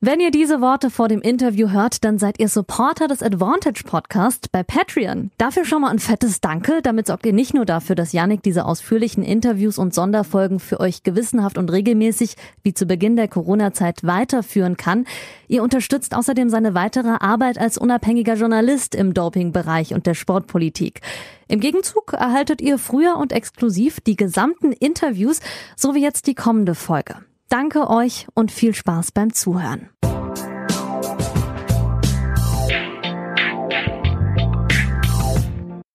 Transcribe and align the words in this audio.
Wenn 0.00 0.20
ihr 0.20 0.30
diese 0.30 0.60
Worte 0.60 0.90
vor 0.90 1.08
dem 1.08 1.20
Interview 1.20 1.70
hört, 1.70 2.04
dann 2.04 2.20
seid 2.20 2.38
ihr 2.38 2.48
Supporter 2.48 3.08
des 3.08 3.20
Advantage 3.20 3.82
Podcast 3.84 4.52
bei 4.52 4.62
Patreon. 4.62 5.32
Dafür 5.38 5.64
schon 5.64 5.82
mal 5.82 5.90
ein 5.90 5.98
fettes 5.98 6.40
Danke. 6.40 6.82
Damit 6.84 7.08
sorgt 7.08 7.26
ihr 7.26 7.32
nicht 7.32 7.52
nur 7.52 7.64
dafür, 7.64 7.96
dass 7.96 8.12
Yannick 8.12 8.44
diese 8.44 8.64
ausführlichen 8.64 9.24
Interviews 9.24 9.76
und 9.76 9.92
Sonderfolgen 9.92 10.60
für 10.60 10.78
euch 10.78 11.02
gewissenhaft 11.02 11.58
und 11.58 11.72
regelmäßig 11.72 12.36
wie 12.62 12.74
zu 12.74 12.86
Beginn 12.86 13.16
der 13.16 13.26
Corona-Zeit 13.26 14.04
weiterführen 14.04 14.76
kann. 14.76 15.04
Ihr 15.48 15.64
unterstützt 15.64 16.14
außerdem 16.14 16.48
seine 16.48 16.74
weitere 16.74 17.16
Arbeit 17.18 17.58
als 17.58 17.76
unabhängiger 17.76 18.34
Journalist 18.34 18.94
im 18.94 19.14
Dopingbereich 19.14 19.94
und 19.94 20.06
der 20.06 20.14
Sportpolitik. 20.14 21.00
Im 21.48 21.58
Gegenzug 21.58 22.12
erhaltet 22.12 22.60
ihr 22.60 22.78
früher 22.78 23.16
und 23.16 23.32
exklusiv 23.32 23.98
die 24.00 24.14
gesamten 24.14 24.70
Interviews, 24.70 25.40
so 25.74 25.96
wie 25.96 26.02
jetzt 26.04 26.28
die 26.28 26.36
kommende 26.36 26.76
Folge. 26.76 27.16
Danke 27.50 27.88
euch 27.88 28.26
und 28.34 28.52
viel 28.52 28.74
Spaß 28.74 29.12
beim 29.12 29.32
Zuhören. 29.32 29.88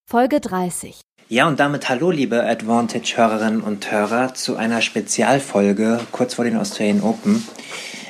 Folge 0.08 0.40
30. 0.40 1.02
Ja, 1.30 1.48
und 1.48 1.60
damit 1.60 1.90
hallo, 1.90 2.10
liebe 2.10 2.44
Advantage-Hörerinnen 2.44 3.62
und 3.62 3.92
Hörer, 3.92 4.34
zu 4.34 4.56
einer 4.56 4.82
Spezialfolge 4.82 6.00
kurz 6.12 6.34
vor 6.34 6.46
den 6.46 6.58
Australian 6.58 7.02
Open. 7.02 7.48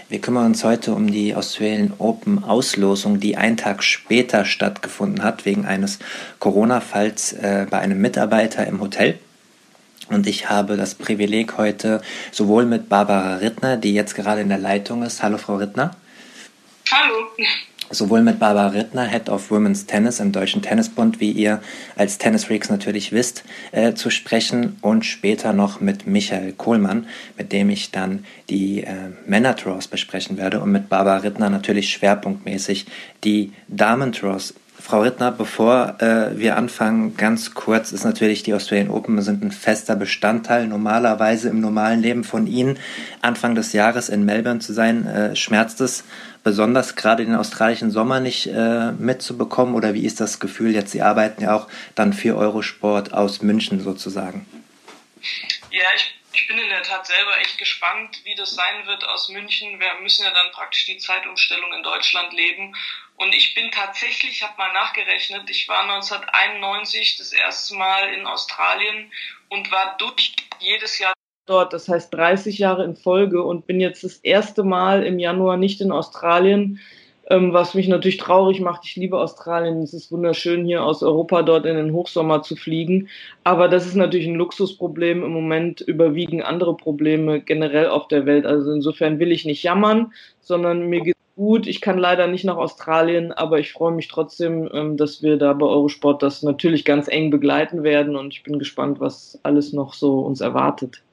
Wir 0.07 0.21
kümmern 0.21 0.45
uns 0.45 0.63
heute 0.63 0.93
um 0.93 1.11
die 1.11 1.35
Australian 1.35 1.91
Open 1.97 2.45
Auslosung, 2.45 3.19
die 3.19 3.35
einen 3.35 3.57
Tag 3.57 3.83
später 3.83 4.45
stattgefunden 4.45 5.21
hat, 5.21 5.43
wegen 5.43 5.65
eines 5.65 5.99
Corona-Falls 6.39 7.33
äh, 7.33 7.67
bei 7.69 7.79
einem 7.79 7.99
Mitarbeiter 7.99 8.65
im 8.65 8.79
Hotel. 8.79 9.19
Und 10.09 10.27
ich 10.27 10.49
habe 10.49 10.77
das 10.77 10.95
Privileg 10.95 11.57
heute 11.57 12.01
sowohl 12.31 12.65
mit 12.65 12.89
Barbara 12.89 13.35
Rittner, 13.35 13.77
die 13.77 13.93
jetzt 13.93 14.15
gerade 14.15 14.41
in 14.41 14.49
der 14.49 14.57
Leitung 14.57 15.03
ist. 15.03 15.23
Hallo, 15.23 15.37
Frau 15.37 15.55
Rittner. 15.55 15.95
Hallo. 16.91 17.27
Sowohl 17.89 18.21
mit 18.21 18.39
Barbara 18.39 18.67
Rittner, 18.67 19.05
Head 19.05 19.29
of 19.29 19.51
Women's 19.51 19.85
Tennis 19.85 20.19
im 20.19 20.31
Deutschen 20.31 20.61
Tennisbund, 20.61 21.19
wie 21.19 21.31
ihr 21.31 21.61
als 21.95 22.17
Tennisfreaks 22.17 22.69
natürlich 22.69 23.11
wisst, 23.11 23.43
äh, 23.71 23.93
zu 23.93 24.09
sprechen 24.09 24.77
und 24.81 25.05
später 25.05 25.53
noch 25.53 25.79
mit 25.79 26.07
Michael 26.07 26.53
Kohlmann, 26.53 27.07
mit 27.37 27.51
dem 27.51 27.69
ich 27.69 27.91
dann 27.91 28.25
die 28.49 28.83
äh, 28.83 28.95
Männer-Draws 29.27 29.87
besprechen 29.87 30.37
werde 30.37 30.59
und 30.59 30.71
mit 30.71 30.89
Barbara 30.89 31.17
Rittner 31.17 31.49
natürlich 31.49 31.91
schwerpunktmäßig 31.91 32.87
die 33.23 33.53
Damen-Draws 33.67 34.55
Frau 34.83 35.01
Rittner, 35.01 35.31
bevor 35.31 35.95
äh, 36.01 36.37
wir 36.37 36.57
anfangen, 36.57 37.15
ganz 37.15 37.53
kurz 37.53 37.93
ist 37.93 38.03
natürlich 38.03 38.43
die 38.43 38.53
Australian 38.53 38.89
Open 38.89 39.21
sind 39.21 39.41
ein 39.41 39.53
fester 39.53 39.95
Bestandteil 39.95 40.67
normalerweise 40.67 41.47
im 41.47 41.61
normalen 41.61 42.01
Leben 42.01 42.25
von 42.25 42.47
Ihnen. 42.47 42.77
Anfang 43.21 43.55
des 43.55 43.71
Jahres 43.71 44.09
in 44.09 44.25
Melbourne 44.25 44.59
zu 44.59 44.73
sein, 44.73 45.07
äh, 45.07 45.37
schmerzt 45.37 45.79
es 45.79 46.03
besonders 46.43 46.97
gerade 46.97 47.23
den 47.23 47.35
australischen 47.35 47.91
Sommer 47.91 48.19
nicht 48.19 48.47
äh, 48.47 48.91
mitzubekommen 48.91 49.73
oder 49.73 49.93
wie 49.93 50.05
ist 50.05 50.19
das 50.19 50.41
Gefühl 50.41 50.73
jetzt? 50.73 50.91
Sie 50.91 51.01
arbeiten 51.01 51.43
ja 51.43 51.55
auch 51.55 51.69
dann 51.95 52.11
für 52.11 52.35
Eurosport 52.35 53.13
aus 53.13 53.41
München 53.41 53.79
sozusagen. 53.79 54.45
Ja, 55.71 55.85
ich 55.95 56.13
ich 56.35 56.47
bin 56.47 56.57
in 56.57 56.69
der 56.69 56.81
Tat 56.81 57.05
selber 57.05 57.37
echt 57.39 57.57
gespannt, 57.59 58.19
wie 58.23 58.33
das 58.35 58.55
sein 58.55 58.87
wird 58.87 59.03
aus 59.05 59.29
München. 59.29 59.79
Wir 59.79 59.93
müssen 60.01 60.25
ja 60.25 60.31
dann 60.31 60.51
praktisch 60.51 60.85
die 60.85 60.97
Zeitumstellung 60.97 61.71
in 61.73 61.83
Deutschland 61.83 62.33
leben. 62.33 62.75
Und 63.23 63.33
ich 63.33 63.55
bin 63.55 63.71
tatsächlich, 63.71 64.31
ich 64.33 64.43
habe 64.43 64.53
mal 64.57 64.73
nachgerechnet, 64.73 65.49
ich 65.49 65.69
war 65.69 65.83
1991 65.83 67.17
das 67.17 67.31
erste 67.31 67.75
Mal 67.75 68.13
in 68.13 68.25
Australien 68.25 69.11
und 69.49 69.71
war 69.71 69.95
durch 69.97 70.35
jedes 70.59 70.99
Jahr 70.99 71.13
dort, 71.45 71.71
das 71.73 71.87
heißt 71.87 72.13
30 72.13 72.57
Jahre 72.57 72.83
in 72.83 72.95
Folge 72.95 73.41
und 73.43 73.65
bin 73.65 73.79
jetzt 73.79 74.03
das 74.03 74.17
erste 74.17 74.63
Mal 74.63 75.05
im 75.05 75.19
Januar 75.19 75.57
nicht 75.57 75.79
in 75.81 75.91
Australien 75.91 76.79
ähm, 77.29 77.53
was 77.53 77.73
mich 77.73 77.87
natürlich 77.87 78.17
traurig 78.17 78.59
macht. 78.59 78.85
Ich 78.85 78.95
liebe 78.95 79.17
Australien. 79.17 79.81
Es 79.81 79.93
ist 79.93 80.11
wunderschön, 80.11 80.65
hier 80.65 80.83
aus 80.83 81.03
Europa 81.03 81.41
dort 81.41 81.65
in 81.65 81.77
den 81.77 81.93
Hochsommer 81.93 82.41
zu 82.41 82.55
fliegen. 82.55 83.07
Aber 83.43 83.69
das 83.69 83.85
ist 83.85 83.95
natürlich 83.95 84.27
ein 84.27 84.35
Luxusproblem. 84.35 85.23
Im 85.23 85.31
Moment 85.31 85.81
überwiegen 85.81 86.41
andere 86.41 86.75
Probleme 86.75 87.39
generell 87.39 87.87
auf 87.87 88.07
der 88.09 88.25
Welt. 88.25 88.45
Also 88.45 88.73
insofern 88.73 89.19
will 89.19 89.31
ich 89.31 89.45
nicht 89.45 89.63
jammern, 89.63 90.11
sondern 90.41 90.89
mir 90.89 91.01
geht 91.01 91.15
gut. 91.35 91.67
Ich 91.67 91.81
kann 91.81 91.97
leider 91.97 92.27
nicht 92.27 92.45
nach 92.45 92.57
Australien, 92.57 93.31
aber 93.31 93.59
ich 93.59 93.71
freue 93.71 93.93
mich 93.93 94.07
trotzdem, 94.07 94.69
ähm, 94.73 94.97
dass 94.97 95.21
wir 95.21 95.37
da 95.37 95.53
bei 95.53 95.65
Eurosport 95.65 96.23
das 96.23 96.43
natürlich 96.43 96.85
ganz 96.85 97.07
eng 97.07 97.31
begleiten 97.31 97.83
werden 97.83 98.15
und 98.15 98.33
ich 98.33 98.43
bin 98.43 98.59
gespannt, 98.59 98.99
was 98.99 99.39
alles 99.43 99.73
noch 99.73 99.93
so 99.93 100.19
uns 100.21 100.41
erwartet. 100.41 101.03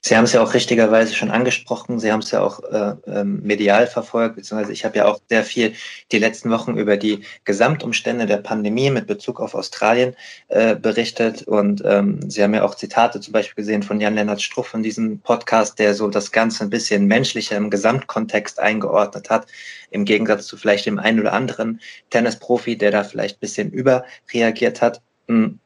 Sie 0.00 0.16
haben 0.16 0.24
es 0.24 0.32
ja 0.32 0.42
auch 0.42 0.54
richtigerweise 0.54 1.14
schon 1.14 1.30
angesprochen. 1.30 1.98
Sie 1.98 2.12
haben 2.12 2.20
es 2.20 2.30
ja 2.30 2.42
auch 2.42 2.62
äh, 2.64 2.94
ähm, 3.06 3.40
medial 3.42 3.86
verfolgt, 3.86 4.36
beziehungsweise 4.36 4.72
ich 4.72 4.84
habe 4.84 4.98
ja 4.98 5.06
auch 5.06 5.20
sehr 5.28 5.44
viel 5.44 5.74
die 6.12 6.18
letzten 6.18 6.50
Wochen 6.50 6.76
über 6.76 6.96
die 6.96 7.24
Gesamtumstände 7.44 8.26
der 8.26 8.38
Pandemie 8.38 8.90
mit 8.90 9.06
Bezug 9.06 9.40
auf 9.40 9.54
Australien 9.54 10.14
äh, 10.48 10.76
berichtet. 10.76 11.42
Und 11.42 11.82
ähm, 11.84 12.28
Sie 12.30 12.42
haben 12.42 12.54
ja 12.54 12.64
auch 12.64 12.74
Zitate 12.74 13.20
zum 13.20 13.32
Beispiel 13.32 13.62
gesehen 13.62 13.82
von 13.82 14.00
Jan-Lennart 14.00 14.42
Struff 14.42 14.74
in 14.74 14.82
diesem 14.82 15.20
Podcast, 15.20 15.78
der 15.78 15.94
so 15.94 16.08
das 16.08 16.32
Ganze 16.32 16.64
ein 16.64 16.70
bisschen 16.70 17.06
menschlicher 17.06 17.56
im 17.56 17.70
Gesamtkontext 17.70 18.60
eingeordnet 18.60 19.30
hat, 19.30 19.46
im 19.90 20.04
Gegensatz 20.04 20.46
zu 20.46 20.56
vielleicht 20.56 20.86
dem 20.86 20.98
einen 20.98 21.20
oder 21.20 21.32
anderen 21.32 21.80
Tennisprofi, 22.10 22.76
der 22.76 22.90
da 22.90 23.04
vielleicht 23.04 23.36
ein 23.36 23.40
bisschen 23.40 23.70
überreagiert 23.70 24.82
hat. 24.82 25.00
Hm. 25.28 25.58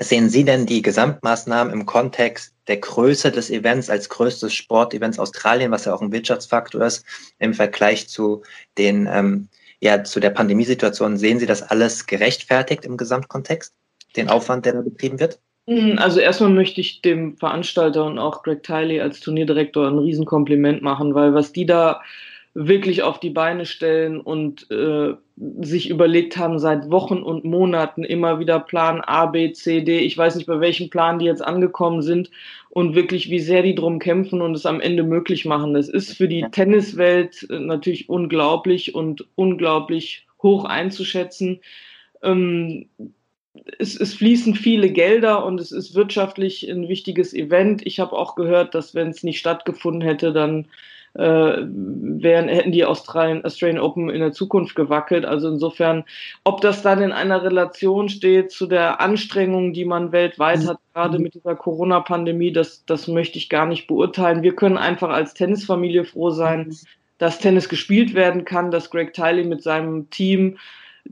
Sehen 0.00 0.28
Sie 0.28 0.44
denn 0.44 0.64
die 0.64 0.82
Gesamtmaßnahmen 0.82 1.72
im 1.72 1.84
Kontext 1.84 2.54
der 2.68 2.76
Größe 2.76 3.32
des 3.32 3.50
Events 3.50 3.90
als 3.90 4.08
größtes 4.08 4.54
Sportevents 4.54 5.18
Australien, 5.18 5.72
was 5.72 5.86
ja 5.86 5.94
auch 5.94 6.02
ein 6.02 6.12
Wirtschaftsfaktor 6.12 6.82
ist, 6.82 7.04
im 7.40 7.52
Vergleich 7.52 8.08
zu 8.08 8.42
den, 8.76 9.08
ähm, 9.12 9.48
ja, 9.80 10.04
zu 10.04 10.20
der 10.20 10.30
Pandemiesituation? 10.30 11.16
Sehen 11.16 11.40
Sie 11.40 11.46
das 11.46 11.62
alles 11.62 12.06
gerechtfertigt 12.06 12.84
im 12.84 12.96
Gesamtkontext? 12.96 13.74
Den 14.16 14.28
Aufwand, 14.28 14.66
der 14.66 14.74
da 14.74 14.82
betrieben 14.82 15.18
wird? 15.18 15.40
Hm, 15.66 15.98
also 15.98 16.20
erstmal 16.20 16.50
möchte 16.50 16.80
ich 16.80 17.02
dem 17.02 17.36
Veranstalter 17.36 18.04
und 18.04 18.18
auch 18.18 18.42
Greg 18.42 18.62
Tiley 18.62 19.00
als 19.00 19.20
Turnierdirektor 19.20 19.88
ein 19.88 19.98
Riesenkompliment 19.98 20.80
machen, 20.80 21.14
weil 21.14 21.34
was 21.34 21.52
die 21.52 21.66
da 21.66 22.00
wirklich 22.54 23.02
auf 23.02 23.20
die 23.20 23.30
Beine 23.30 23.66
stellen 23.66 24.20
und 24.20 24.70
äh, 24.70 25.14
sich 25.60 25.90
überlegt 25.90 26.36
haben, 26.36 26.58
seit 26.58 26.90
Wochen 26.90 27.18
und 27.22 27.44
Monaten 27.44 28.04
immer 28.04 28.40
wieder 28.40 28.58
Plan 28.58 29.00
A, 29.00 29.26
B, 29.26 29.52
C, 29.52 29.82
D. 29.82 29.98
Ich 30.00 30.18
weiß 30.18 30.36
nicht, 30.36 30.46
bei 30.46 30.60
welchem 30.60 30.90
Plan 30.90 31.18
die 31.18 31.26
jetzt 31.26 31.44
angekommen 31.44 32.02
sind 32.02 32.30
und 32.70 32.94
wirklich, 32.94 33.30
wie 33.30 33.40
sehr 33.40 33.62
die 33.62 33.74
drum 33.74 33.98
kämpfen 33.98 34.42
und 34.42 34.54
es 34.54 34.66
am 34.66 34.80
Ende 34.80 35.04
möglich 35.04 35.44
machen. 35.44 35.74
Das 35.74 35.88
ist 35.88 36.16
für 36.16 36.28
die 36.28 36.44
Tenniswelt 36.50 37.46
äh, 37.50 37.58
natürlich 37.58 38.08
unglaublich 38.08 38.94
und 38.94 39.26
unglaublich 39.36 40.26
hoch 40.42 40.64
einzuschätzen. 40.64 41.60
Ähm, 42.22 42.86
es, 43.78 43.98
es, 43.98 44.14
fließen 44.14 44.54
viele 44.54 44.90
Gelder 44.90 45.44
und 45.44 45.60
es 45.60 45.72
ist 45.72 45.94
wirtschaftlich 45.94 46.68
ein 46.68 46.88
wichtiges 46.88 47.34
Event. 47.34 47.86
Ich 47.86 48.00
habe 48.00 48.12
auch 48.12 48.34
gehört, 48.34 48.74
dass 48.74 48.94
wenn 48.94 49.08
es 49.08 49.22
nicht 49.22 49.38
stattgefunden 49.38 50.02
hätte, 50.02 50.32
dann 50.32 50.66
äh, 51.18 51.66
wären, 51.66 52.48
hätten 52.48 52.70
die 52.70 52.84
Australien, 52.84 53.44
Australian 53.44 53.80
Open 53.80 54.08
in 54.08 54.20
der 54.20 54.32
Zukunft 54.32 54.76
gewackelt. 54.76 55.24
Also 55.24 55.48
insofern, 55.48 56.04
ob 56.44 56.60
das 56.60 56.82
dann 56.82 57.02
in 57.02 57.10
einer 57.10 57.42
Relation 57.42 58.08
steht 58.08 58.52
zu 58.52 58.66
der 58.66 59.00
Anstrengung, 59.00 59.72
die 59.72 59.84
man 59.84 60.12
weltweit 60.12 60.66
hat, 60.66 60.78
gerade 60.94 61.18
mit 61.18 61.34
dieser 61.34 61.56
Corona-Pandemie, 61.56 62.52
das, 62.52 62.84
das 62.86 63.08
möchte 63.08 63.36
ich 63.36 63.48
gar 63.48 63.66
nicht 63.66 63.88
beurteilen. 63.88 64.44
Wir 64.44 64.54
können 64.54 64.78
einfach 64.78 65.10
als 65.10 65.34
Tennisfamilie 65.34 66.04
froh 66.04 66.30
sein, 66.30 66.74
dass 67.18 67.40
Tennis 67.40 67.68
gespielt 67.68 68.14
werden 68.14 68.44
kann, 68.44 68.70
dass 68.70 68.90
Greg 68.90 69.12
Tiley 69.12 69.44
mit 69.44 69.62
seinem 69.62 70.08
Team 70.10 70.56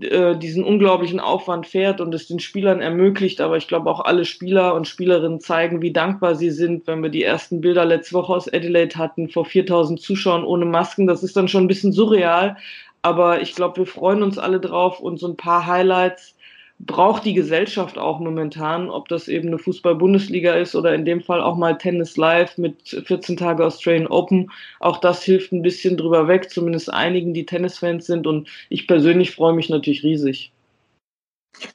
äh, 0.00 0.36
diesen 0.36 0.62
unglaublichen 0.62 1.20
Aufwand 1.20 1.66
fährt 1.66 2.00
und 2.00 2.14
es 2.14 2.28
den 2.28 2.38
Spielern 2.38 2.80
ermöglicht. 2.80 3.40
Aber 3.40 3.56
ich 3.56 3.66
glaube 3.68 3.90
auch 3.90 4.00
alle 4.00 4.24
Spieler 4.24 4.74
und 4.74 4.86
Spielerinnen 4.86 5.40
zeigen, 5.40 5.82
wie 5.82 5.92
dankbar 5.92 6.34
sie 6.34 6.50
sind, 6.50 6.86
wenn 6.86 7.02
wir 7.02 7.10
die 7.10 7.22
ersten 7.22 7.60
Bilder 7.60 7.84
letzte 7.84 8.14
Woche 8.14 8.32
aus 8.32 8.52
Adelaide 8.52 8.96
hatten, 8.96 9.28
vor 9.28 9.44
4000 9.44 10.00
Zuschauern 10.00 10.44
ohne 10.44 10.66
Masken. 10.66 11.06
Das 11.06 11.22
ist 11.22 11.36
dann 11.36 11.48
schon 11.48 11.64
ein 11.64 11.68
bisschen 11.68 11.92
surreal. 11.92 12.56
Aber 13.02 13.40
ich 13.40 13.54
glaube, 13.54 13.78
wir 13.78 13.86
freuen 13.86 14.22
uns 14.22 14.36
alle 14.36 14.60
drauf 14.60 15.00
und 15.00 15.18
so 15.18 15.28
ein 15.28 15.36
paar 15.36 15.66
Highlights 15.66 16.35
braucht 16.78 17.24
die 17.24 17.34
Gesellschaft 17.34 17.96
auch 17.96 18.20
momentan, 18.20 18.90
ob 18.90 19.08
das 19.08 19.28
eben 19.28 19.48
eine 19.48 19.58
Fußball-Bundesliga 19.58 20.54
ist 20.54 20.74
oder 20.74 20.94
in 20.94 21.04
dem 21.04 21.22
Fall 21.22 21.40
auch 21.40 21.56
mal 21.56 21.78
Tennis 21.78 22.16
Live 22.16 22.58
mit 22.58 23.02
14 23.06 23.36
Tage 23.36 23.64
Australian 23.64 24.06
Open. 24.06 24.50
Auch 24.80 24.98
das 24.98 25.22
hilft 25.22 25.52
ein 25.52 25.62
bisschen 25.62 25.96
drüber 25.96 26.28
weg, 26.28 26.50
zumindest 26.50 26.92
einigen, 26.92 27.32
die 27.32 27.46
Tennisfans 27.46 28.06
sind. 28.06 28.26
Und 28.26 28.48
ich 28.68 28.86
persönlich 28.86 29.34
freue 29.34 29.54
mich 29.54 29.70
natürlich 29.70 30.02
riesig. 30.02 30.52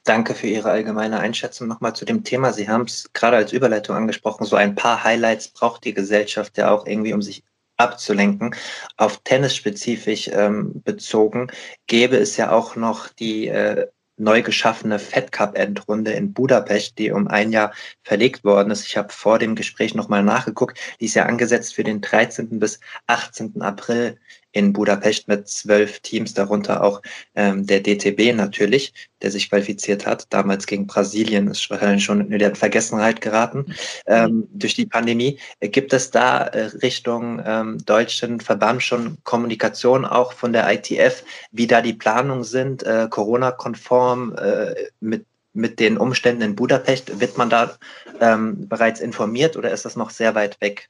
Danke 0.04 0.34
für 0.34 0.46
Ihre 0.46 0.70
allgemeine 0.70 1.18
Einschätzung 1.18 1.66
nochmal 1.66 1.96
zu 1.96 2.04
dem 2.04 2.22
Thema. 2.22 2.52
Sie 2.52 2.68
haben 2.68 2.84
es 2.84 3.12
gerade 3.12 3.36
als 3.36 3.52
Überleitung 3.52 3.96
angesprochen. 3.96 4.44
So 4.44 4.54
ein 4.54 4.76
paar 4.76 5.02
Highlights 5.02 5.48
braucht 5.48 5.84
die 5.84 5.94
Gesellschaft 5.94 6.56
ja 6.56 6.70
auch 6.70 6.86
irgendwie, 6.86 7.12
um 7.12 7.22
sich 7.22 7.42
abzulenken. 7.76 8.54
Auf 8.96 9.18
Tennis 9.24 9.56
spezifisch 9.56 10.28
ähm, 10.32 10.82
bezogen 10.84 11.48
gäbe 11.88 12.16
es 12.16 12.36
ja 12.36 12.52
auch 12.52 12.76
noch 12.76 13.08
die 13.08 13.48
äh, 13.48 13.88
neu 14.16 14.42
geschaffene 14.42 14.98
Fed 14.98 15.32
Cup 15.32 15.56
Endrunde 15.56 16.12
in 16.12 16.32
Budapest, 16.32 16.98
die 16.98 17.10
um 17.10 17.28
ein 17.28 17.52
Jahr 17.52 17.72
verlegt 18.02 18.44
worden 18.44 18.70
ist. 18.70 18.86
Ich 18.86 18.96
habe 18.96 19.12
vor 19.12 19.38
dem 19.38 19.54
Gespräch 19.54 19.94
nochmal 19.94 20.22
nachgeguckt. 20.22 20.78
Die 21.00 21.06
ist 21.06 21.14
ja 21.14 21.26
angesetzt 21.26 21.74
für 21.74 21.84
den 21.84 22.00
13. 22.00 22.58
bis 22.58 22.80
18. 23.06 23.62
April 23.62 24.18
in 24.52 24.72
Budapest 24.72 25.28
mit 25.28 25.48
zwölf 25.48 26.00
Teams, 26.00 26.34
darunter 26.34 26.82
auch 26.82 27.02
ähm, 27.34 27.66
der 27.66 27.80
DTB 27.80 28.34
natürlich, 28.34 28.92
der 29.22 29.30
sich 29.30 29.48
qualifiziert 29.48 30.06
hat. 30.06 30.26
Damals 30.30 30.66
gegen 30.66 30.86
Brasilien 30.86 31.48
ist 31.48 31.68
wahrscheinlich 31.70 32.04
schon 32.04 32.30
in 32.30 32.38
der 32.38 32.54
Vergessenheit 32.54 33.20
geraten 33.20 33.74
ähm, 34.06 34.48
durch 34.52 34.74
die 34.74 34.86
Pandemie. 34.86 35.38
Gibt 35.60 35.92
es 35.92 36.10
da 36.10 36.44
äh, 36.44 36.64
Richtung 36.82 37.42
ähm, 37.44 37.78
deutschen 37.84 38.40
Verband 38.40 38.82
schon 38.82 39.18
Kommunikation 39.24 40.04
auch 40.04 40.32
von 40.32 40.52
der 40.52 40.70
ITF, 40.72 41.24
wie 41.50 41.66
da 41.66 41.80
die 41.80 41.94
Planungen 41.94 42.44
sind, 42.44 42.82
äh, 42.82 43.08
Corona-konform 43.10 44.36
äh, 44.36 44.74
mit 45.00 45.26
mit 45.54 45.80
den 45.80 45.98
Umständen 45.98 46.42
in 46.42 46.56
Budapest, 46.56 47.20
wird 47.20 47.36
man 47.36 47.50
da 47.50 47.76
ähm, 48.20 48.68
bereits 48.68 49.00
informiert 49.00 49.56
oder 49.56 49.70
ist 49.70 49.84
das 49.84 49.96
noch 49.96 50.10
sehr 50.10 50.34
weit 50.34 50.60
weg? 50.60 50.88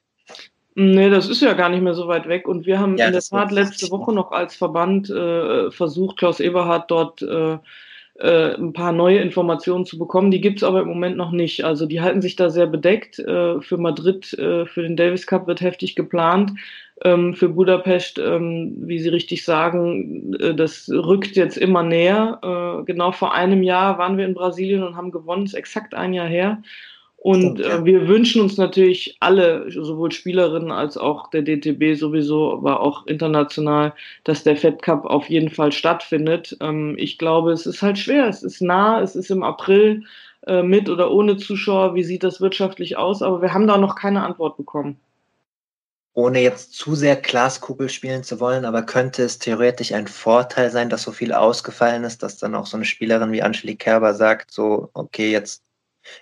Nee, 0.75 1.11
das 1.11 1.29
ist 1.29 1.43
ja 1.43 1.53
gar 1.53 1.69
nicht 1.69 1.83
mehr 1.83 1.95
so 1.95 2.09
weit 2.09 2.29
weg. 2.29 2.49
Und 2.49 2.65
wir 2.65 2.79
haben 2.79 2.97
ja, 2.97 3.07
in 3.07 3.13
der 3.13 3.23
Tat 3.23 3.53
letzte 3.53 3.91
Woche 3.91 4.13
noch 4.13 4.33
als 4.33 4.57
Verband 4.57 5.11
äh, 5.11 5.71
versucht, 5.71 6.17
Klaus 6.17 6.41
Eberhardt 6.41 6.91
dort 6.91 7.21
äh, 7.23 7.59
äh, 8.19 8.55
ein 8.55 8.73
paar 8.73 8.93
neue 8.93 9.19
Informationen 9.19 9.85
zu 9.85 9.99
bekommen. 9.99 10.31
Die 10.31 10.41
gibt's 10.41 10.63
aber 10.63 10.83
im 10.83 10.89
Moment 10.89 11.17
noch 11.17 11.31
nicht. 11.31 11.65
Also 11.65 11.87
die 11.87 12.01
halten 12.01 12.23
sich 12.23 12.37
da 12.37 12.49
sehr 12.49 12.67
bedeckt. 12.67 13.19
Äh, 13.19 13.61
für 13.61 13.77
Madrid, 13.77 14.33
äh, 14.35 14.65
für 14.65 14.83
den 14.83 14.97
Davis 14.97 15.27
Cup 15.27 15.47
wird 15.47 15.61
heftig 15.61 15.95
geplant. 15.95 16.53
Ähm, 17.05 17.35
für 17.35 17.49
Budapest, 17.49 18.19
ähm, 18.19 18.75
wie 18.79 18.99
Sie 18.99 19.09
richtig 19.09 19.45
sagen, 19.45 20.35
äh, 20.35 20.55
das 20.55 20.89
rückt 20.89 21.37
jetzt 21.37 21.57
immer 21.59 21.83
näher. 21.83 22.39
Äh, 22.43 22.85
genau 22.85 23.13
vor 23.13 23.35
einem 23.35 23.63
Jahr 23.63 23.99
waren 23.99 24.17
wir 24.17 24.25
in 24.25 24.35
Brasilien 24.35 24.83
und 24.85 24.97
haben 24.97 25.11
gewonnen, 25.11 25.45
ist 25.45 25.55
exakt 25.55 25.95
ein 25.95 26.15
Jahr 26.15 26.29
her. 26.29 26.63
Und 27.23 27.61
äh, 27.61 27.85
wir 27.85 28.09
wünschen 28.09 28.43
uns 28.43 28.57
natürlich 28.57 29.17
alle, 29.21 29.71
sowohl 29.71 30.11
Spielerinnen 30.11 30.73
als 30.73 30.97
auch 30.97 31.31
der 31.31 31.43
DTB 31.43 31.97
sowieso, 31.97 32.55
aber 32.55 32.81
auch 32.81 33.07
international, 33.07 33.95
dass 34.25 34.43
der 34.43 34.57
Fed 34.57 34.83
Cup 34.83 35.05
auf 35.05 35.31
jeden 35.31 35.49
Fall 35.49 35.71
stattfindet. 35.71 36.57
Ähm, 36.61 36.97
ich 36.99 37.19
glaube, 37.19 37.53
es 37.53 37.65
ist 37.65 37.81
halt 37.81 37.97
schwer. 37.97 38.27
Es 38.27 38.43
ist 38.43 38.61
nah, 38.61 39.01
es 39.01 39.15
ist 39.15 39.31
im 39.31 39.45
April 39.45 40.03
äh, 40.49 40.65
mit 40.65 40.89
oder 40.89 41.13
ohne 41.13 41.37
Zuschauer. 41.37 41.95
Wie 41.95 42.03
sieht 42.03 42.25
das 42.25 42.41
wirtschaftlich 42.41 42.97
aus? 42.97 43.23
Aber 43.23 43.41
wir 43.41 43.55
haben 43.55 43.69
da 43.69 43.79
noch 43.79 43.95
keine 43.95 44.25
Antwort 44.25 44.57
bekommen. 44.57 44.99
Ohne 46.15 46.41
jetzt 46.41 46.75
zu 46.75 46.97
sehr 46.97 47.15
Glaskugel 47.15 47.89
spielen 47.89 48.25
zu 48.25 48.41
wollen, 48.41 48.65
aber 48.65 48.83
könnte 48.83 49.23
es 49.23 49.39
theoretisch 49.39 49.93
ein 49.93 50.09
Vorteil 50.09 50.73
sein, 50.73 50.91
dass 50.91 51.05
so 51.05 51.13
viel 51.13 51.33
ausgefallen 51.33 52.03
ist, 52.03 52.25
dass 52.25 52.39
dann 52.39 52.57
auch 52.57 52.67
so 52.67 52.77
eine 52.77 52.85
Spielerin 52.85 53.31
wie 53.31 53.43
Angelique 53.43 53.79
Kerber 53.79 54.13
sagt, 54.13 54.51
so, 54.51 54.91
okay, 54.93 55.31
jetzt 55.31 55.63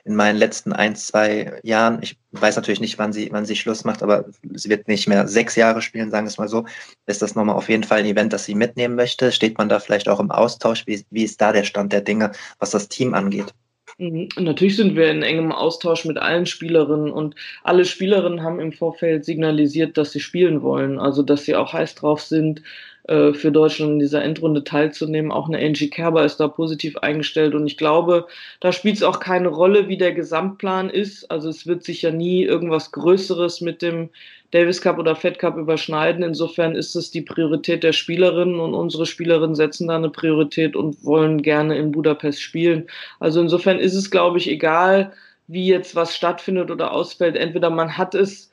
in 0.05 0.15
meinen 0.15 0.39
letzten 0.39 0.73
ein, 0.73 0.97
zwei 0.97 1.61
Jahren, 1.63 2.01
ich 2.03 2.19
weiß 2.33 2.57
natürlich 2.57 2.81
nicht, 2.81 2.99
wann 2.99 3.13
sie, 3.13 3.31
wann 3.33 3.47
sie 3.47 3.57
Schluss 3.57 3.85
macht, 3.85 4.03
aber 4.03 4.27
sie 4.53 4.69
wird 4.69 4.89
nicht 4.89 5.09
mehr 5.09 5.29
sechs 5.29 5.57
Jahre 5.57 5.83
spielen, 5.83 6.11
sagen 6.11 6.27
wir 6.27 6.31
es 6.31 6.39
mal 6.39 6.49
so, 6.49 6.65
ist 7.07 7.23
das 7.23 7.35
nochmal 7.35 7.57
auf 7.57 7.69
jeden 7.69 7.85
Fall 7.85 8.01
ein 8.01 8.07
Event, 8.07 8.33
das 8.33 8.45
sie 8.45 8.55
mitnehmen 8.55 8.95
möchte. 8.95 9.33
Steht 9.33 9.59
man 9.59 9.69
da 9.69 9.81
vielleicht 9.81 10.09
auch 10.09 10.21
im 10.21 10.31
Austausch? 10.31 10.87
Wie, 10.87 11.05
wie 11.11 11.25
ist 11.25 11.41
da 11.41 11.53
der 11.53 11.65
Stand 11.65 11.93
der 11.93 12.01
Dinge, 12.01 12.33
was 12.59 12.71
das 12.71 12.89
Team 12.89 13.15
angeht? 13.15 13.55
Mhm. 13.99 14.29
Natürlich 14.39 14.77
sind 14.77 14.97
wir 14.97 15.11
in 15.11 15.23
engem 15.23 15.53
Austausch 15.53 16.05
mit 16.05 16.19
allen 16.19 16.47
Spielerinnen 16.47 17.11
und 17.11 17.35
alle 17.63 17.85
Spielerinnen 17.85 18.43
haben 18.43 18.61
im 18.61 18.73
Vorfeld 18.73 19.25
signalisiert, 19.25 19.99
dass 19.99 20.13
sie 20.13 20.21
spielen 20.21 20.63
wollen, 20.63 20.99
also 20.99 21.23
dass 21.23 21.45
sie 21.45 21.57
auch 21.57 21.73
heiß 21.73 21.97
drauf 21.97 22.23
sind, 22.23 22.63
äh, 23.05 23.33
für 23.33 23.51
Deutschland 23.51 23.93
in 23.93 23.99
dieser 23.99 24.23
Endrunde 24.23 24.65
teilzunehmen. 24.65 25.33
Auch 25.33 25.49
eine 25.49 25.59
Angie 25.59 25.91
Kerber 25.91 26.25
ist 26.25 26.39
da 26.39 26.49
positiv 26.49 26.97
eingestellt 26.99 27.55
und 27.55 27.67
ich 27.67 27.77
glaube, 27.77 28.27
da 28.61 28.73
spielt 28.73 28.97
es 28.97 29.03
auch 29.03 29.21
keine 29.21 29.49
Rolle, 29.49 29.89
wie 29.89 29.97
der 29.97 30.13
Gesamtplan 30.13 30.91
ist. 30.91 31.31
Also 31.31 31.49
es 31.49 31.67
wird 31.67 31.85
sich 31.85 32.03
ja 32.03 32.11
nie 32.11 32.45
irgendwas 32.45 32.93
Größeres 32.93 33.61
mit 33.61 33.83
dem 33.83 34.11
Davis 34.51 34.81
Cup 34.83 34.99
oder 34.99 35.15
Fed 35.15 35.39
Cup 35.39 35.57
überschneiden. 35.57 36.23
Insofern 36.23 36.75
ist 36.75 36.95
es 36.97 37.11
die 37.11 37.23
Priorität 37.23 37.83
der 37.83 37.93
Spielerinnen 37.93 38.59
und 38.59 38.75
unsere 38.75 39.07
Spielerinnen 39.07 39.55
setzen 39.55 39.89
da 39.89 39.97
eine 39.97 40.11
Priorität 40.11 40.77
und 40.77 41.05
wollen 41.05 41.43
gerne 41.43 41.79
in 41.79 41.93
Budapest 41.93 42.43
spielen. 42.43 42.87
Also 43.21 43.41
insofern 43.41 43.79
ist 43.79 43.95
es, 43.95 44.11
glaube 44.11 44.39
ich, 44.39 44.51
egal, 44.51 45.13
wie 45.47 45.67
jetzt 45.67 45.95
was 45.97 46.17
stattfindet 46.17 46.71
oder 46.71 46.93
ausfällt. 46.93 47.37
Entweder 47.37 47.71
man 47.71 47.97
hat 47.97 48.15
es 48.15 48.50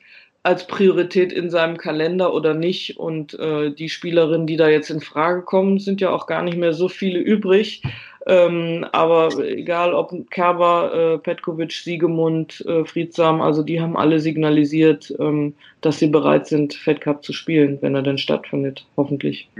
als 0.48 0.66
Priorität 0.66 1.30
in 1.30 1.50
seinem 1.50 1.76
Kalender 1.76 2.32
oder 2.32 2.54
nicht. 2.54 2.96
Und 2.96 3.38
äh, 3.38 3.70
die 3.70 3.90
Spielerinnen, 3.90 4.46
die 4.46 4.56
da 4.56 4.70
jetzt 4.70 4.88
in 4.88 5.02
Frage 5.02 5.42
kommen, 5.42 5.78
sind 5.78 6.00
ja 6.00 6.08
auch 6.08 6.26
gar 6.26 6.42
nicht 6.42 6.56
mehr 6.56 6.72
so 6.72 6.88
viele 6.88 7.18
übrig. 7.18 7.82
Ähm, 8.26 8.86
aber 8.92 9.28
egal 9.44 9.92
ob 9.92 10.10
Kerber, 10.30 10.94
äh, 10.94 11.18
Petkovic, 11.18 11.72
Siegemund, 11.72 12.64
äh, 12.66 12.86
Friedsam, 12.86 13.42
also 13.42 13.62
die 13.62 13.78
haben 13.78 13.94
alle 13.94 14.20
signalisiert, 14.20 15.14
ähm, 15.18 15.52
dass 15.82 15.98
sie 15.98 16.08
bereit 16.08 16.46
sind, 16.46 16.72
Fed 16.72 17.02
Cup 17.02 17.22
zu 17.22 17.34
spielen, 17.34 17.76
wenn 17.82 17.94
er 17.94 18.02
denn 18.02 18.16
stattfindet, 18.16 18.86
hoffentlich. 18.96 19.50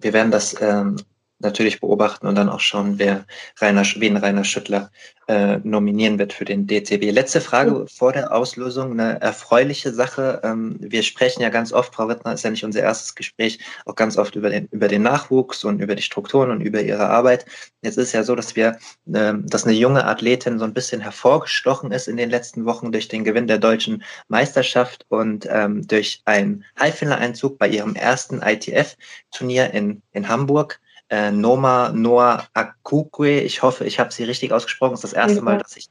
Wir 0.00 0.12
werden 0.12 0.30
das 0.30 0.54
ähm, 0.62 0.98
natürlich 1.40 1.80
beobachten 1.80 2.26
und 2.26 2.34
dann 2.34 2.48
auch 2.48 2.60
schauen, 2.60 2.98
wer 2.98 3.24
Rainer, 3.60 3.84
wen 3.96 4.16
Rainer 4.16 4.44
Schüttler 4.44 4.90
äh, 5.28 5.58
nominieren 5.62 6.18
wird 6.18 6.32
für 6.32 6.44
den 6.44 6.66
DCB. 6.66 7.12
Letzte 7.12 7.40
Frage 7.40 7.86
vor 7.86 8.12
der 8.12 8.34
Auslosung, 8.34 8.92
eine 8.92 9.20
erfreuliche 9.20 9.92
Sache. 9.92 10.40
Ähm, 10.42 10.76
wir 10.80 11.02
sprechen 11.02 11.42
ja 11.42 11.50
ganz 11.50 11.72
oft, 11.72 11.94
Frau 11.94 12.08
Wittner 12.08 12.32
ist 12.32 12.44
ja 12.44 12.50
nicht 12.50 12.64
unser 12.64 12.80
erstes 12.80 13.14
Gespräch, 13.14 13.58
auch 13.84 13.94
ganz 13.94 14.16
oft 14.16 14.36
über 14.36 14.48
den, 14.48 14.68
über 14.70 14.88
den 14.88 15.02
Nachwuchs 15.02 15.64
und 15.64 15.80
über 15.80 15.94
die 15.94 16.02
Strukturen 16.02 16.50
und 16.50 16.62
über 16.62 16.80
ihre 16.80 17.08
Arbeit. 17.08 17.44
Jetzt 17.82 17.98
ist 17.98 18.12
ja 18.12 18.24
so, 18.24 18.34
dass 18.34 18.56
wir, 18.56 18.78
äh, 19.12 19.34
dass 19.36 19.64
eine 19.64 19.74
junge 19.74 20.04
Athletin 20.06 20.58
so 20.58 20.64
ein 20.64 20.74
bisschen 20.74 21.00
hervorgestochen 21.00 21.92
ist 21.92 22.08
in 22.08 22.16
den 22.16 22.30
letzten 22.30 22.64
Wochen 22.64 22.90
durch 22.90 23.08
den 23.08 23.22
Gewinn 23.22 23.46
der 23.46 23.58
deutschen 23.58 24.02
Meisterschaft 24.28 25.04
und 25.08 25.46
ähm, 25.50 25.86
durch 25.86 26.22
einen 26.24 26.64
Halbfinaleinzug 26.78 27.58
bei 27.58 27.68
ihrem 27.68 27.94
ersten 27.94 28.40
ITF-Turnier 28.42 29.72
in, 29.74 30.02
in 30.12 30.28
Hamburg 30.28 30.80
äh, 31.10 31.30
Noma 31.30 31.90
Noa 31.90 32.46
Akukwe. 32.54 33.40
Ich 33.40 33.62
hoffe, 33.62 33.84
ich 33.84 33.98
habe 33.98 34.12
sie 34.12 34.24
richtig 34.24 34.52
ausgesprochen. 34.52 34.92
Das 34.92 35.04
ist 35.04 35.12
das 35.12 35.18
erste 35.18 35.42
Mal, 35.42 35.58
dass 35.58 35.76
ich, 35.76 35.88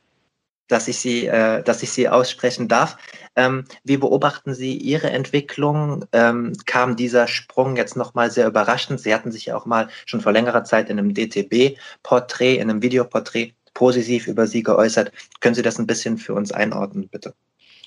dass 0.67 0.87
ich 0.87 0.99
sie, 0.99 1.27
äh, 1.27 1.63
dass 1.63 1.83
ich 1.83 1.91
sie 1.91 2.09
aussprechen 2.09 2.67
darf. 2.67 2.97
Ähm, 3.35 3.65
wie 3.83 3.97
beobachten 3.97 4.53
Sie 4.53 4.75
Ihre 4.77 5.09
Entwicklung? 5.09 6.05
Ähm, 6.11 6.53
kam 6.65 6.95
dieser 6.95 7.27
Sprung 7.27 7.75
jetzt 7.75 7.95
nochmal 7.95 8.31
sehr 8.31 8.47
überraschend? 8.47 8.99
Sie 8.99 9.13
hatten 9.13 9.31
sich 9.31 9.47
ja 9.47 9.57
auch 9.57 9.65
mal 9.65 9.89
schon 10.05 10.21
vor 10.21 10.31
längerer 10.31 10.63
Zeit 10.63 10.89
in 10.89 10.99
einem 10.99 11.13
DTB-Porträt, 11.13 12.55
in 12.55 12.69
einem 12.69 12.81
Videoporträt 12.81 13.53
positiv 13.73 14.27
über 14.27 14.47
sie 14.47 14.63
geäußert. 14.63 15.11
Können 15.39 15.53
Sie 15.53 15.61
das 15.61 15.77
ein 15.77 15.85
bisschen 15.85 16.17
für 16.17 16.33
uns 16.33 16.51
einordnen, 16.51 17.09
bitte? 17.09 17.35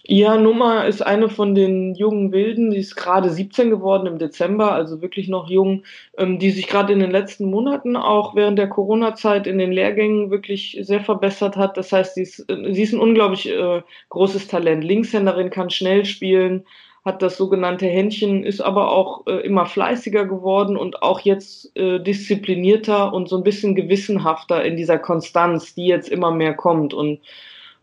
Ja, 0.05 0.37
Numa 0.39 0.85
ist 0.85 1.03
eine 1.03 1.29
von 1.29 1.55
den 1.55 1.95
jungen 1.95 2.33
Wilden, 2.33 2.71
die 2.71 2.79
ist 2.79 2.97
gerade 2.97 3.31
17 3.31 3.69
geworden 3.71 4.07
im 4.07 4.19
Dezember, 4.19 4.73
also 4.73 5.03
wirklich 5.03 5.29
noch 5.29 5.51
jung, 5.51 5.85
ähm, 6.17 6.39
die 6.39 6.51
sich 6.51 6.69
gerade 6.69 6.93
in 6.93 7.01
den 7.01 7.11
letzten 7.11 7.51
Monaten 7.51 7.97
auch 7.97 8.35
während 8.35 8.59
der 8.59 8.69
Corona-Zeit 8.69 9.47
in 9.47 9.59
den 9.59 9.73
Lehrgängen 9.73 10.31
wirklich 10.31 10.79
sehr 10.83 11.01
verbessert 11.01 11.57
hat. 11.57 11.77
Das 11.77 11.93
heißt, 11.93 12.15
sie 12.15 12.23
ist, 12.23 12.41
äh, 12.51 12.73
sie 12.73 12.83
ist 12.83 12.95
ein 12.95 13.01
unglaublich 13.01 13.49
äh, 13.51 13.83
großes 14.09 14.49
Talent. 14.49 14.85
Linkshänderin 14.85 15.51
kann 15.51 15.69
schnell 15.71 16.05
spielen, 16.07 16.65
hat 17.05 17.21
das 17.23 17.37
sogenannte 17.37 17.87
Händchen, 17.87 18.43
ist 18.43 18.61
aber 18.63 18.93
auch 18.93 19.27
äh, 19.27 19.41
immer 19.41 19.67
fleißiger 19.67 20.25
geworden 20.25 20.77
und 20.79 21.03
auch 21.03 21.21
jetzt 21.21 21.77
äh, 21.77 21.99
disziplinierter 22.01 23.13
und 23.13 23.29
so 23.29 23.37
ein 23.37 23.45
bisschen 23.45 23.75
gewissenhafter 23.75 24.65
in 24.65 24.77
dieser 24.77 24.99
Konstanz, 24.99 25.75
die 25.75 25.87
jetzt 25.87 26.09
immer 26.09 26.31
mehr 26.31 26.55
kommt. 26.55 26.95
Und 26.95 27.21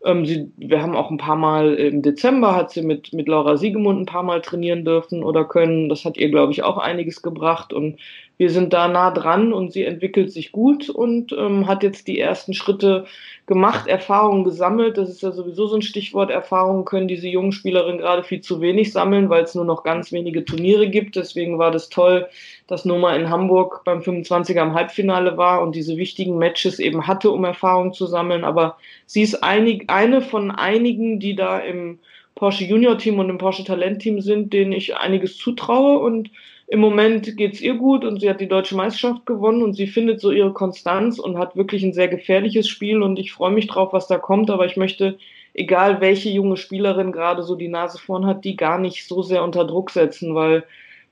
ähm, 0.04 0.26
sie, 0.26 0.50
wir 0.56 0.80
haben 0.80 0.94
auch 0.94 1.10
ein 1.10 1.18
paar 1.18 1.36
Mal 1.36 1.74
im 1.74 2.02
Dezember 2.02 2.54
hat 2.54 2.70
sie 2.70 2.82
mit, 2.82 3.12
mit 3.12 3.26
Laura 3.26 3.56
Siegemund 3.56 4.00
ein 4.00 4.06
paar 4.06 4.22
Mal 4.22 4.40
trainieren 4.40 4.84
dürfen 4.84 5.24
oder 5.24 5.44
können. 5.44 5.88
Das 5.88 6.04
hat 6.04 6.16
ihr, 6.16 6.30
glaube 6.30 6.52
ich, 6.52 6.62
auch 6.62 6.78
einiges 6.78 7.22
gebracht. 7.22 7.72
Und 7.72 7.98
wir 8.36 8.50
sind 8.50 8.72
da 8.72 8.86
nah 8.86 9.10
dran 9.10 9.52
und 9.52 9.72
sie 9.72 9.82
entwickelt 9.84 10.30
sich 10.30 10.52
gut 10.52 10.88
und 10.88 11.32
ähm, 11.32 11.66
hat 11.66 11.82
jetzt 11.82 12.06
die 12.06 12.20
ersten 12.20 12.54
Schritte 12.54 13.06
gemacht, 13.46 13.88
Erfahrungen 13.88 14.44
gesammelt. 14.44 14.96
Das 14.96 15.08
ist 15.08 15.22
ja 15.22 15.32
sowieso 15.32 15.66
so 15.66 15.74
ein 15.74 15.82
Stichwort. 15.82 16.30
Erfahrungen 16.30 16.84
können 16.84 17.08
diese 17.08 17.26
jungen 17.26 17.50
Spielerinnen 17.50 17.98
gerade 17.98 18.22
viel 18.22 18.40
zu 18.40 18.60
wenig 18.60 18.92
sammeln, 18.92 19.28
weil 19.28 19.42
es 19.42 19.56
nur 19.56 19.64
noch 19.64 19.82
ganz 19.82 20.12
wenige 20.12 20.44
Turniere 20.44 20.88
gibt. 20.88 21.16
Deswegen 21.16 21.58
war 21.58 21.72
das 21.72 21.88
toll, 21.88 22.28
dass 22.68 22.84
Noma 22.84 23.16
in 23.16 23.30
Hamburg 23.30 23.82
beim 23.84 24.00
25er 24.00 24.62
im 24.62 24.74
Halbfinale 24.74 25.36
war 25.38 25.62
und 25.62 25.74
diese 25.74 25.96
wichtigen 25.96 26.36
Matches 26.36 26.78
eben 26.78 27.06
hatte, 27.06 27.30
um 27.30 27.44
Erfahrungen 27.44 27.94
zu 27.94 28.06
sammeln. 28.06 28.44
Aber 28.44 28.76
sie 29.06 29.22
ist 29.22 29.42
einig, 29.42 29.84
eine 29.88 30.20
von 30.20 30.50
einigen, 30.50 31.18
die 31.18 31.34
da 31.34 31.58
im 31.58 31.98
Porsche 32.34 32.64
Junior 32.64 32.98
Team 32.98 33.18
und 33.18 33.30
im 33.30 33.38
Porsche 33.38 33.64
Talent 33.64 34.02
Team 34.02 34.20
sind, 34.20 34.52
denen 34.52 34.72
ich 34.72 34.96
einiges 34.96 35.38
zutraue. 35.38 35.98
Und 35.98 36.30
im 36.66 36.78
Moment 36.80 37.38
geht's 37.38 37.62
ihr 37.62 37.74
gut 37.74 38.04
und 38.04 38.20
sie 38.20 38.28
hat 38.28 38.40
die 38.40 38.48
deutsche 38.48 38.76
Meisterschaft 38.76 39.24
gewonnen 39.24 39.62
und 39.62 39.72
sie 39.72 39.86
findet 39.86 40.20
so 40.20 40.30
ihre 40.30 40.52
Konstanz 40.52 41.18
und 41.18 41.38
hat 41.38 41.56
wirklich 41.56 41.82
ein 41.82 41.94
sehr 41.94 42.08
gefährliches 42.08 42.68
Spiel. 42.68 43.02
Und 43.02 43.18
ich 43.18 43.32
freue 43.32 43.50
mich 43.50 43.66
drauf, 43.66 43.94
was 43.94 44.08
da 44.08 44.18
kommt, 44.18 44.50
aber 44.50 44.66
ich 44.66 44.76
möchte, 44.76 45.16
egal 45.54 46.02
welche 46.02 46.28
junge 46.28 46.58
Spielerin 46.58 47.12
gerade 47.12 47.42
so 47.44 47.56
die 47.56 47.68
Nase 47.68 47.96
vorn 47.98 48.26
hat, 48.26 48.44
die 48.44 48.56
gar 48.56 48.78
nicht 48.78 49.08
so 49.08 49.22
sehr 49.22 49.42
unter 49.42 49.64
Druck 49.64 49.88
setzen, 49.88 50.34
weil 50.34 50.64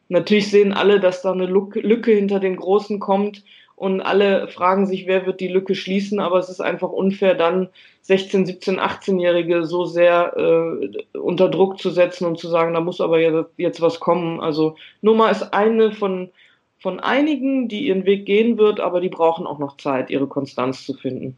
natürlich 0.09 0.51
sehen 0.51 0.73
alle, 0.73 1.01
dass 1.01 1.23
da 1.23 1.33
eine 1.33 1.47
Lücke 1.47 2.13
hinter 2.13 2.41
den 2.41 2.57
Großen 2.57 2.99
kommt 2.99 3.43
und 3.77 4.01
alle 4.01 4.49
fragen 4.49 4.87
sich, 4.87 5.07
wer 5.07 5.27
wird 5.27 5.41
die 5.41 5.49
Lücke 5.49 5.75
schließen, 5.75 6.19
aber 6.19 6.39
es 6.39 6.49
ist 6.49 6.61
einfach 6.61 6.91
unfair, 6.91 7.35
dann 7.35 7.69
16, 8.03 8.47
17, 8.47 8.81
18-Jährige 8.81 9.67
so 9.67 9.85
sehr 9.85 10.35
äh, 10.37 11.19
unter 11.19 11.49
Druck 11.51 11.79
zu 11.79 11.91
setzen 11.91 12.27
und 12.27 12.39
zu 12.39 12.49
sagen, 12.49 12.73
da 12.73 12.81
muss 12.81 13.01
aber 13.01 13.21
jetzt, 13.57 13.81
was 13.83 14.01
kommen. 14.01 14.41
Also 14.41 14.77
Noma 15.03 15.29
ist 15.29 15.53
eine 15.53 15.93
von, 15.93 16.31
von 16.79 17.01
einigen, 17.01 17.69
die 17.69 17.87
ihren 17.87 18.07
Weg 18.07 18.25
gehen 18.25 18.57
wird, 18.57 18.81
aber 18.81 19.01
die 19.01 19.11
brauchen 19.11 19.47
auch 19.47 19.59
noch 19.59 19.77
Zeit, 19.77 20.09
ihre 20.09 20.27
Konstanz 20.27 20.87
zu 20.87 20.95
finden. 20.95 21.37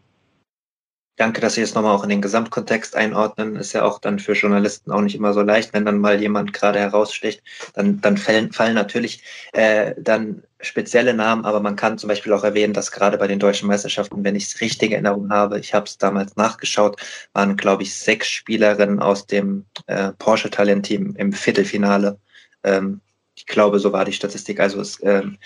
Danke, 1.18 1.40
dass 1.40 1.54
Sie 1.54 1.62
es 1.62 1.74
nochmal 1.74 1.96
auch 1.96 2.04
in 2.04 2.10
den 2.10 2.22
Gesamtkontext 2.22 2.94
einordnen. 2.94 3.56
Ist 3.56 3.72
ja 3.72 3.82
auch 3.82 3.98
dann 3.98 4.20
für 4.20 4.34
Journalisten 4.34 4.92
auch 4.92 5.00
nicht 5.00 5.16
immer 5.16 5.32
so 5.32 5.42
leicht, 5.42 5.74
wenn 5.74 5.84
dann 5.84 5.98
mal 5.98 6.20
jemand 6.20 6.52
gerade 6.52 6.78
heraussticht. 6.78 7.42
Dann, 7.74 8.00
dann 8.00 8.16
fallen, 8.16 8.52
fallen 8.52 8.76
natürlich 8.76 9.24
äh, 9.52 9.96
dann 9.98 10.44
spezielle 10.60 11.14
Namen, 11.14 11.44
aber 11.44 11.58
man 11.58 11.74
kann 11.74 11.98
zum 11.98 12.06
Beispiel 12.06 12.32
auch 12.32 12.44
erwähnen, 12.44 12.72
dass 12.72 12.92
gerade 12.92 13.18
bei 13.18 13.26
den 13.26 13.40
deutschen 13.40 13.66
Meisterschaften, 13.66 14.22
wenn 14.22 14.36
ich 14.36 14.44
es 14.44 14.60
richtig 14.60 14.92
in 14.92 15.04
Erinnerung 15.04 15.30
habe, 15.30 15.58
ich 15.58 15.74
habe 15.74 15.86
es 15.86 15.98
damals 15.98 16.36
nachgeschaut, 16.36 17.00
waren, 17.32 17.56
glaube 17.56 17.82
ich, 17.82 17.96
sechs 17.96 18.28
Spielerinnen 18.28 19.00
aus 19.00 19.26
dem 19.26 19.64
äh, 19.86 20.12
Porsche-Talent-Team 20.18 21.16
im 21.16 21.32
Viertelfinale. 21.32 22.20
Ähm, 22.62 23.00
ich 23.34 23.46
glaube, 23.46 23.80
so 23.80 23.92
war 23.92 24.04
die 24.04 24.12
Statistik. 24.12 24.60
Also 24.60 24.80
es 24.80 25.02
ähm, 25.02 25.38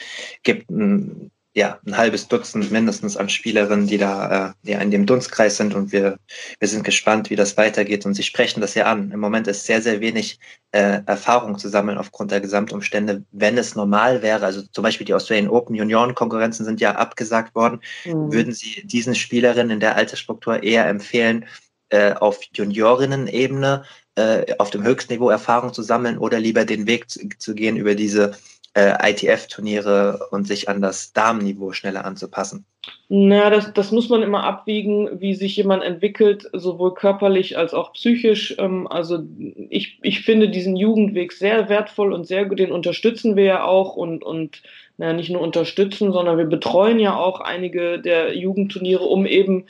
gibt 0.43 0.71
ein 0.71 1.31
ja, 1.55 1.79
ein 1.87 1.97
halbes 1.97 2.29
Dutzend 2.29 2.71
mindestens 2.71 3.17
an 3.17 3.29
Spielerinnen, 3.29 3.87
die 3.87 3.99
da 3.99 4.55
äh, 4.65 4.71
ja, 4.71 4.79
in 4.81 4.91
dem 4.91 5.05
Dunstkreis 5.05 5.59
sind 5.59 5.75
und 5.75 5.93
wir, 5.93 6.19
wir 6.59 6.69
sind 6.69 6.83
gespannt, 6.83 7.29
wie 7.29 7.37
das 7.37 7.59
weitergeht 7.59 8.07
und 8.07 8.15
sie 8.15 8.23
sprechen 8.23 8.63
das 8.63 8.75
ja 8.75 8.87
an. 8.87 9.11
Im 9.11 9.21
Moment 9.21 9.47
ist 9.49 9.67
sehr, 9.67 9.83
sehr 9.83 10.01
wenig 10.01 10.39
äh, 10.71 11.01
Erfahrung 11.05 11.59
zu 11.59 11.69
sammeln 11.69 11.99
aufgrund 11.99 12.31
der 12.31 12.41
Gesamtumstände. 12.41 13.25
Wenn 13.33 13.59
es 13.59 13.75
normal 13.75 14.23
wäre, 14.23 14.47
also 14.47 14.63
zum 14.63 14.83
Beispiel 14.83 15.07
die 15.07 15.13
Australian 15.13 15.51
Open 15.51 15.75
Junioren-Konkurrenzen 15.77 16.65
sind 16.65 16.81
ja 16.81 16.93
abgesagt 16.93 17.55
worden, 17.55 17.81
mhm. 18.07 18.33
würden 18.33 18.55
Sie 18.55 18.87
diesen 18.87 19.15
Spielerinnen 19.15 19.73
in 19.73 19.81
der 19.81 19.97
Altersstruktur 19.97 20.63
eher 20.63 20.87
empfehlen, 20.87 21.45
äh, 21.91 22.15
auf 22.15 22.41
Juniorinnen-Ebene 22.55 23.85
äh, 24.15 24.55
auf 24.59 24.71
dem 24.71 24.83
Höchstniveau 24.83 25.29
Erfahrung 25.29 25.75
zu 25.75 25.83
sammeln 25.83 26.17
oder 26.17 26.41
lieber 26.41 26.65
den 26.65 26.87
Weg 26.87 27.11
zu, 27.11 27.29
zu 27.39 27.55
gehen 27.55 27.77
über 27.77 27.95
diese 27.95 28.33
äh, 28.75 29.11
ITF-Turniere 29.11 30.29
und 30.31 30.47
sich 30.47 30.69
an 30.69 30.81
das 30.81 31.13
Damenniveau 31.13 31.73
schneller 31.73 32.05
anzupassen? 32.05 32.65
Na, 33.09 33.51
das, 33.51 33.73
das 33.75 33.93
muss 33.93 34.09
man 34.09 34.23
immer 34.23 34.43
abwiegen, 34.43 35.21
wie 35.21 35.35
sich 35.35 35.57
jemand 35.57 35.85
entwickelt, 35.85 36.49
sowohl 36.53 36.95
körperlich 36.95 37.57
als 37.59 37.75
auch 37.75 37.93
psychisch. 37.93 38.57
Ähm, 38.59 38.87
also 38.89 39.23
ich, 39.69 39.99
ich 40.03 40.23
finde 40.23 40.49
diesen 40.49 40.77
Jugendweg 40.77 41.33
sehr 41.33 41.69
wertvoll 41.69 42.13
und 42.13 42.27
sehr 42.27 42.47
gut, 42.47 42.59
den 42.59 42.73
unterstützen 42.73 43.37
wir 43.37 43.45
ja 43.45 43.65
auch 43.65 43.95
und, 43.97 44.25
und 44.25 44.63
naja, 45.03 45.15
nicht 45.15 45.31
nur 45.31 45.41
unterstützen, 45.41 46.13
sondern 46.13 46.39
wir 46.39 46.45
betreuen 46.45 47.01
ja 47.01 47.17
auch 47.17 47.41
einige 47.41 47.99
der 47.99 48.37
Jugendturniere, 48.37 49.03
um 49.03 49.27
eben 49.27 49.65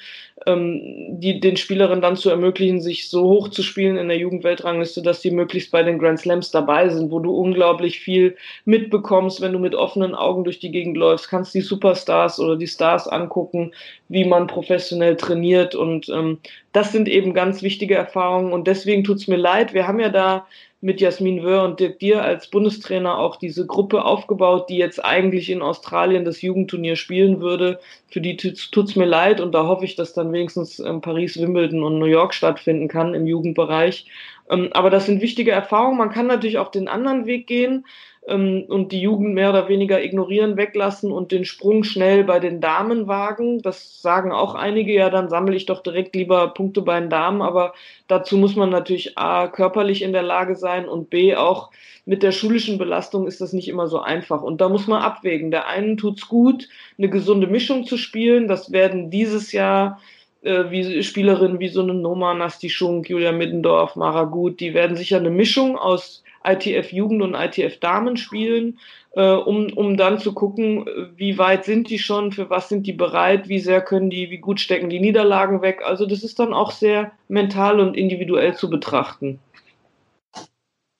ähm, 0.46 1.18
die, 1.20 1.40
den 1.40 1.56
Spielerinnen 1.56 2.02
dann 2.02 2.16
zu 2.16 2.28
ermöglichen, 2.28 2.82
sich 2.82 3.08
so 3.08 3.22
hoch 3.22 3.48
zu 3.48 3.62
spielen 3.62 3.96
in 3.96 4.08
der 4.08 4.18
Jugendweltrangliste, 4.18 5.00
dass 5.00 5.22
die 5.22 5.30
möglichst 5.30 5.70
bei 5.70 5.82
den 5.82 5.98
Grand 5.98 6.20
Slams 6.20 6.50
dabei 6.50 6.90
sind, 6.90 7.10
wo 7.10 7.18
du 7.18 7.34
unglaublich 7.34 8.00
viel 8.00 8.36
mitbekommst, 8.66 9.40
wenn 9.40 9.54
du 9.54 9.58
mit 9.58 9.74
offenen 9.74 10.14
Augen 10.14 10.44
durch 10.44 10.58
die 10.58 10.70
Gegend 10.70 10.98
läufst, 10.98 11.30
kannst 11.30 11.54
die 11.54 11.62
Superstars 11.62 12.38
oder 12.38 12.56
die 12.56 12.66
Stars 12.66 13.08
angucken, 13.08 13.72
wie 14.10 14.26
man 14.26 14.46
professionell 14.46 15.16
trainiert 15.16 15.74
und 15.74 16.10
ähm, 16.10 16.40
das 16.74 16.92
sind 16.92 17.08
eben 17.08 17.32
ganz 17.32 17.62
wichtige 17.62 17.94
Erfahrungen 17.94 18.52
und 18.52 18.66
deswegen 18.66 19.02
tut's 19.02 19.28
mir 19.28 19.38
leid. 19.38 19.72
Wir 19.72 19.88
haben 19.88 19.98
ja 19.98 20.10
da 20.10 20.46
mit 20.82 21.00
Jasmin 21.00 21.44
Wöhr 21.44 21.62
und 21.62 21.78
Dirk 21.78 22.00
Dier 22.00 22.22
als 22.22 22.48
Bundestrainer 22.48 23.16
auch 23.16 23.36
diese 23.36 23.66
Gruppe 23.66 24.04
aufgebaut, 24.04 24.68
die 24.68 24.78
jetzt 24.78 25.02
eigentlich 25.02 25.48
in 25.48 25.62
Australien 25.62 26.24
das 26.24 26.42
Jugendturnier 26.42 26.96
spielen 26.96 27.40
würde. 27.40 27.78
Für 28.10 28.20
die 28.20 28.36
tut's 28.36 28.96
mir 28.96 29.06
leid 29.06 29.40
und 29.40 29.52
da 29.52 29.66
hoffe 29.68 29.84
ich, 29.84 29.94
dass 29.94 30.12
dann 30.12 30.32
wenigstens 30.32 30.80
ähm, 30.80 31.00
Paris, 31.00 31.40
Wimbledon 31.40 31.84
und 31.84 32.00
New 32.00 32.06
York 32.06 32.34
stattfinden 32.34 32.88
kann 32.88 33.14
im 33.14 33.26
Jugendbereich. 33.26 34.06
Ähm, 34.50 34.70
aber 34.72 34.90
das 34.90 35.06
sind 35.06 35.22
wichtige 35.22 35.52
Erfahrungen. 35.52 35.98
Man 35.98 36.10
kann 36.10 36.26
natürlich 36.26 36.58
auch 36.58 36.72
den 36.72 36.88
anderen 36.88 37.26
Weg 37.26 37.46
gehen 37.46 37.84
ähm, 38.26 38.64
und 38.68 38.92
die 38.92 39.00
Jugend 39.00 39.34
mehr 39.34 39.50
oder 39.50 39.68
weniger 39.68 40.02
ignorieren, 40.02 40.56
weglassen 40.56 41.10
und 41.10 41.32
den 41.32 41.44
Sprung 41.44 41.84
schnell 41.84 42.24
bei 42.24 42.38
den 42.38 42.60
Damen 42.60 43.08
wagen. 43.08 43.62
Das 43.62 44.00
sagen 44.00 44.32
auch 44.32 44.54
einige, 44.54 44.92
ja, 44.92 45.10
dann 45.10 45.28
sammle 45.28 45.56
ich 45.56 45.66
doch 45.66 45.82
direkt 45.82 46.14
lieber 46.14 46.48
Punkte 46.48 46.82
bei 46.82 46.98
den 47.00 47.10
Damen, 47.10 47.42
aber 47.42 47.74
dazu 48.08 48.36
muss 48.36 48.56
man 48.56 48.70
natürlich 48.70 49.18
A, 49.18 49.48
körperlich 49.48 50.02
in 50.02 50.12
der 50.12 50.22
Lage 50.22 50.54
sein 50.54 50.88
und 50.88 51.10
B, 51.10 51.34
auch 51.34 51.70
mit 52.04 52.22
der 52.22 52.32
schulischen 52.32 52.78
Belastung 52.78 53.26
ist 53.26 53.40
das 53.40 53.52
nicht 53.52 53.68
immer 53.68 53.86
so 53.86 54.00
einfach. 54.00 54.42
Und 54.42 54.60
da 54.60 54.68
muss 54.68 54.88
man 54.88 55.02
abwägen. 55.02 55.52
Der 55.52 55.68
einen 55.68 55.96
tut's 55.96 56.28
gut, 56.28 56.68
eine 56.98 57.08
gesunde 57.08 57.46
Mischung 57.46 57.86
zu 57.86 57.96
spielen. 57.96 58.48
Das 58.48 58.72
werden 58.72 59.10
dieses 59.10 59.52
Jahr 59.52 60.00
äh, 60.42 60.70
wie 60.70 61.02
Spielerinnen 61.02 61.60
wie 61.60 61.68
so 61.68 61.82
eine 61.82 61.94
Noma, 61.94 62.34
Nasti 62.34 62.70
Schunk, 62.70 63.08
Julia 63.08 63.30
Middendorf, 63.30 63.94
Mara 63.94 64.24
Gut, 64.24 64.58
die 64.58 64.74
werden 64.74 64.96
sicher 64.96 65.18
eine 65.18 65.30
Mischung 65.30 65.78
aus 65.78 66.24
ITF 66.44 66.92
Jugend 66.92 67.22
und 67.22 67.34
ITF 67.34 67.78
Damen 67.78 68.16
spielen, 68.16 68.78
äh, 69.12 69.32
um, 69.32 69.72
um 69.72 69.96
dann 69.96 70.18
zu 70.18 70.32
gucken, 70.32 70.86
wie 71.16 71.38
weit 71.38 71.64
sind 71.64 71.90
die 71.90 71.98
schon, 71.98 72.32
für 72.32 72.50
was 72.50 72.68
sind 72.68 72.86
die 72.86 72.92
bereit, 72.92 73.48
wie 73.48 73.60
sehr 73.60 73.80
können 73.80 74.10
die, 74.10 74.30
wie 74.30 74.38
gut 74.38 74.60
stecken 74.60 74.90
die 74.90 75.00
Niederlagen 75.00 75.62
weg. 75.62 75.82
Also 75.84 76.06
das 76.06 76.22
ist 76.22 76.38
dann 76.38 76.52
auch 76.52 76.70
sehr 76.70 77.12
mental 77.28 77.80
und 77.80 77.96
individuell 77.96 78.54
zu 78.54 78.70
betrachten. 78.70 79.38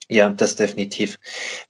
Ja, 0.09 0.29
das 0.29 0.55
definitiv. 0.55 1.17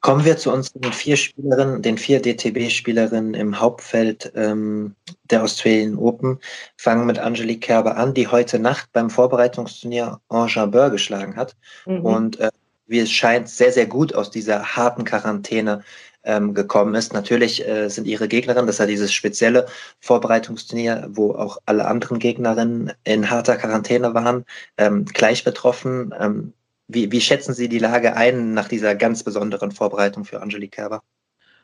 Kommen 0.02 0.26
wir 0.26 0.38
zu 0.38 0.52
unseren 0.52 0.92
vier 0.92 1.18
Spielerinnen, 1.18 1.82
den 1.82 1.98
vier 1.98 2.22
DTB-Spielerinnen 2.22 3.36
im 3.36 3.60
Hauptfeld 3.60 4.34
ähm, 4.36 4.96
der 5.26 5.44
Australian 5.44 5.98
Open. 5.98 6.40
Fangen 6.76 7.06
mit 7.06 7.20
Angelique 7.20 7.62
Kerber 7.62 7.96
an, 7.96 8.14
die 8.14 8.28
heute 8.28 8.60
Nacht 8.60 8.90
beim 8.92 9.10
Vorbereitungsturnier 9.10 10.20
Enjambeur 10.30 10.90
geschlagen 10.90 11.36
hat 11.36 11.56
mhm. 11.86 12.02
und 12.02 12.40
äh, 12.40 12.50
wie 12.88 13.00
es 13.00 13.12
scheint, 13.12 13.50
sehr, 13.50 13.72
sehr 13.72 13.86
gut 13.86 14.14
aus 14.14 14.32
dieser 14.32 14.76
harten 14.76 15.04
Quarantäne 15.04 15.84
ähm, 16.24 16.54
gekommen 16.54 16.96
ist. 16.96 17.14
Natürlich 17.14 17.68
äh, 17.68 17.90
sind 17.90 18.08
ihre 18.08 18.28
Gegnerinnen, 18.28 18.68
das 18.68 18.76
ist 18.76 18.80
ja 18.80 18.86
dieses 18.86 19.14
spezielle 19.14 19.66
Vorbereitungsturnier, 20.00 21.08
wo 21.10 21.32
auch 21.34 21.58
alle 21.66 21.86
anderen 21.86 22.20
Gegnerinnen 22.20 22.94
in 23.04 23.30
harter 23.30 23.58
Quarantäne 23.58 24.14
waren, 24.14 24.46
ähm, 24.78 25.06
gleich 25.06 25.44
betroffen. 25.44 26.14
Ähm, 26.20 26.54
wie, 26.88 27.12
wie 27.12 27.22
schätzen 27.22 27.54
Sie 27.54 27.70
die 27.70 27.80
Lage 27.80 28.16
ein 28.16 28.54
nach 28.54 28.68
dieser 28.68 28.96
ganz 28.96 29.24
besonderen 29.24 29.72
Vorbereitung 29.72 30.26
für 30.26 30.42
Angelique 30.42 30.72
Kerber? 30.72 31.02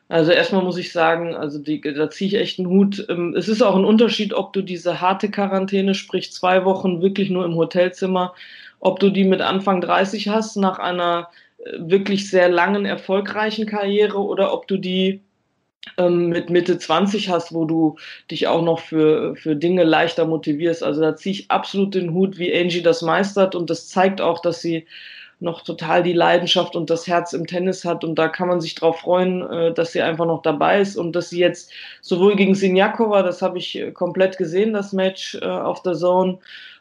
Also 0.08 0.32
erstmal 0.32 0.64
muss 0.64 0.76
ich 0.76 0.92
sagen, 0.92 1.36
also 1.36 1.60
die, 1.60 1.80
da 1.80 2.10
ziehe 2.10 2.28
ich 2.28 2.34
echt 2.34 2.58
einen 2.58 2.68
Hut. 2.68 3.06
Ähm, 3.08 3.34
es 3.36 3.48
ist 3.48 3.62
auch 3.62 3.76
ein 3.76 3.84
Unterschied, 3.84 4.34
ob 4.34 4.52
du 4.52 4.60
diese 4.60 5.00
harte 5.00 5.30
Quarantäne, 5.30 5.94
sprich 5.94 6.32
zwei 6.32 6.64
Wochen 6.64 7.00
wirklich 7.00 7.30
nur 7.30 7.44
im 7.44 7.54
Hotelzimmer 7.54 8.34
ob 8.80 8.98
du 8.98 9.10
die 9.10 9.24
mit 9.24 9.40
Anfang 9.40 9.80
30 9.80 10.28
hast, 10.28 10.56
nach 10.56 10.78
einer 10.78 11.28
äh, 11.58 11.78
wirklich 11.78 12.30
sehr 12.30 12.48
langen, 12.48 12.84
erfolgreichen 12.84 13.66
Karriere, 13.66 14.18
oder 14.18 14.52
ob 14.52 14.66
du 14.66 14.76
die 14.78 15.20
ähm, 15.96 16.28
mit 16.28 16.50
Mitte 16.50 16.78
20 16.78 17.28
hast, 17.28 17.54
wo 17.54 17.64
du 17.64 17.96
dich 18.30 18.48
auch 18.48 18.62
noch 18.62 18.80
für, 18.80 19.36
für 19.36 19.56
Dinge 19.56 19.84
leichter 19.84 20.26
motivierst. 20.26 20.82
Also 20.82 21.00
da 21.00 21.16
ziehe 21.16 21.34
ich 21.34 21.50
absolut 21.50 21.94
den 21.94 22.12
Hut, 22.12 22.38
wie 22.38 22.54
Angie 22.54 22.82
das 22.82 23.02
meistert. 23.02 23.54
Und 23.54 23.70
das 23.70 23.88
zeigt 23.88 24.20
auch, 24.20 24.40
dass 24.40 24.60
sie 24.60 24.86
noch 25.42 25.62
total 25.62 26.02
die 26.02 26.12
Leidenschaft 26.12 26.76
und 26.76 26.90
das 26.90 27.06
Herz 27.06 27.32
im 27.32 27.46
Tennis 27.46 27.86
hat. 27.86 28.04
Und 28.04 28.16
da 28.16 28.28
kann 28.28 28.48
man 28.48 28.60
sich 28.60 28.74
drauf 28.74 29.00
freuen, 29.00 29.42
äh, 29.50 29.72
dass 29.72 29.92
sie 29.92 30.02
einfach 30.02 30.26
noch 30.26 30.42
dabei 30.42 30.80
ist. 30.80 30.96
Und 30.96 31.16
dass 31.16 31.30
sie 31.30 31.40
jetzt 31.40 31.72
sowohl 32.02 32.36
gegen 32.36 32.54
Sinjakova, 32.54 33.22
das 33.22 33.40
habe 33.40 33.58
ich 33.58 33.78
äh, 33.78 33.90
komplett 33.90 34.36
gesehen, 34.36 34.74
das 34.74 34.92
Match 34.92 35.36
auf 35.40 35.82
der 35.82 35.94
Zone, 35.94 36.38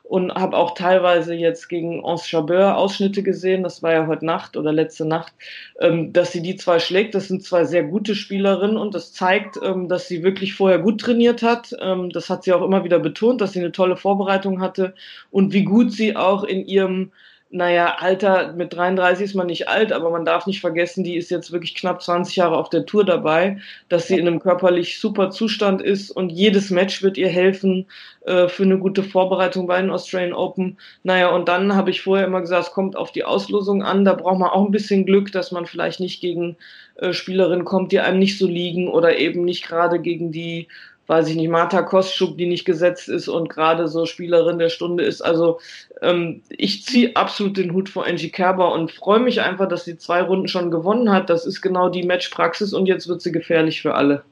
und 0.10 0.34
habe 0.34 0.58
auch 0.58 0.74
teilweise 0.74 1.36
jetzt 1.36 1.70
gegen 1.70 2.04
Ons 2.04 2.26
Chabeur 2.28 2.78
Ausschnitte 2.78 3.22
gesehen, 3.22 3.62
das 3.62 3.84
war 3.84 3.94
ja 3.94 4.08
heute 4.08 4.26
Nacht 4.26 4.58
oder 4.58 4.74
letzte 4.74 5.06
Nacht, 5.06 5.34
ähm, 5.80 6.12
dass 6.14 6.32
sie 6.32 6.42
die 6.42 6.56
zwei 6.56 6.80
schlägt. 6.80 7.14
Das 7.14 7.28
sind 7.28 7.44
zwei 7.44 7.64
sehr 7.64 7.84
gute 7.84 8.16
Spielerinnen 8.16 8.76
und 8.76 8.96
das 8.96 9.14
zeigt, 9.14 9.60
ähm, 9.64 9.88
dass 9.88 10.08
sie 10.08 10.24
wirklich 10.24 10.56
vorher 10.56 10.80
gut 10.80 11.00
trainiert 11.00 11.44
hat. 11.44 11.76
Ähm, 11.80 12.10
das 12.10 12.28
hat 12.32 12.44
sie 12.44 12.54
auch 12.54 12.64
immer 12.64 12.84
wieder 12.84 12.98
betont, 12.98 13.40
dass 13.40 13.54
sie 13.54 13.60
eine 13.60 13.72
tolle 13.72 13.98
Vorbereitung 13.98 14.62
hatte 14.62 14.96
und 15.30 15.54
wie 15.54 15.64
gut 15.64 15.92
sie 15.94 16.16
auch 16.16 16.44
in 16.44 16.66
ihrem 16.66 17.12
naja, 17.52 17.96
Alter, 17.98 18.54
mit 18.54 18.74
33 18.74 19.26
ist 19.26 19.34
man 19.34 19.48
nicht 19.48 19.68
alt, 19.68 19.92
aber 19.92 20.12
man 20.12 20.24
darf 20.24 20.46
nicht 20.46 20.62
vergessen, 20.62 21.04
die 21.04 21.18
ist 21.18 21.32
jetzt 21.32 21.52
wirklich 21.52 21.74
knapp 21.74 22.00
20 22.02 22.36
Jahre 22.36 22.56
auf 22.56 22.70
der 22.70 22.86
Tour 22.86 23.04
dabei, 23.04 23.58
dass 23.90 24.08
sie 24.08 24.20
in 24.20 24.28
einem 24.28 24.40
körperlich 24.40 25.00
super 25.00 25.32
Zustand 25.32 25.82
ist 25.82 26.12
und 26.12 26.30
jedes 26.30 26.70
Match 26.70 27.02
wird 27.02 27.18
ihr 27.18 27.28
helfen 27.28 27.88
äh, 28.22 28.48
für 28.50 28.64
eine 28.64 28.78
gute 28.78 29.02
Vorbereitung 29.02 29.66
bei 29.66 29.82
den 29.82 29.90
Australian 29.90 30.34
Open. 30.34 30.78
Naja, 31.02 31.30
und 31.30 31.48
dann 31.48 31.76
habe 31.76 31.90
ich 31.90 32.04
vorher 32.04 32.28
immer 32.28 32.42
gesagt, 32.42 32.68
es 32.68 32.74
kommt 32.74 32.96
auf 32.96 33.12
die 33.12 33.24
Auslosung 33.24 33.82
an, 33.82 34.06
da 34.06 34.14
braucht 34.14 34.38
man 34.38 34.50
auch 34.50 34.66
ein 34.66 34.72
bisschen 34.72 35.08
Glück, 35.08 35.32
dass 35.32 35.52
man 35.52 35.66
vielleicht 35.66 36.00
nicht 36.00 36.22
gegen 36.22 36.56
äh, 36.98 37.14
Spielerinnen 37.14 37.66
kommt, 37.66 37.92
die 37.92 38.00
einem 38.00 38.20
nicht 38.20 38.38
so 38.38 38.46
liegen 38.46 38.88
oder 38.88 39.18
eben 39.18 39.44
nicht 39.44 39.66
gerade 39.66 40.00
gegen 40.00 40.32
die 40.32 40.68
weiß 41.10 41.28
ich 41.28 41.36
nicht, 41.36 41.50
Marta 41.50 41.82
Kostschuk, 41.82 42.38
die 42.38 42.46
nicht 42.46 42.66
gesetzt 42.66 43.10
ist 43.10 43.28
und 43.28 43.50
gerade 43.50 43.88
so 43.88 44.06
Spielerin 44.06 44.60
der 44.60 44.70
Stunde 44.70 45.04
ist. 45.04 45.22
Also 45.22 45.60
ähm, 46.02 46.44
ich 46.50 46.86
ziehe 46.86 47.16
absolut 47.16 47.58
den 47.58 47.74
Hut 47.74 47.90
vor 47.90 48.06
Angie 48.06 48.30
Kerber 48.30 48.72
und 48.72 48.92
freue 48.92 49.20
mich 49.20 49.42
einfach, 49.42 49.68
dass 49.68 49.86
sie 49.86 49.98
zwei 49.98 50.22
Runden 50.22 50.48
schon 50.48 50.70
gewonnen 50.70 51.12
hat. 51.12 51.32
Das 51.32 51.48
ist 51.48 51.62
genau 51.62 51.90
die 51.90 52.04
Matchpraxis 52.04 52.74
und 52.74 52.86
jetzt 52.86 53.08
wird 53.08 53.24
sie 53.24 53.32
gefährlich 53.32 53.82
für 53.82 53.96
alle. 53.96 54.24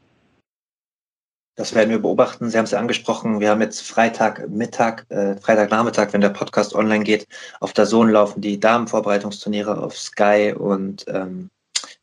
Das 1.55 1.73
werden 1.73 1.89
wir 1.89 1.99
beobachten. 1.99 2.51
Sie 2.51 2.57
haben 2.59 2.65
es 2.65 2.71
ja 2.71 2.79
angesprochen. 2.79 3.39
Wir 3.39 3.49
haben 3.49 3.61
jetzt 3.61 3.81
Freitagmittag, 3.81 5.05
äh, 5.09 5.35
Freitagnachmittag, 5.37 6.13
wenn 6.13 6.21
der 6.21 6.29
Podcast 6.29 6.75
online 6.75 7.03
geht, 7.03 7.27
auf 7.59 7.73
der 7.73 7.87
Sohn 7.87 8.11
laufen 8.11 8.41
die 8.41 8.59
Damenvorbereitungsturniere 8.59 9.81
auf 9.81 9.97
Sky 9.97 10.53
und 10.55 11.05
ähm, 11.07 11.49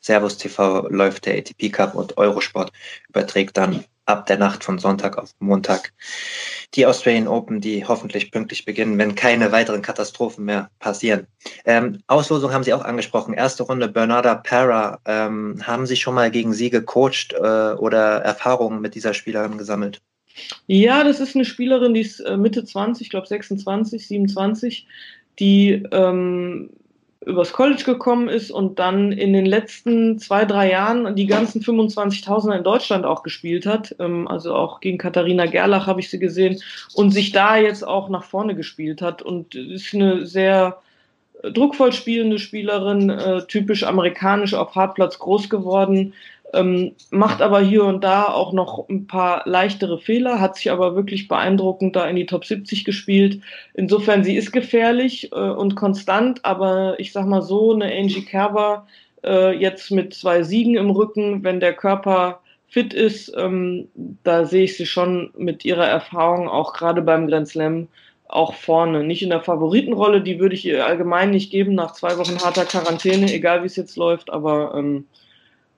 Servus 0.00 0.36
TV 0.36 0.88
läuft 0.88 1.26
der 1.26 1.38
ATP 1.38 1.70
Cup 1.70 1.94
und 1.94 2.18
Eurosport 2.18 2.72
überträgt 3.08 3.56
dann 3.56 3.84
ab 4.06 4.26
der 4.26 4.38
Nacht 4.38 4.64
von 4.64 4.78
Sonntag 4.78 5.18
auf 5.18 5.34
Montag 5.38 5.92
die 6.74 6.86
Australian 6.86 7.28
Open, 7.28 7.60
die 7.60 7.84
hoffentlich 7.86 8.30
pünktlich 8.30 8.64
beginnen, 8.64 8.98
wenn 8.98 9.14
keine 9.14 9.52
weiteren 9.52 9.82
Katastrophen 9.82 10.44
mehr 10.44 10.70
passieren. 10.78 11.26
Ähm, 11.64 12.00
Auslosung 12.06 12.52
haben 12.52 12.64
Sie 12.64 12.74
auch 12.74 12.84
angesprochen. 12.84 13.34
Erste 13.34 13.62
Runde 13.62 13.88
Bernarda 13.88 14.34
Para. 14.34 15.00
Ähm, 15.04 15.62
haben 15.62 15.86
Sie 15.86 15.96
schon 15.96 16.14
mal 16.14 16.30
gegen 16.30 16.52
sie 16.52 16.70
gecoacht 16.70 17.32
äh, 17.32 17.74
oder 17.74 18.22
Erfahrungen 18.22 18.80
mit 18.80 18.94
dieser 18.94 19.14
Spielerin 19.14 19.58
gesammelt? 19.58 20.00
Ja, 20.66 21.04
das 21.04 21.20
ist 21.20 21.36
eine 21.36 21.44
Spielerin, 21.44 21.94
die 21.94 22.00
ist 22.00 22.20
äh, 22.20 22.36
Mitte 22.36 22.64
20, 22.64 23.06
ich 23.06 23.10
glaube 23.10 23.28
26, 23.28 24.08
27, 24.08 24.86
die 25.38 25.84
ähm, 25.92 26.70
übers 27.26 27.52
College 27.52 27.84
gekommen 27.84 28.28
ist 28.28 28.50
und 28.50 28.78
dann 28.78 29.12
in 29.12 29.32
den 29.32 29.46
letzten 29.46 30.18
zwei, 30.18 30.44
drei 30.44 30.70
Jahren 30.70 31.16
die 31.16 31.26
ganzen 31.26 31.62
25.000 31.62 32.58
in 32.58 32.64
Deutschland 32.64 33.04
auch 33.06 33.22
gespielt 33.22 33.66
hat. 33.66 33.94
Ähm, 33.98 34.28
also 34.28 34.54
auch 34.54 34.80
gegen 34.80 34.98
Katharina 34.98 35.46
Gerlach 35.46 35.86
habe 35.86 36.00
ich 36.00 36.10
sie 36.10 36.18
gesehen 36.18 36.60
und 36.94 37.10
sich 37.10 37.32
da 37.32 37.56
jetzt 37.56 37.86
auch 37.86 38.08
nach 38.08 38.24
vorne 38.24 38.54
gespielt 38.54 39.02
hat 39.02 39.22
und 39.22 39.54
ist 39.54 39.94
eine 39.94 40.26
sehr 40.26 40.78
druckvoll 41.42 41.92
spielende 41.92 42.38
Spielerin, 42.38 43.10
äh, 43.10 43.46
typisch 43.46 43.84
amerikanisch 43.84 44.54
auf 44.54 44.74
Hartplatz 44.74 45.18
groß 45.18 45.50
geworden, 45.50 46.14
ähm, 46.54 46.92
macht 47.10 47.42
aber 47.42 47.60
hier 47.60 47.84
und 47.84 48.04
da 48.04 48.24
auch 48.26 48.52
noch 48.52 48.88
ein 48.88 49.06
paar 49.06 49.42
leichtere 49.44 49.98
Fehler, 49.98 50.40
hat 50.40 50.56
sich 50.56 50.70
aber 50.70 50.94
wirklich 50.96 51.28
beeindruckend 51.28 51.96
da 51.96 52.06
in 52.06 52.16
die 52.16 52.26
Top 52.26 52.44
70 52.44 52.84
gespielt. 52.84 53.42
Insofern, 53.74 54.24
sie 54.24 54.36
ist 54.36 54.52
gefährlich 54.52 55.32
äh, 55.32 55.36
und 55.36 55.74
konstant, 55.74 56.44
aber 56.44 56.94
ich 56.98 57.12
sag 57.12 57.26
mal 57.26 57.42
so, 57.42 57.72
eine 57.72 57.92
Angie 57.92 58.24
Kerber 58.24 58.86
äh, 59.24 59.56
jetzt 59.56 59.90
mit 59.90 60.14
zwei 60.14 60.42
Siegen 60.42 60.76
im 60.76 60.90
Rücken, 60.90 61.42
wenn 61.44 61.60
der 61.60 61.74
Körper 61.74 62.40
fit 62.68 62.92
ist, 62.94 63.32
ähm, 63.36 63.88
da 64.24 64.44
sehe 64.46 64.64
ich 64.64 64.76
sie 64.76 64.86
schon 64.86 65.30
mit 65.36 65.64
ihrer 65.64 65.86
Erfahrung 65.86 66.48
auch 66.48 66.72
gerade 66.72 67.02
beim 67.02 67.28
Grand 67.28 67.48
Slam 67.48 67.88
auch 68.26 68.54
vorne. 68.54 69.04
Nicht 69.04 69.22
in 69.22 69.30
der 69.30 69.42
Favoritenrolle, 69.42 70.22
die 70.22 70.40
würde 70.40 70.54
ich 70.54 70.64
ihr 70.64 70.84
allgemein 70.84 71.30
nicht 71.30 71.50
geben 71.50 71.74
nach 71.74 71.92
zwei 71.92 72.18
Wochen 72.18 72.38
harter 72.40 72.64
Quarantäne, 72.64 73.32
egal 73.32 73.62
wie 73.62 73.66
es 73.66 73.76
jetzt 73.76 73.96
läuft, 73.96 74.30
aber 74.30 74.74
ähm, 74.76 75.06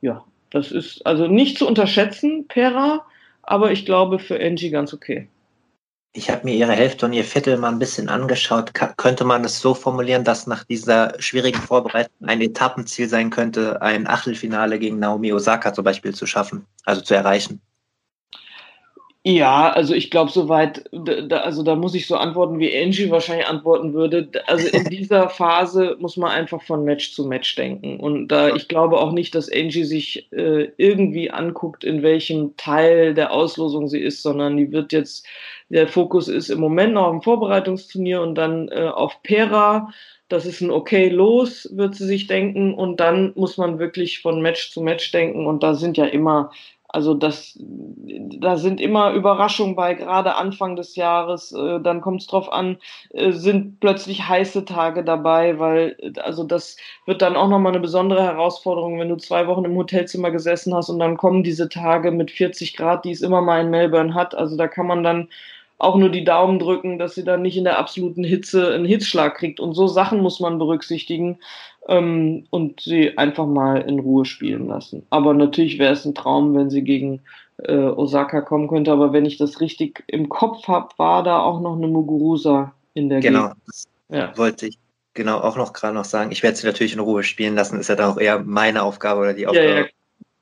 ja, 0.00 0.24
das 0.50 0.72
ist 0.72 1.04
also 1.06 1.26
nicht 1.26 1.58
zu 1.58 1.66
unterschätzen, 1.66 2.46
Pera, 2.48 3.04
aber 3.42 3.72
ich 3.72 3.84
glaube 3.84 4.18
für 4.18 4.40
Angie 4.40 4.70
ganz 4.70 4.94
okay. 4.94 5.28
Ich 6.12 6.30
habe 6.30 6.44
mir 6.44 6.54
ihre 6.54 6.72
Hälfte 6.72 7.04
und 7.04 7.12
ihr 7.12 7.24
Viertel 7.24 7.58
mal 7.58 7.68
ein 7.68 7.78
bisschen 7.78 8.08
angeschaut. 8.08 8.72
Ka 8.72 8.94
könnte 8.96 9.24
man 9.24 9.44
es 9.44 9.60
so 9.60 9.74
formulieren, 9.74 10.24
dass 10.24 10.46
nach 10.46 10.64
dieser 10.64 11.12
schwierigen 11.20 11.60
Vorbereitung 11.60 12.26
ein 12.26 12.40
Etappenziel 12.40 13.06
sein 13.06 13.28
könnte, 13.28 13.82
ein 13.82 14.06
Achtelfinale 14.06 14.78
gegen 14.78 14.98
Naomi 14.98 15.30
Osaka 15.34 15.74
zum 15.74 15.84
Beispiel 15.84 16.14
zu 16.14 16.24
schaffen, 16.24 16.64
also 16.86 17.02
zu 17.02 17.14
erreichen? 17.14 17.60
Ja, 19.28 19.70
also 19.72 19.92
ich 19.92 20.12
glaube 20.12 20.30
soweit, 20.30 20.88
da, 20.92 21.38
also 21.38 21.64
da 21.64 21.74
muss 21.74 21.96
ich 21.96 22.06
so 22.06 22.14
antworten, 22.14 22.60
wie 22.60 22.72
Angie 22.80 23.10
wahrscheinlich 23.10 23.48
antworten 23.48 23.92
würde. 23.92 24.28
Also 24.46 24.68
in 24.68 24.84
dieser 24.90 25.28
Phase 25.28 25.96
muss 25.98 26.16
man 26.16 26.30
einfach 26.30 26.62
von 26.62 26.84
Match 26.84 27.12
zu 27.12 27.26
Match 27.26 27.56
denken. 27.56 27.98
Und 27.98 28.28
da 28.28 28.54
ich 28.54 28.68
glaube 28.68 28.98
auch 28.98 29.10
nicht, 29.10 29.34
dass 29.34 29.50
Angie 29.50 29.82
sich 29.82 30.30
äh, 30.32 30.68
irgendwie 30.76 31.32
anguckt, 31.32 31.82
in 31.82 32.04
welchem 32.04 32.56
Teil 32.56 33.14
der 33.14 33.32
Auslosung 33.32 33.88
sie 33.88 33.98
ist, 33.98 34.22
sondern 34.22 34.56
die 34.56 34.70
wird 34.70 34.92
jetzt, 34.92 35.26
der 35.70 35.88
Fokus 35.88 36.28
ist 36.28 36.48
im 36.48 36.60
Moment 36.60 36.94
noch 36.94 37.10
im 37.10 37.20
Vorbereitungsturnier 37.20 38.20
und 38.20 38.36
dann 38.36 38.68
äh, 38.68 38.84
auf 38.84 39.24
Pera. 39.24 39.92
Das 40.28 40.46
ist 40.46 40.60
ein 40.60 40.70
okay 40.70 41.08
los, 41.08 41.68
wird 41.72 41.96
sie 41.96 42.06
sich 42.06 42.28
denken. 42.28 42.74
Und 42.74 43.00
dann 43.00 43.32
muss 43.34 43.58
man 43.58 43.80
wirklich 43.80 44.22
von 44.22 44.40
Match 44.40 44.70
zu 44.70 44.82
Match 44.82 45.10
denken. 45.10 45.46
Und 45.46 45.64
da 45.64 45.74
sind 45.74 45.96
ja 45.96 46.04
immer 46.06 46.52
also 46.96 47.12
das, 47.12 47.58
da 48.40 48.56
sind 48.56 48.80
immer 48.80 49.12
Überraschungen 49.12 49.76
bei, 49.76 49.92
gerade 49.92 50.34
Anfang 50.36 50.76
des 50.76 50.96
Jahres. 50.96 51.52
Äh, 51.52 51.78
dann 51.82 52.00
kommt 52.00 52.22
es 52.22 52.26
drauf 52.26 52.50
an, 52.50 52.78
äh, 53.10 53.32
sind 53.32 53.80
plötzlich 53.80 54.26
heiße 54.26 54.64
Tage 54.64 55.04
dabei, 55.04 55.58
weil 55.58 55.98
also 56.24 56.42
das 56.42 56.78
wird 57.04 57.20
dann 57.20 57.36
auch 57.36 57.50
nochmal 57.50 57.72
eine 57.72 57.82
besondere 57.82 58.22
Herausforderung, 58.22 58.98
wenn 58.98 59.10
du 59.10 59.16
zwei 59.16 59.46
Wochen 59.46 59.66
im 59.66 59.76
Hotelzimmer 59.76 60.30
gesessen 60.30 60.74
hast 60.74 60.88
und 60.88 60.98
dann 60.98 61.18
kommen 61.18 61.42
diese 61.42 61.68
Tage 61.68 62.12
mit 62.12 62.30
40 62.30 62.74
Grad, 62.74 63.04
die 63.04 63.10
es 63.10 63.20
immer 63.20 63.42
mal 63.42 63.60
in 63.60 63.68
Melbourne 63.68 64.14
hat. 64.14 64.34
Also 64.34 64.56
da 64.56 64.66
kann 64.66 64.86
man 64.86 65.04
dann 65.04 65.28
auch 65.78 65.96
nur 65.96 66.08
die 66.08 66.24
Daumen 66.24 66.58
drücken, 66.58 66.98
dass 66.98 67.14
sie 67.14 67.24
dann 67.24 67.42
nicht 67.42 67.58
in 67.58 67.64
der 67.64 67.78
absoluten 67.78 68.24
Hitze 68.24 68.72
einen 68.72 68.86
Hitzschlag 68.86 69.34
kriegt. 69.34 69.60
Und 69.60 69.74
so 69.74 69.86
Sachen 69.86 70.20
muss 70.20 70.40
man 70.40 70.58
berücksichtigen 70.58 71.40
ähm, 71.88 72.46
und 72.50 72.80
sie 72.80 73.16
einfach 73.16 73.46
mal 73.46 73.82
in 73.82 73.98
Ruhe 73.98 74.24
spielen 74.24 74.66
lassen. 74.66 75.04
Aber 75.10 75.34
natürlich 75.34 75.78
wäre 75.78 75.92
es 75.92 76.04
ein 76.04 76.14
Traum, 76.14 76.54
wenn 76.54 76.70
sie 76.70 76.82
gegen 76.82 77.20
äh, 77.58 77.76
Osaka 77.76 78.40
kommen 78.40 78.68
könnte. 78.68 78.92
Aber 78.92 79.12
wenn 79.12 79.26
ich 79.26 79.38
das 79.38 79.60
richtig 79.60 80.04
im 80.06 80.28
Kopf 80.28 80.66
habe, 80.68 80.88
war 80.96 81.22
da 81.22 81.40
auch 81.40 81.60
noch 81.60 81.76
eine 81.76 81.88
Muguruza 81.88 82.74
in 82.94 83.08
der 83.08 83.20
Genau, 83.20 83.52
das 83.66 83.86
ja. 84.08 84.36
wollte 84.36 84.66
ich 84.66 84.78
genau 85.14 85.38
auch 85.38 85.56
noch 85.56 85.72
gerade 85.72 85.94
noch 85.94 86.04
sagen. 86.04 86.30
Ich 86.32 86.42
werde 86.42 86.56
sie 86.56 86.66
natürlich 86.66 86.92
in 86.92 87.00
Ruhe 87.00 87.22
spielen 87.22 87.54
lassen. 87.54 87.80
Ist 87.80 87.88
ja 87.88 87.96
dann 87.96 88.12
auch 88.12 88.18
eher 88.18 88.40
meine 88.40 88.82
Aufgabe 88.82 89.20
oder 89.20 89.34
die 89.34 89.46
Aufgabe 89.46 89.68
ja, 89.68 89.80
ja, 89.80 89.86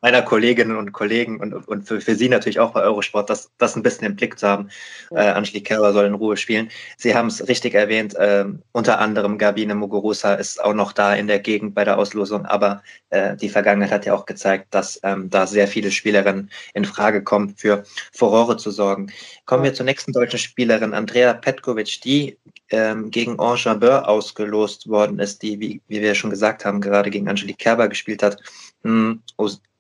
meiner 0.05 0.21
Kolleginnen 0.21 0.77
und 0.77 0.93
Kollegen 0.93 1.40
und, 1.40 1.55
und 1.67 1.88
für, 1.88 1.99
für 1.99 2.14
Sie 2.14 2.29
natürlich 2.29 2.61
auch 2.61 2.75
bei 2.75 2.83
Eurosport, 2.83 3.31
das, 3.31 3.51
das 3.57 3.75
ein 3.75 3.83
bisschen 3.83 4.07
im 4.07 4.17
Blick 4.17 4.38
zu 4.38 4.47
haben. 4.47 4.69
Ja. 5.11 5.17
Äh, 5.17 5.31
Angelique 5.31 5.64
Kerber 5.64 5.95
soll 5.95 6.05
in 6.05 6.12
Ruhe 6.12 6.37
spielen. 6.37 6.69
Sie 6.99 7.14
haben 7.14 7.29
es 7.29 7.49
richtig 7.49 7.73
erwähnt, 7.73 8.14
äh, 8.17 8.45
unter 8.73 8.99
anderem 8.99 9.38
Gabine 9.38 9.75
Muguruza 9.75 10.35
ist 10.35 10.62
auch 10.62 10.75
noch 10.75 10.93
da 10.93 11.14
in 11.14 11.27
der 11.27 11.38
Gegend 11.38 11.75
bei 11.75 11.85
der 11.85 11.97
Auslosung, 11.97 12.45
aber 12.45 12.83
äh, 13.09 13.35
die 13.35 13.49
Vergangenheit 13.49 13.93
hat 13.93 14.05
ja 14.05 14.12
auch 14.12 14.27
gezeigt, 14.27 14.67
dass 14.73 15.01
ähm, 15.05 15.31
da 15.31 15.47
sehr 15.47 15.69
viele 15.69 15.90
Spielerinnen 15.90 16.51
in 16.75 16.85
Frage 16.85 17.25
kommen, 17.25 17.55
für 17.57 17.85
Furore 18.12 18.59
zu 18.59 18.71
sorgen. 18.71 19.11
Kommen 19.47 19.64
wir 19.64 19.73
zur 19.73 19.87
nächsten 19.87 20.12
deutschen 20.12 20.38
Spielerin, 20.38 20.93
Andrea 20.93 21.33
Petkovic, 21.33 22.03
die 22.03 22.37
ähm, 22.69 23.11
gegen 23.11 23.40
Ange 23.40 24.07
ausgelost 24.07 24.87
worden 24.87 25.19
ist, 25.19 25.40
die, 25.40 25.59
wie, 25.61 25.81
wie 25.88 26.03
wir 26.03 26.14
schon 26.14 26.29
gesagt 26.29 26.67
haben, 26.67 26.83
gerade 26.83 27.09
gegen 27.09 27.27
Angelique 27.27 27.57
Kerber 27.57 27.88
gespielt 27.88 28.23
hat. 28.23 28.37
Hm, 28.83 29.23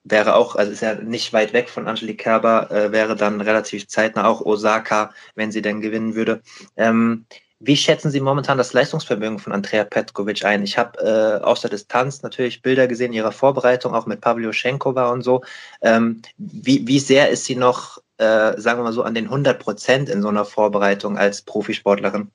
wäre 0.04 0.36
auch, 0.36 0.54
also 0.54 0.70
ist 0.70 0.82
ja 0.82 0.94
nicht 0.94 1.32
weit 1.32 1.52
weg 1.52 1.68
von 1.70 1.88
Angelique 1.88 2.18
Kerber, 2.18 2.70
äh, 2.70 2.92
wäre 2.92 3.16
dann 3.16 3.40
relativ 3.40 3.88
zeitnah 3.88 4.26
auch 4.26 4.42
Osaka, 4.42 5.12
wenn 5.34 5.50
sie 5.50 5.62
denn 5.62 5.80
gewinnen 5.80 6.14
würde. 6.14 6.42
Ähm, 6.76 7.26
wie 7.60 7.76
schätzen 7.76 8.10
Sie 8.10 8.20
momentan 8.20 8.58
das 8.58 8.74
Leistungsvermögen 8.74 9.38
von 9.38 9.52
Andrea 9.52 9.84
Petkovic 9.84 10.44
ein? 10.44 10.62
Ich 10.64 10.76
habe 10.76 10.98
äh, 10.98 11.42
aus 11.42 11.62
der 11.62 11.70
Distanz 11.70 12.22
natürlich 12.22 12.60
Bilder 12.60 12.86
gesehen 12.86 13.14
ihrer 13.14 13.32
Vorbereitung, 13.32 13.94
auch 13.94 14.04
mit 14.04 14.20
Pavlio 14.20 14.52
Schenkova 14.52 15.10
und 15.10 15.22
so. 15.22 15.42
Ähm, 15.80 16.20
wie, 16.36 16.86
wie 16.86 16.98
sehr 16.98 17.30
ist 17.30 17.46
sie 17.46 17.56
noch, 17.56 17.98
äh, 18.18 18.60
sagen 18.60 18.80
wir 18.80 18.84
mal 18.84 18.92
so, 18.92 19.02
an 19.02 19.14
den 19.14 19.26
100 19.26 19.58
Prozent 19.58 20.10
in 20.10 20.20
so 20.20 20.28
einer 20.28 20.44
Vorbereitung 20.44 21.16
als 21.16 21.40
Profisportlerin? 21.42 22.30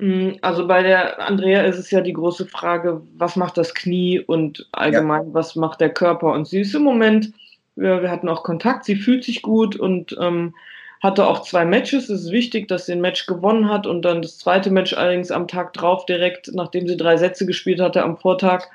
Mm, 0.00 0.38
also 0.40 0.66
bei 0.66 0.82
der 0.82 1.20
Andrea 1.20 1.62
ist 1.62 1.78
es 1.78 1.90
ja 1.90 2.00
die 2.00 2.14
große 2.14 2.46
Frage, 2.46 3.02
was 3.16 3.36
macht 3.36 3.58
das 3.58 3.74
Knie 3.74 4.18
und 4.18 4.66
allgemein, 4.72 5.28
ja. 5.28 5.34
was 5.34 5.56
macht 5.56 5.80
der 5.80 5.90
Körper? 5.90 6.32
Und 6.32 6.48
sie 6.48 6.60
ist 6.60 6.74
im 6.74 6.82
Moment, 6.82 7.32
wir, 7.76 8.02
wir 8.02 8.10
hatten 8.10 8.28
auch 8.28 8.42
Kontakt, 8.42 8.86
sie 8.86 8.96
fühlt 8.96 9.24
sich 9.24 9.42
gut 9.42 9.76
und 9.76 10.16
ähm, 10.18 10.54
hatte 11.02 11.26
auch 11.26 11.42
zwei 11.42 11.66
Matches. 11.66 12.08
Es 12.08 12.24
ist 12.24 12.32
wichtig, 12.32 12.68
dass 12.68 12.86
sie 12.86 12.92
ein 12.92 13.02
Match 13.02 13.26
gewonnen 13.26 13.68
hat 13.68 13.86
und 13.86 14.02
dann 14.02 14.22
das 14.22 14.38
zweite 14.38 14.70
Match 14.70 14.94
allerdings 14.94 15.30
am 15.30 15.48
Tag 15.48 15.74
drauf, 15.74 16.06
direkt 16.06 16.50
nachdem 16.54 16.88
sie 16.88 16.96
drei 16.96 17.18
Sätze 17.18 17.44
gespielt 17.44 17.80
hatte 17.80 18.02
am 18.02 18.16
Vortag, 18.16 18.68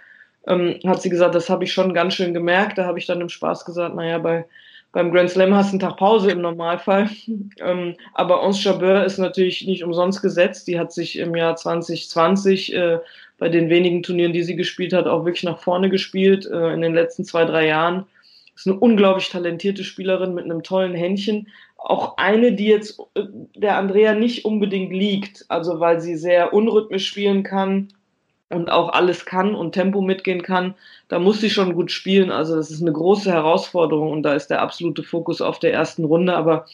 ähm, 0.47 0.79
hat 0.85 1.01
sie 1.01 1.09
gesagt, 1.09 1.33
das 1.33 1.49
habe 1.49 1.63
ich 1.63 1.73
schon 1.73 1.95
ganz 1.95 2.13
schön 2.13 2.35
gemerkt. 2.35 2.77
Da 2.77 2.85
habe 2.85 2.99
ich 2.99 3.07
dann 3.07 3.21
im 3.21 3.29
Spaß 3.29 3.65
gesagt, 3.65 3.95
naja, 3.95 4.19
bei 4.19 4.45
beim 4.95 5.11
Grand 5.11 5.29
Slam 5.29 5.53
hast 5.53 5.71
du 5.71 5.73
einen 5.73 5.81
Tag 5.81 5.97
Pause 5.97 6.31
im 6.31 6.39
Normalfall. 6.39 7.09
ähm, 7.59 7.95
aber 8.13 8.41
Ons 8.41 8.63
Jabeur 8.63 9.03
ist 9.03 9.17
natürlich 9.17 9.67
nicht 9.67 9.83
umsonst 9.83 10.21
gesetzt. 10.21 10.69
Die 10.69 10.79
hat 10.79 10.93
sich 10.93 11.17
im 11.17 11.35
Jahr 11.35 11.57
2020 11.57 12.73
äh, 12.73 12.99
bei 13.37 13.49
den 13.49 13.69
wenigen 13.69 14.03
Turnieren, 14.03 14.31
die 14.31 14.43
sie 14.43 14.55
gespielt 14.55 14.93
hat, 14.93 15.05
auch 15.05 15.25
wirklich 15.25 15.43
nach 15.43 15.59
vorne 15.59 15.89
gespielt 15.89 16.45
äh, 16.45 16.73
in 16.73 16.79
den 16.79 16.93
letzten 16.93 17.25
zwei, 17.25 17.43
drei 17.43 17.67
Jahren. 17.67 18.05
Ist 18.55 18.67
eine 18.67 18.79
unglaublich 18.79 19.27
talentierte 19.27 19.83
Spielerin 19.83 20.33
mit 20.33 20.45
einem 20.45 20.63
tollen 20.63 20.93
Händchen. 20.93 21.49
Auch 21.75 22.15
eine, 22.15 22.53
die 22.53 22.67
jetzt 22.67 22.97
äh, 23.15 23.23
der 23.53 23.75
Andrea 23.75 24.13
nicht 24.13 24.45
unbedingt 24.45 24.93
liegt, 24.93 25.43
also 25.49 25.81
weil 25.81 25.99
sie 25.99 26.15
sehr 26.15 26.53
unrhythmisch 26.53 27.05
spielen 27.05 27.43
kann, 27.43 27.89
und 28.55 28.71
auch 28.71 28.93
alles 28.93 29.25
kann 29.25 29.53
und 29.53 29.73
Tempo 29.73 30.01
mitgehen 30.01 30.41
kann, 30.41 30.73
da 31.07 31.19
muss 31.19 31.41
sie 31.41 31.49
schon 31.49 31.75
gut 31.75 31.91
spielen. 31.91 32.31
Also 32.31 32.55
das 32.55 32.71
ist 32.71 32.81
eine 32.81 32.93
große 32.93 33.31
Herausforderung 33.31 34.11
und 34.11 34.23
da 34.23 34.33
ist 34.33 34.47
der 34.47 34.61
absolute 34.61 35.03
Fokus 35.03 35.41
auf 35.41 35.59
der 35.59 35.73
ersten 35.73 36.05
Runde. 36.05 36.35
Aber 36.35 36.65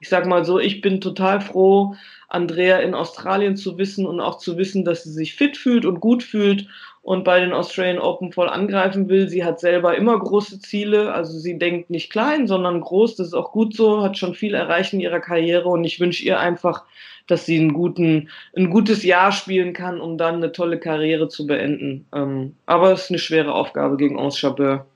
ich 0.00 0.08
sag 0.08 0.26
mal 0.26 0.44
so, 0.44 0.58
ich 0.58 0.80
bin 0.80 1.00
total 1.00 1.40
froh, 1.40 1.94
Andrea 2.28 2.78
in 2.78 2.94
Australien 2.94 3.56
zu 3.56 3.76
wissen 3.76 4.06
und 4.06 4.20
auch 4.20 4.38
zu 4.38 4.56
wissen, 4.56 4.84
dass 4.84 5.02
sie 5.02 5.12
sich 5.12 5.34
fit 5.34 5.56
fühlt 5.56 5.84
und 5.84 6.00
gut 6.00 6.22
fühlt 6.22 6.68
und 7.02 7.24
bei 7.24 7.40
den 7.40 7.52
Australian 7.52 7.98
Open 7.98 8.32
voll 8.32 8.48
angreifen 8.48 9.08
will. 9.08 9.28
Sie 9.28 9.44
hat 9.44 9.58
selber 9.58 9.96
immer 9.96 10.18
große 10.18 10.60
Ziele, 10.60 11.12
also 11.12 11.38
sie 11.38 11.58
denkt 11.58 11.90
nicht 11.90 12.10
klein, 12.10 12.46
sondern 12.46 12.80
groß. 12.80 13.16
Das 13.16 13.28
ist 13.28 13.34
auch 13.34 13.52
gut 13.52 13.74
so, 13.74 14.02
hat 14.02 14.16
schon 14.16 14.34
viel 14.34 14.54
erreicht 14.54 14.92
in 14.92 15.00
ihrer 15.00 15.20
Karriere 15.20 15.68
und 15.68 15.84
ich 15.84 15.98
wünsche 15.98 16.22
ihr 16.22 16.38
einfach, 16.38 16.84
dass 17.30 17.46
sie 17.46 17.58
einen 17.58 17.72
guten, 17.72 18.28
ein 18.56 18.70
gutes 18.70 19.02
Jahr 19.02 19.32
spielen 19.32 19.72
kann, 19.72 20.00
um 20.00 20.18
dann 20.18 20.36
eine 20.36 20.52
tolle 20.52 20.78
Karriere 20.78 21.28
zu 21.28 21.46
beenden. 21.46 22.06
Ähm, 22.14 22.56
aber 22.66 22.92
es 22.92 23.04
ist 23.04 23.10
eine 23.10 23.18
schwere 23.18 23.54
Aufgabe 23.54 23.96
gegen 23.96 24.18
Ons 24.18 24.38
Chabeur. 24.38 24.86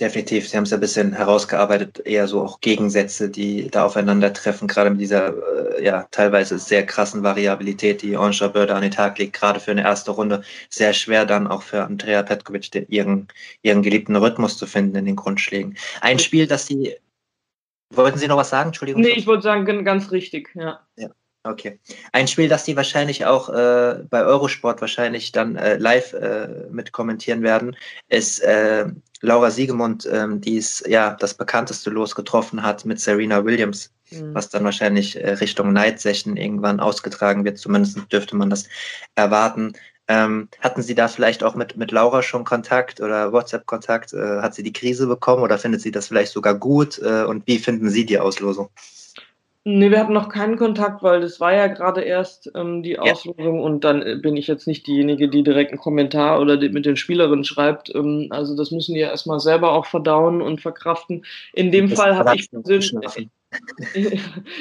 Definitiv, 0.00 0.48
Sie 0.48 0.56
haben 0.56 0.64
es 0.64 0.70
ja 0.70 0.78
ein 0.78 0.80
bisschen 0.80 1.12
herausgearbeitet, 1.12 2.00
eher 2.04 2.26
so 2.26 2.40
auch 2.42 2.60
Gegensätze, 2.60 3.28
die 3.28 3.70
da 3.70 3.84
aufeinandertreffen, 3.84 4.66
gerade 4.66 4.90
mit 4.90 5.00
dieser 5.00 5.34
äh, 5.78 5.84
ja 5.84 6.08
teilweise 6.10 6.58
sehr 6.58 6.84
krassen 6.84 7.22
Variabilität, 7.22 8.02
die 8.02 8.16
Onsha 8.16 8.48
Börde 8.48 8.74
an 8.74 8.82
den 8.82 8.90
Tag 8.90 9.18
legt, 9.18 9.34
gerade 9.34 9.60
für 9.60 9.70
eine 9.70 9.82
erste 9.82 10.10
Runde. 10.10 10.42
Sehr 10.70 10.92
schwer 10.92 11.26
dann 11.26 11.46
auch 11.46 11.62
für 11.62 11.84
Andrea 11.84 12.22
Petkovic 12.22 12.72
den, 12.72 12.86
ihren, 12.88 13.28
ihren 13.62 13.82
geliebten 13.82 14.16
Rhythmus 14.16 14.56
zu 14.56 14.66
finden 14.66 14.96
in 14.96 15.04
den 15.04 15.14
Grundschlägen. 15.14 15.76
Ein 16.00 16.18
Spiel, 16.18 16.46
das 16.46 16.66
Sie. 16.66 16.96
Wollten 17.94 18.18
Sie 18.18 18.26
noch 18.26 18.38
was 18.38 18.50
sagen? 18.50 18.70
Entschuldigung. 18.70 19.02
Nee, 19.02 19.10
ich 19.10 19.26
wollte 19.26 19.42
sagen, 19.42 19.84
ganz 19.84 20.10
richtig, 20.10 20.50
ja. 20.54 20.80
ja. 20.96 21.10
Okay. 21.44 21.80
Ein 22.12 22.28
Spiel, 22.28 22.48
das 22.48 22.64
die 22.64 22.76
wahrscheinlich 22.76 23.26
auch 23.26 23.48
äh, 23.48 24.04
bei 24.08 24.22
Eurosport 24.22 24.80
wahrscheinlich 24.80 25.32
dann 25.32 25.56
äh, 25.56 25.76
live 25.76 26.12
äh, 26.12 26.68
mit 26.70 26.92
kommentieren 26.92 27.42
werden, 27.42 27.76
ist 28.08 28.40
äh, 28.40 28.86
Laura 29.22 29.50
Siegemund, 29.50 30.08
ähm, 30.10 30.40
die 30.40 30.56
es 30.56 30.84
ja 30.86 31.16
das 31.18 31.34
bekannteste 31.34 31.90
Los 31.90 32.14
getroffen 32.14 32.62
hat 32.62 32.84
mit 32.84 33.00
Serena 33.00 33.44
Williams, 33.44 33.92
mhm. 34.10 34.34
was 34.34 34.50
dann 34.50 34.62
wahrscheinlich 34.62 35.16
äh, 35.16 35.30
Richtung 35.32 35.72
Night 35.72 36.00
Session 36.00 36.36
irgendwann 36.36 36.78
ausgetragen 36.78 37.44
wird. 37.44 37.58
Zumindest 37.58 37.98
dürfte 38.12 38.36
man 38.36 38.48
das 38.48 38.68
erwarten. 39.16 39.72
Ähm, 40.06 40.48
hatten 40.60 40.82
Sie 40.82 40.94
da 40.94 41.08
vielleicht 41.08 41.42
auch 41.42 41.56
mit, 41.56 41.76
mit 41.76 41.90
Laura 41.90 42.22
schon 42.22 42.44
Kontakt 42.44 43.00
oder 43.00 43.32
WhatsApp-Kontakt? 43.32 44.12
Äh, 44.12 44.42
hat 44.42 44.54
sie 44.54 44.62
die 44.62 44.72
Krise 44.72 45.08
bekommen 45.08 45.42
oder 45.42 45.58
findet 45.58 45.80
sie 45.80 45.90
das 45.90 46.06
vielleicht 46.06 46.32
sogar 46.32 46.54
gut? 46.54 46.98
Und 47.00 47.46
wie 47.48 47.58
finden 47.58 47.90
Sie 47.90 48.06
die 48.06 48.20
Auslosung? 48.20 48.68
Nee, 49.64 49.92
wir 49.92 50.00
hatten 50.00 50.12
noch 50.12 50.28
keinen 50.28 50.56
Kontakt, 50.56 51.04
weil 51.04 51.20
das 51.20 51.38
war 51.38 51.54
ja 51.54 51.68
gerade 51.68 52.00
erst 52.00 52.50
ähm, 52.56 52.82
die 52.82 52.98
Auslosung 52.98 53.58
ja. 53.58 53.60
und 53.60 53.84
dann 53.84 54.02
äh, 54.02 54.16
bin 54.16 54.36
ich 54.36 54.48
jetzt 54.48 54.66
nicht 54.66 54.88
diejenige, 54.88 55.28
die 55.28 55.44
direkt 55.44 55.70
einen 55.70 55.78
Kommentar 55.80 56.40
oder 56.40 56.56
mit 56.56 56.84
den 56.84 56.96
Spielerinnen 56.96 57.44
schreibt. 57.44 57.94
Ähm, 57.94 58.26
also 58.30 58.56
das 58.56 58.72
müssen 58.72 58.94
die 58.94 59.00
ja 59.00 59.10
erstmal 59.10 59.38
selber 59.38 59.72
auch 59.72 59.86
verdauen 59.86 60.42
und 60.42 60.60
verkraften. 60.60 61.24
In 61.52 61.70
dem 61.70 61.88
das 61.88 62.00
Fall 62.00 62.16
habe 62.16 62.34
ich 62.34 62.50
persönlich 62.50 62.92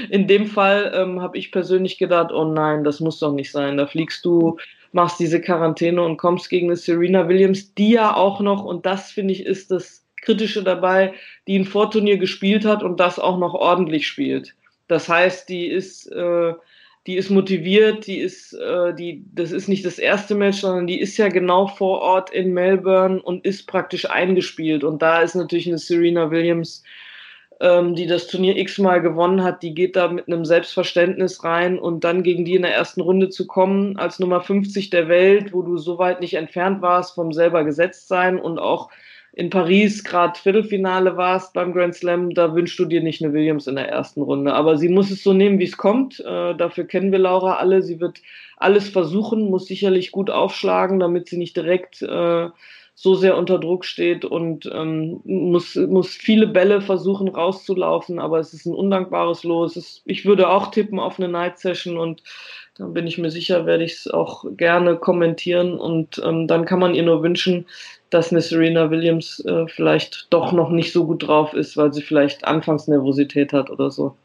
in 0.10 0.28
dem 0.28 0.46
Fall 0.46 0.92
ähm, 0.94 1.22
habe 1.22 1.38
ich 1.38 1.52
persönlich 1.52 1.98
gedacht, 1.98 2.32
oh 2.32 2.46
nein, 2.46 2.84
das 2.84 3.00
muss 3.00 3.18
doch 3.18 3.32
nicht 3.32 3.52
sein. 3.52 3.78
Da 3.78 3.88
fliegst 3.88 4.24
du, 4.24 4.58
machst 4.92 5.20
diese 5.20 5.42
Quarantäne 5.42 6.04
und 6.04 6.18
kommst 6.18 6.50
gegen 6.50 6.68
eine 6.68 6.76
Serena 6.76 7.28
Williams, 7.28 7.74
die 7.74 7.92
ja 7.92 8.16
auch 8.16 8.40
noch, 8.40 8.64
und 8.64 8.86
das 8.86 9.10
finde 9.10 9.34
ich 9.34 9.46
ist 9.46 9.72
das 9.72 10.06
Kritische 10.22 10.64
dabei, 10.64 11.14
die 11.48 11.58
ein 11.58 11.66
Vorturnier 11.66 12.18
gespielt 12.18 12.66
hat 12.66 12.84
und 12.84 13.00
das 13.00 13.18
auch 13.18 13.40
noch 13.40 13.56
ordentlich 13.56 14.08
spielt. 14.08 14.54
Das 14.92 15.08
heißt, 15.08 15.48
die 15.48 15.68
ist, 15.68 16.06
äh, 16.08 16.54
die 17.08 17.16
ist 17.16 17.30
motiviert, 17.30 18.08
die 18.08 18.20
ist, 18.20 18.52
äh, 18.52 18.94
die, 18.94 19.24
das 19.34 19.54
ist 19.54 19.70
nicht 19.70 19.86
das 19.86 19.98
erste 19.98 20.36
Match, 20.36 20.60
sondern 20.60 20.86
die 20.86 21.00
ist 21.00 21.16
ja 21.16 21.30
genau 21.30 21.68
vor 21.68 22.02
Ort 22.02 22.30
in 22.32 22.54
Melbourne 22.54 23.22
und 23.22 23.46
ist 23.46 23.68
praktisch 23.68 24.10
eingespielt. 24.10 24.84
Und 24.84 25.02
da 25.02 25.22
ist 25.22 25.36
natürlich 25.36 25.66
eine 25.70 25.78
Serena 25.78 26.30
Williams, 26.30 26.84
ähm, 27.62 27.96
die 27.96 28.06
das 28.06 28.28
Turnier 28.28 28.58
x-mal 28.58 29.02
gewonnen 29.02 29.46
hat, 29.46 29.64
die 29.64 29.74
geht 29.74 29.96
da 29.96 30.10
mit 30.10 30.28
einem 30.28 30.44
Selbstverständnis 30.44 31.42
rein 31.46 31.80
und 31.80 32.04
dann 32.04 32.22
gegen 32.22 32.44
die 32.44 32.56
in 32.56 32.64
der 32.64 32.74
ersten 32.74 33.00
Runde 33.00 33.30
zu 33.30 33.48
kommen, 33.48 33.96
als 33.96 34.20
Nummer 34.20 34.42
50 34.42 34.90
der 34.90 35.08
Welt, 35.08 35.54
wo 35.54 35.62
du 35.62 35.78
so 35.78 36.00
weit 36.00 36.20
nicht 36.20 36.34
entfernt 36.34 36.82
warst 36.82 37.16
vom 37.16 37.32
selber 37.32 37.64
gesetzt 37.64 38.10
sein 38.10 38.38
und 38.38 38.60
auch 38.60 38.90
in 39.34 39.50
Paris 39.50 40.04
gerade 40.04 40.38
Viertelfinale 40.38 41.16
warst 41.16 41.54
beim 41.54 41.74
Grand 41.74 41.96
Slam, 41.96 42.34
da 42.34 42.54
wünschst 42.54 42.78
du 42.78 42.86
dir 42.86 43.02
nicht 43.02 43.24
eine 43.24 43.34
Williams 43.34 43.68
in 43.68 43.76
der 43.76 43.88
ersten 43.88 44.22
Runde. 44.22 44.54
Aber 44.54 44.78
sie 44.78 44.90
muss 44.90 45.10
es 45.10 45.24
so 45.24 45.32
nehmen, 45.32 45.58
wie 45.60 45.66
es 45.66 45.78
kommt. 45.78 46.20
Äh, 46.20 46.56
dafür 46.56 46.84
kennen 46.84 47.12
wir 47.12 47.20
Laura 47.20 47.56
alle. 47.56 47.82
Sie 47.82 48.02
wird 48.02 48.20
alles 48.58 48.90
versuchen, 48.90 49.50
muss 49.50 49.68
sicherlich 49.68 50.12
gut 50.12 50.30
aufschlagen, 50.30 51.00
damit 51.00 51.30
sie 51.30 51.38
nicht 51.38 51.56
direkt 51.56 52.02
äh, 52.02 52.50
so 52.94 53.16
sehr 53.16 53.38
unter 53.38 53.58
Druck 53.58 53.86
steht 53.86 54.26
und 54.26 54.70
ähm, 54.72 55.22
muss, 55.24 55.76
muss 55.76 56.10
viele 56.10 56.46
Bälle 56.46 56.82
versuchen 56.82 57.30
rauszulaufen. 57.30 58.20
Aber 58.20 58.40
es 58.40 58.54
ist 58.54 58.66
ein 58.66 58.76
undankbares 58.76 59.46
Los. 59.46 59.78
Es, 59.78 60.02
ich 60.06 60.26
würde 60.26 60.50
auch 60.50 60.72
tippen 60.72 61.00
auf 61.00 61.20
eine 61.20 61.30
Night 61.30 61.58
Session 61.58 61.98
und 61.98 62.22
dann 62.78 62.94
bin 62.94 63.08
ich 63.08 63.18
mir 63.18 63.32
sicher, 63.32 63.66
werde 63.66 63.86
ich 63.86 63.94
es 63.94 64.08
auch 64.08 64.44
gerne 64.58 64.98
kommentieren 64.98 65.80
und 65.80 66.22
ähm, 66.24 66.48
dann 66.48 66.66
kann 66.66 66.80
man 66.80 66.96
ihr 66.96 67.04
nur 67.04 67.24
wünschen, 67.24 67.66
dass 68.12 68.32
eine 68.32 68.42
Serena 68.42 68.92
Williams 68.92 69.40
äh, 69.46 69.68
vielleicht 69.68 70.28
doch 70.30 70.52
noch 70.52 70.70
nicht 70.70 70.94
so 70.94 71.06
gut 71.06 71.28
drauf 71.28 71.54
ist, 71.54 71.78
weil 71.78 71.94
sie 71.94 72.02
vielleicht 72.02 72.46
Anfangsnervosität 72.46 73.54
hat 73.54 73.70
oder 73.70 73.90
so. 73.90 74.16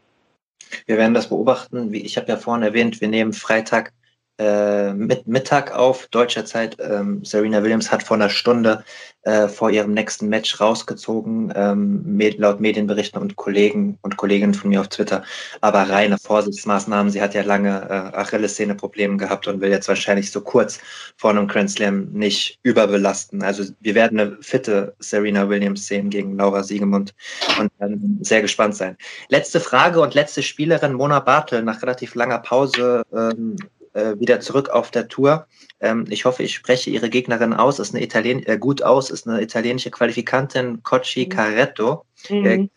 Wir 0.87 0.99
werden 0.99 1.15
das 1.15 1.29
beobachten. 1.29 1.93
Wie 1.93 2.03
ich 2.03 2.17
habe 2.17 2.29
ja 2.29 2.37
vorhin 2.37 2.65
erwähnt, 2.65 3.01
wir 3.01 3.09
nehmen 3.09 3.33
Freitag 3.33 3.93
äh, 4.39 4.93
mit 4.93 5.27
Mittag 5.27 5.73
auf 5.73 6.09
deutscher 6.09 6.45
Zeit. 6.45 6.77
Ähm, 6.79 7.25
Serena 7.25 7.63
Williams 7.63 7.91
hat 7.91 8.03
vor 8.03 8.17
einer 8.17 8.29
Stunde 8.29 8.85
äh, 9.23 9.49
vor 9.49 9.71
ihrem 9.71 9.93
nächsten 9.93 10.29
Match 10.29 10.61
rausgezogen, 10.61 11.53
ähm, 11.57 12.03
med 12.05 12.39
laut 12.39 12.61
Medienberichten 12.61 13.21
und 13.21 13.37
Kollegen 13.37 13.99
und 14.03 14.17
Kolleginnen 14.17 14.55
von 14.55 14.71
mir 14.71 14.81
auf 14.81 14.89
Twitter. 14.89 15.25
Aber 15.63 15.83
reine 15.89 16.17
Vorsichtsmaßnahmen. 16.19 17.11
Sie 17.11 17.21
hat 17.21 17.35
ja 17.35 17.43
lange 17.43 17.89
äh, 17.89 18.17
Achillessehne-Probleme 18.17 19.17
gehabt 19.17 19.49
und 19.49 19.61
will 19.61 19.71
jetzt 19.71 19.89
wahrscheinlich 19.89 20.31
so 20.31 20.41
kurz 20.41 20.79
vor 21.17 21.31
einem 21.31 21.49
Grand 21.49 21.71
Slam 21.71 22.09
nicht 22.13 22.61
überbelasten. 22.63 23.43
Also 23.43 23.65
wir 23.81 23.95
werden 23.95 24.21
eine 24.21 24.37
fitte 24.43 24.95
Serena 25.01 25.49
Williams 25.49 25.87
sehen 25.87 26.11
gegen 26.11 26.37
Laura 26.37 26.63
Siegemund 26.63 27.15
und 27.59 27.73
dann 27.79 28.19
sehr 28.21 28.43
gespannt 28.43 28.77
sein. 28.77 28.97
Letzte 29.29 29.61
Frage 29.61 30.01
und 30.01 30.15
letzte 30.15 30.43
Spielerin 30.43 30.93
Mona 30.93 31.21
Bartel 31.21 31.63
nach 31.63 31.83
relativ 31.83 32.15
langer 32.15 32.39
Pause 32.39 33.03
ähm, 33.13 33.57
äh, 33.97 34.21
wieder 34.21 34.41
zurück 34.41 34.69
auf 34.69 34.91
der 34.91 35.09
Tour. 35.09 35.47
Ähm, 35.81 36.05
ich 36.09 36.25
hoffe, 36.25 36.43
ich 36.43 36.55
spreche 36.55 36.91
Ihre 36.91 37.11
Gegnerin 37.11 37.55
aus. 37.55 37.79
Ist 37.79 37.95
eine 37.95 38.05
Italien 38.05 38.45
äh, 38.47 38.59
gut 38.59 38.83
aus, 38.83 39.11
ist 39.11 39.27
eine 39.27 39.43
italienische 39.43 39.91
Qualifikantin, 39.91 40.83
Cocci 40.83 41.25
mhm. 41.25 41.29
Carretto. 41.31 42.05
Mhm. 42.29 42.47
Äh, 42.47 42.69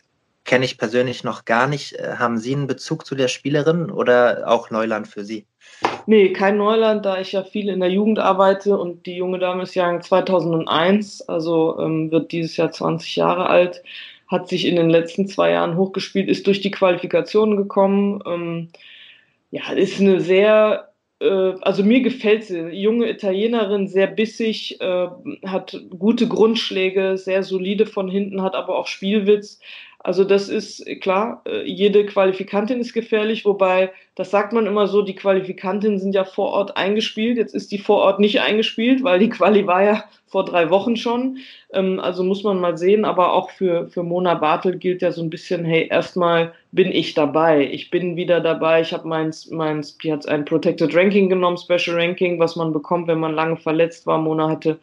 Kenne 0.44 0.64
ich 0.64 0.78
persönlich 0.78 1.22
noch 1.22 1.44
gar 1.44 1.66
nicht. 1.66 1.92
Äh, 1.92 2.14
haben 2.18 2.38
Sie 2.38 2.54
einen 2.54 2.66
Bezug 2.66 3.04
zu 3.04 3.14
der 3.14 3.28
Spielerin 3.28 3.90
oder 3.90 4.44
auch 4.46 4.70
Neuland 4.70 5.06
für 5.06 5.24
Sie? 5.24 5.46
Nee, 6.06 6.32
kein 6.32 6.56
Neuland, 6.56 7.04
da 7.04 7.20
ich 7.20 7.32
ja 7.32 7.44
viel 7.44 7.68
in 7.68 7.80
der 7.80 7.90
Jugend 7.90 8.18
arbeite 8.18 8.78
und 8.78 9.06
die 9.06 9.16
junge 9.16 9.38
Dame 9.38 9.62
ist 9.62 9.74
ja 9.74 10.00
2001, 10.00 11.28
also 11.28 11.78
ähm, 11.78 12.10
wird 12.10 12.32
dieses 12.32 12.56
Jahr 12.56 12.72
20 12.72 13.16
Jahre 13.16 13.48
alt, 13.48 13.82
hat 14.26 14.48
sich 14.48 14.66
in 14.66 14.76
den 14.76 14.88
letzten 14.88 15.28
zwei 15.28 15.50
Jahren 15.50 15.76
hochgespielt, 15.76 16.28
ist 16.28 16.46
durch 16.46 16.60
die 16.60 16.70
Qualifikationen 16.70 17.56
gekommen. 17.56 18.22
Ähm, 18.26 18.68
ja, 19.50 19.70
ist 19.72 20.00
eine 20.00 20.20
sehr 20.20 20.89
also 21.26 21.84
mir 21.84 22.00
gefällt 22.00 22.44
sie. 22.44 22.70
Junge 22.70 23.10
Italienerin, 23.10 23.88
sehr 23.88 24.06
bissig, 24.06 24.80
äh, 24.80 25.08
hat 25.44 25.78
gute 25.90 26.26
Grundschläge, 26.28 27.18
sehr 27.18 27.42
solide 27.42 27.86
von 27.86 28.08
hinten, 28.08 28.42
hat 28.42 28.54
aber 28.54 28.78
auch 28.78 28.86
Spielwitz. 28.86 29.60
Also 30.02 30.24
das 30.24 30.48
ist 30.48 30.86
klar, 31.02 31.42
äh, 31.46 31.62
jede 31.68 32.06
Qualifikantin 32.06 32.80
ist 32.80 32.94
gefährlich, 32.94 33.44
wobei, 33.44 33.92
das 34.14 34.30
sagt 34.30 34.54
man 34.54 34.64
immer 34.64 34.86
so, 34.86 35.02
die 35.02 35.14
Qualifikantinnen 35.14 35.98
sind 35.98 36.14
ja 36.14 36.24
vor 36.24 36.48
Ort 36.52 36.78
eingespielt. 36.78 37.36
Jetzt 37.36 37.54
ist 37.54 37.70
die 37.70 37.78
vor 37.78 37.98
Ort 37.98 38.18
nicht 38.18 38.40
eingespielt, 38.40 39.04
weil 39.04 39.18
die 39.18 39.28
Quali 39.28 39.66
war 39.66 39.82
ja 39.82 40.04
vor 40.26 40.46
drei 40.46 40.70
Wochen 40.70 40.96
schon. 40.96 41.38
Ähm, 41.74 42.00
also 42.00 42.24
muss 42.24 42.42
man 42.44 42.60
mal 42.60 42.78
sehen, 42.78 43.04
aber 43.04 43.34
auch 43.34 43.50
für, 43.50 43.88
für 43.90 44.02
Mona 44.02 44.34
Bartel 44.34 44.78
gilt 44.78 45.02
ja 45.02 45.12
so 45.12 45.22
ein 45.22 45.28
bisschen, 45.28 45.66
hey, 45.66 45.88
erstmal 45.90 46.54
bin 46.72 46.90
ich 46.92 47.12
dabei. 47.12 47.68
Ich 47.70 47.90
bin 47.90 48.16
wieder 48.16 48.40
dabei. 48.40 48.80
Ich 48.80 48.94
habe 48.94 49.06
meins, 49.06 49.50
meins, 49.50 49.98
die 49.98 50.12
hat 50.12 50.26
ein 50.26 50.46
Protected 50.46 50.94
Ranking 50.94 51.28
genommen, 51.28 51.58
Special 51.58 52.00
Ranking, 52.00 52.38
was 52.38 52.56
man 52.56 52.72
bekommt, 52.72 53.06
wenn 53.06 53.20
man 53.20 53.34
lange 53.34 53.58
verletzt 53.58 54.06
war. 54.06 54.16
Mona 54.16 54.48
hatte 54.48 54.78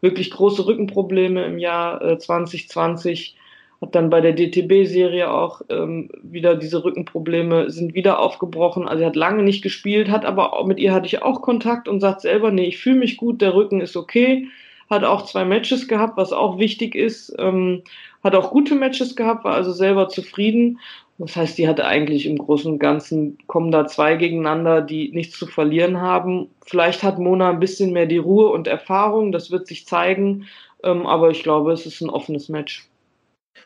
wirklich 0.00 0.32
große 0.32 0.66
Rückenprobleme 0.66 1.44
im 1.44 1.58
Jahr 1.58 2.02
äh, 2.02 2.18
2020 2.18 3.36
hat 3.82 3.94
dann 3.94 4.10
bei 4.10 4.20
der 4.20 4.32
DTB-Serie 4.32 5.30
auch 5.30 5.60
ähm, 5.68 6.08
wieder 6.22 6.56
diese 6.56 6.82
Rückenprobleme 6.82 7.70
sind 7.70 7.94
wieder 7.94 8.18
aufgebrochen. 8.18 8.88
Also 8.88 9.00
sie 9.00 9.06
hat 9.06 9.16
lange 9.16 9.42
nicht 9.42 9.62
gespielt, 9.62 10.10
hat 10.10 10.24
aber 10.24 10.54
auch, 10.54 10.66
mit 10.66 10.78
ihr 10.78 10.94
hatte 10.94 11.06
ich 11.06 11.22
auch 11.22 11.42
Kontakt 11.42 11.88
und 11.88 12.00
sagt 12.00 12.22
selber, 12.22 12.50
nee, 12.50 12.66
ich 12.66 12.78
fühle 12.78 12.96
mich 12.98 13.16
gut, 13.16 13.42
der 13.42 13.54
Rücken 13.54 13.80
ist 13.80 13.96
okay. 13.96 14.48
Hat 14.88 15.04
auch 15.04 15.22
zwei 15.22 15.44
Matches 15.44 15.88
gehabt, 15.88 16.16
was 16.16 16.32
auch 16.32 16.58
wichtig 16.58 16.94
ist. 16.94 17.34
Ähm, 17.38 17.82
hat 18.24 18.34
auch 18.34 18.50
gute 18.50 18.74
Matches 18.74 19.14
gehabt, 19.14 19.44
war 19.44 19.54
also 19.54 19.72
selber 19.72 20.08
zufrieden. 20.08 20.78
Das 21.18 21.34
heißt, 21.34 21.56
die 21.58 21.66
hatte 21.66 21.86
eigentlich 21.86 22.26
im 22.26 22.36
Großen 22.36 22.70
und 22.70 22.78
Ganzen, 22.78 23.38
kommen 23.46 23.70
da 23.70 23.86
zwei 23.86 24.16
gegeneinander, 24.16 24.82
die 24.82 25.10
nichts 25.12 25.38
zu 25.38 25.46
verlieren 25.46 26.00
haben. 26.00 26.48
Vielleicht 26.64 27.02
hat 27.02 27.18
Mona 27.18 27.50
ein 27.50 27.60
bisschen 27.60 27.92
mehr 27.92 28.06
die 28.06 28.18
Ruhe 28.18 28.48
und 28.48 28.68
Erfahrung, 28.68 29.32
das 29.32 29.50
wird 29.50 29.66
sich 29.66 29.86
zeigen. 29.86 30.46
Ähm, 30.82 31.06
aber 31.06 31.30
ich 31.30 31.42
glaube, 31.42 31.72
es 31.72 31.86
ist 31.86 32.02
ein 32.02 32.10
offenes 32.10 32.48
Match. 32.48 32.86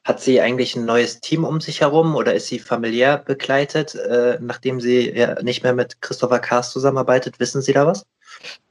Hat 0.04 0.20
sie 0.20 0.40
eigentlich 0.40 0.76
ein 0.76 0.86
neues 0.86 1.20
Team 1.20 1.44
um 1.44 1.60
sich 1.60 1.82
herum 1.82 2.16
oder 2.16 2.34
ist 2.34 2.46
sie 2.46 2.58
familiär 2.58 3.18
begleitet, 3.18 3.94
äh, 3.94 4.38
nachdem 4.40 4.80
sie 4.80 5.10
ja 5.10 5.40
nicht 5.42 5.62
mehr 5.62 5.74
mit 5.74 6.00
Christopher 6.00 6.38
Kars 6.38 6.72
zusammenarbeitet? 6.72 7.38
Wissen 7.38 7.60
Sie 7.60 7.72
da 7.72 7.86
was? 7.86 8.06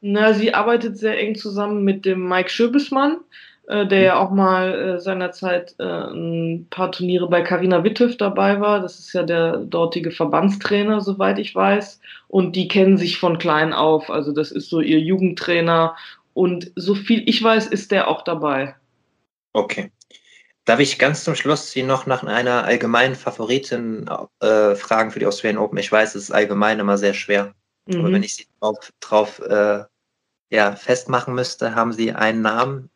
Na, 0.01 0.34
sie 0.34 0.53
arbeitet 0.53 0.97
sehr 0.97 1.19
eng 1.19 1.36
zusammen 1.36 1.84
mit 1.84 2.05
dem 2.05 2.27
Mike 2.27 2.49
Schöbesmann, 2.49 3.17
äh, 3.67 3.86
der 3.86 4.01
ja 4.01 4.17
auch 4.17 4.32
mal 4.32 4.73
äh, 4.73 4.99
seinerzeit 4.99 5.75
äh, 5.77 5.84
ein 5.84 6.67
paar 6.69 6.91
Turniere 6.91 7.29
bei 7.29 7.41
Carina 7.41 7.84
Wittöw 7.84 8.15
dabei 8.17 8.60
war. 8.60 8.79
Das 8.79 8.97
ist 8.97 9.13
ja 9.13 9.23
der 9.23 9.58
dortige 9.58 10.12
Verbandstrainer, 10.12 11.01
soweit 11.01 11.38
ich 11.38 11.53
weiß. 11.53 12.01
Und 12.27 12.55
die 12.55 12.67
kennen 12.67 12.97
sich 12.97 13.19
von 13.19 13.38
klein 13.38 13.73
auf. 13.73 14.10
Also 14.10 14.32
das 14.32 14.51
ist 14.51 14.69
so 14.69 14.82
ihr 14.82 14.99
Jugendtrainer. 14.99 15.95
Und 16.34 16.71
so 16.75 16.95
viel 16.95 17.27
ich 17.27 17.43
weiß, 17.43 17.67
ist 17.67 17.91
der 17.91 18.08
auch 18.08 18.23
dabei. 18.23 18.75
Okay. 19.53 19.91
Darf 20.69 20.79
ich 20.79 20.99
ganz 20.99 21.23
zum 21.23 21.34
Schluss 21.34 21.71
Sie 21.71 21.82
noch 21.82 22.05
nach 22.05 22.21
einer 22.21 22.63
allgemeinen 22.63 23.15
Favoritin 23.15 24.08
äh, 24.39 24.75
fragen 24.75 25.10
für 25.10 25.17
die 25.17 25.25
Australian 25.25 25.58
Open? 25.58 25.79
Ich 25.79 25.91
weiß, 25.91 26.13
es 26.13 26.25
ist 26.25 26.32
allgemein 26.32 26.77
immer 26.77 26.99
sehr 26.99 27.15
schwer. 27.15 27.55
Mhm. 27.88 28.01
Aber 28.01 28.12
wenn 28.12 28.21
ich 28.21 28.36
Sie 28.36 28.45
drauf, 28.60 28.77
drauf 28.99 29.39
äh, 29.39 29.79
ja, 30.51 30.75
festmachen 30.75 31.34
müsste, 31.34 31.73
haben 31.73 31.91
Sie 31.91 32.12
einen 32.12 32.43
Namen? 32.43 32.91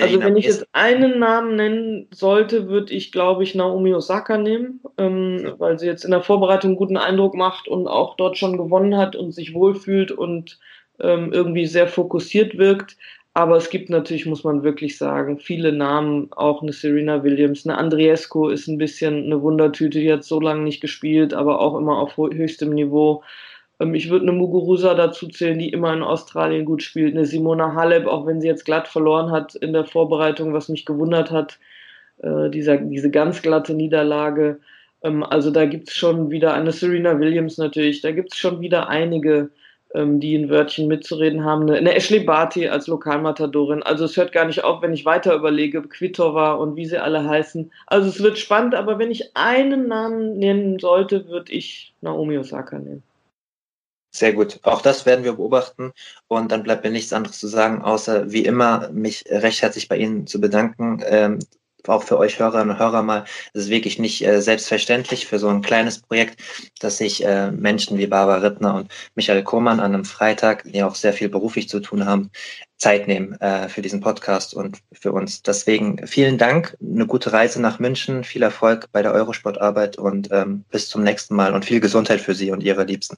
also 0.00 0.20
wenn 0.20 0.36
ich 0.36 0.44
jetzt 0.44 0.68
einen 0.70 1.18
Namen 1.18 1.56
nennen 1.56 2.06
sollte, 2.12 2.68
würde 2.68 2.94
ich, 2.94 3.10
glaube 3.10 3.42
ich, 3.42 3.56
Naomi 3.56 3.92
Osaka 3.94 4.38
nehmen, 4.38 4.80
ähm, 4.96 5.40
ja. 5.44 5.58
weil 5.58 5.76
sie 5.76 5.86
jetzt 5.86 6.04
in 6.04 6.12
der 6.12 6.22
Vorbereitung 6.22 6.70
einen 6.70 6.78
guten 6.78 6.96
Eindruck 6.96 7.34
macht 7.34 7.66
und 7.66 7.88
auch 7.88 8.16
dort 8.16 8.38
schon 8.38 8.56
gewonnen 8.56 8.96
hat 8.96 9.16
und 9.16 9.32
sich 9.32 9.54
wohlfühlt 9.54 10.12
und 10.12 10.60
ähm, 11.00 11.32
irgendwie 11.32 11.66
sehr 11.66 11.88
fokussiert 11.88 12.58
wirkt. 12.58 12.96
Aber 13.38 13.56
es 13.56 13.70
gibt 13.70 13.88
natürlich, 13.88 14.26
muss 14.26 14.42
man 14.42 14.64
wirklich 14.64 14.98
sagen, 14.98 15.38
viele 15.38 15.70
Namen, 15.70 16.26
auch 16.32 16.60
eine 16.60 16.72
Serena 16.72 17.22
Williams, 17.22 17.64
eine 17.64 17.78
Andriesco 17.78 18.48
ist 18.48 18.66
ein 18.66 18.78
bisschen 18.78 19.26
eine 19.26 19.40
Wundertüte, 19.40 20.00
die 20.00 20.12
hat 20.12 20.24
so 20.24 20.40
lange 20.40 20.64
nicht 20.64 20.80
gespielt, 20.80 21.32
aber 21.32 21.60
auch 21.60 21.78
immer 21.78 21.98
auf 21.98 22.16
höchstem 22.16 22.70
Niveau. 22.70 23.22
Ähm, 23.78 23.94
ich 23.94 24.10
würde 24.10 24.24
eine 24.24 24.32
Muguruza 24.32 24.94
dazu 24.94 25.28
zählen, 25.28 25.56
die 25.56 25.68
immer 25.68 25.92
in 25.92 26.02
Australien 26.02 26.64
gut 26.64 26.82
spielt. 26.82 27.14
Eine 27.14 27.26
Simona 27.26 27.74
Halep, 27.74 28.08
auch 28.08 28.26
wenn 28.26 28.40
sie 28.40 28.48
jetzt 28.48 28.64
glatt 28.64 28.88
verloren 28.88 29.30
hat 29.30 29.54
in 29.54 29.72
der 29.72 29.84
Vorbereitung, 29.84 30.52
was 30.52 30.68
mich 30.68 30.84
gewundert 30.84 31.30
hat, 31.30 31.60
äh, 32.20 32.50
dieser, 32.50 32.78
diese 32.78 33.12
ganz 33.12 33.40
glatte 33.40 33.72
Niederlage. 33.72 34.58
Ähm, 35.02 35.22
also 35.22 35.52
da 35.52 35.64
gibt 35.66 35.90
es 35.90 35.94
schon 35.94 36.32
wieder 36.32 36.54
eine 36.54 36.72
Serena 36.72 37.20
Williams 37.20 37.56
natürlich, 37.56 38.00
da 38.00 38.10
gibt 38.10 38.32
es 38.32 38.38
schon 38.40 38.60
wieder 38.60 38.88
einige, 38.88 39.50
ähm, 39.94 40.20
die 40.20 40.36
ein 40.36 40.50
Wörtchen 40.50 40.88
mitzureden 40.88 41.44
haben. 41.44 41.62
Eine, 41.62 41.76
eine 41.76 41.94
Ashley 41.94 42.20
Barty 42.20 42.68
als 42.68 42.86
Lokalmatadorin. 42.86 43.82
Also 43.82 44.04
es 44.04 44.16
hört 44.16 44.32
gar 44.32 44.44
nicht 44.44 44.64
auf, 44.64 44.82
wenn 44.82 44.92
ich 44.92 45.04
weiter 45.04 45.34
überlege, 45.34 45.82
Kvitova 45.82 46.54
und 46.54 46.76
wie 46.76 46.86
sie 46.86 47.02
alle 47.02 47.28
heißen. 47.28 47.70
Also 47.86 48.08
es 48.08 48.22
wird 48.22 48.38
spannend, 48.38 48.74
aber 48.74 48.98
wenn 48.98 49.10
ich 49.10 49.36
einen 49.36 49.88
Namen 49.88 50.38
nennen 50.38 50.78
sollte, 50.78 51.28
würde 51.28 51.52
ich 51.52 51.94
Naomi 52.00 52.38
Osaka 52.38 52.78
nehmen. 52.78 53.02
Sehr 54.10 54.32
gut. 54.32 54.58
Auch 54.62 54.80
das 54.80 55.04
werden 55.06 55.24
wir 55.24 55.34
beobachten. 55.34 55.92
Und 56.28 56.50
dann 56.50 56.62
bleibt 56.62 56.82
mir 56.84 56.90
nichts 56.90 57.12
anderes 57.12 57.38
zu 57.38 57.46
sagen, 57.46 57.82
außer 57.82 58.32
wie 58.32 58.44
immer 58.44 58.88
mich 58.90 59.24
recht 59.28 59.62
herzlich 59.62 59.88
bei 59.88 59.98
Ihnen 59.98 60.26
zu 60.26 60.40
bedanken. 60.40 61.02
Ähm, 61.06 61.38
auch 61.86 62.02
für 62.02 62.18
euch 62.18 62.38
Hörerinnen 62.38 62.70
und 62.70 62.78
Hörer 62.78 63.02
mal, 63.02 63.24
es 63.52 63.64
ist 63.64 63.70
wirklich 63.70 63.98
nicht 63.98 64.26
äh, 64.26 64.40
selbstverständlich 64.40 65.26
für 65.26 65.38
so 65.38 65.48
ein 65.48 65.62
kleines 65.62 66.00
Projekt, 66.00 66.40
dass 66.80 66.98
sich 66.98 67.24
äh, 67.24 67.50
Menschen 67.50 67.98
wie 67.98 68.06
Barbara 68.06 68.38
Rittner 68.38 68.74
und 68.74 68.90
Michael 69.14 69.44
Kohmann 69.44 69.80
an 69.80 69.94
einem 69.94 70.04
Freitag, 70.04 70.64
die 70.64 70.82
auch 70.82 70.94
sehr 70.94 71.12
viel 71.12 71.28
beruflich 71.28 71.68
zu 71.68 71.80
tun 71.80 72.06
haben, 72.06 72.30
Zeit 72.78 73.08
nehmen 73.08 73.40
äh, 73.40 73.68
für 73.68 73.82
diesen 73.82 74.00
Podcast 74.00 74.54
und 74.54 74.78
für 74.92 75.12
uns. 75.12 75.42
Deswegen 75.42 76.06
vielen 76.06 76.38
Dank, 76.38 76.76
eine 76.80 77.06
gute 77.06 77.32
Reise 77.32 77.60
nach 77.60 77.78
München, 77.78 78.24
viel 78.24 78.42
Erfolg 78.42 78.86
bei 78.92 79.02
der 79.02 79.12
Eurosportarbeit 79.12 79.98
und 79.98 80.28
ähm, 80.30 80.64
bis 80.70 80.88
zum 80.88 81.02
nächsten 81.02 81.34
Mal 81.34 81.54
und 81.54 81.64
viel 81.64 81.80
Gesundheit 81.80 82.20
für 82.20 82.34
Sie 82.34 82.50
und 82.50 82.62
Ihre 82.62 82.84
Liebsten. 82.84 83.16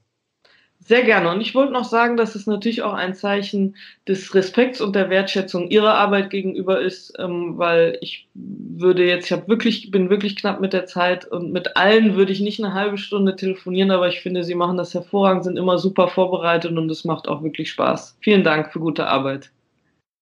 Sehr 0.90 1.04
gerne. 1.04 1.30
Und 1.30 1.40
ich 1.40 1.54
wollte 1.54 1.72
noch 1.72 1.84
sagen, 1.84 2.16
dass 2.16 2.34
es 2.34 2.48
natürlich 2.48 2.82
auch 2.82 2.94
ein 2.94 3.14
Zeichen 3.14 3.76
des 4.08 4.34
Respekts 4.34 4.80
und 4.80 4.96
der 4.96 5.08
Wertschätzung 5.08 5.70
Ihrer 5.70 5.94
Arbeit 5.94 6.30
gegenüber 6.30 6.80
ist, 6.80 7.12
ähm, 7.16 7.56
weil 7.58 7.96
ich 8.00 8.28
würde 8.34 9.06
jetzt, 9.06 9.30
ich 9.30 9.46
wirklich, 9.46 9.92
bin 9.92 10.10
wirklich 10.10 10.34
knapp 10.34 10.60
mit 10.60 10.72
der 10.72 10.86
Zeit 10.86 11.26
und 11.26 11.52
mit 11.52 11.76
allen 11.76 12.16
würde 12.16 12.32
ich 12.32 12.40
nicht 12.40 12.58
eine 12.58 12.74
halbe 12.74 12.98
Stunde 12.98 13.36
telefonieren, 13.36 13.92
aber 13.92 14.08
ich 14.08 14.20
finde, 14.20 14.42
Sie 14.42 14.56
machen 14.56 14.78
das 14.78 14.92
hervorragend, 14.92 15.44
sind 15.44 15.58
immer 15.58 15.78
super 15.78 16.08
vorbereitet 16.08 16.76
und 16.76 16.90
es 16.90 17.04
macht 17.04 17.28
auch 17.28 17.44
wirklich 17.44 17.70
Spaß. 17.70 18.16
Vielen 18.20 18.42
Dank 18.42 18.72
für 18.72 18.80
gute 18.80 19.06
Arbeit. 19.06 19.52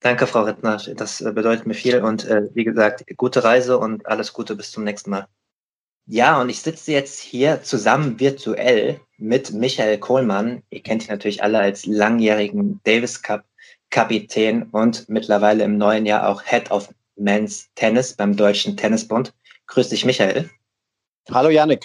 Danke, 0.00 0.26
Frau 0.26 0.42
Rittner. 0.42 0.76
Das 0.96 1.22
äh, 1.22 1.33
bedeutet 1.33 1.66
mir 1.66 1.72
viel 1.72 2.02
und 2.02 2.26
äh, 2.26 2.42
wie 2.52 2.64
gesagt, 2.64 3.07
gute 3.16 3.42
Reise 3.42 3.78
und 3.78 4.04
alles 4.04 4.35
Gute 4.35 4.54
bis 4.54 4.70
zum 4.70 4.85
nächsten 4.85 5.09
Mal. 5.09 5.28
Ja, 6.11 6.40
und 6.40 6.49
ich 6.49 6.62
sitze 6.62 6.92
jetzt 6.92 7.21
hier 7.21 7.62
zusammen 7.62 8.18
virtuell 8.18 8.99
mit 9.18 9.53
Michael 9.53 9.99
Kohlmann. 9.99 10.62
Ihr 10.71 10.83
kennt 10.83 11.05
ihn 11.05 11.11
natürlich 11.11 11.42
alle 11.42 11.59
als 11.59 11.85
langjährigen 11.85 12.81
Davis 12.85 13.21
Cup 13.21 13.44
Kapitän 13.90 14.62
und 14.73 15.07
mittlerweile 15.11 15.64
im 15.64 15.77
neuen 15.77 16.07
Jahr 16.07 16.27
auch 16.27 16.42
Head 16.42 16.71
of 16.71 16.88
Men's 17.16 17.68
Tennis 17.75 18.14
beim 18.14 18.37
Deutschen 18.37 18.75
Tennisbund. 18.75 19.35
Grüß 19.66 19.90
dich, 19.90 20.07
Michael. 20.07 20.49
Hallo, 21.31 21.51
Yannick. 21.51 21.85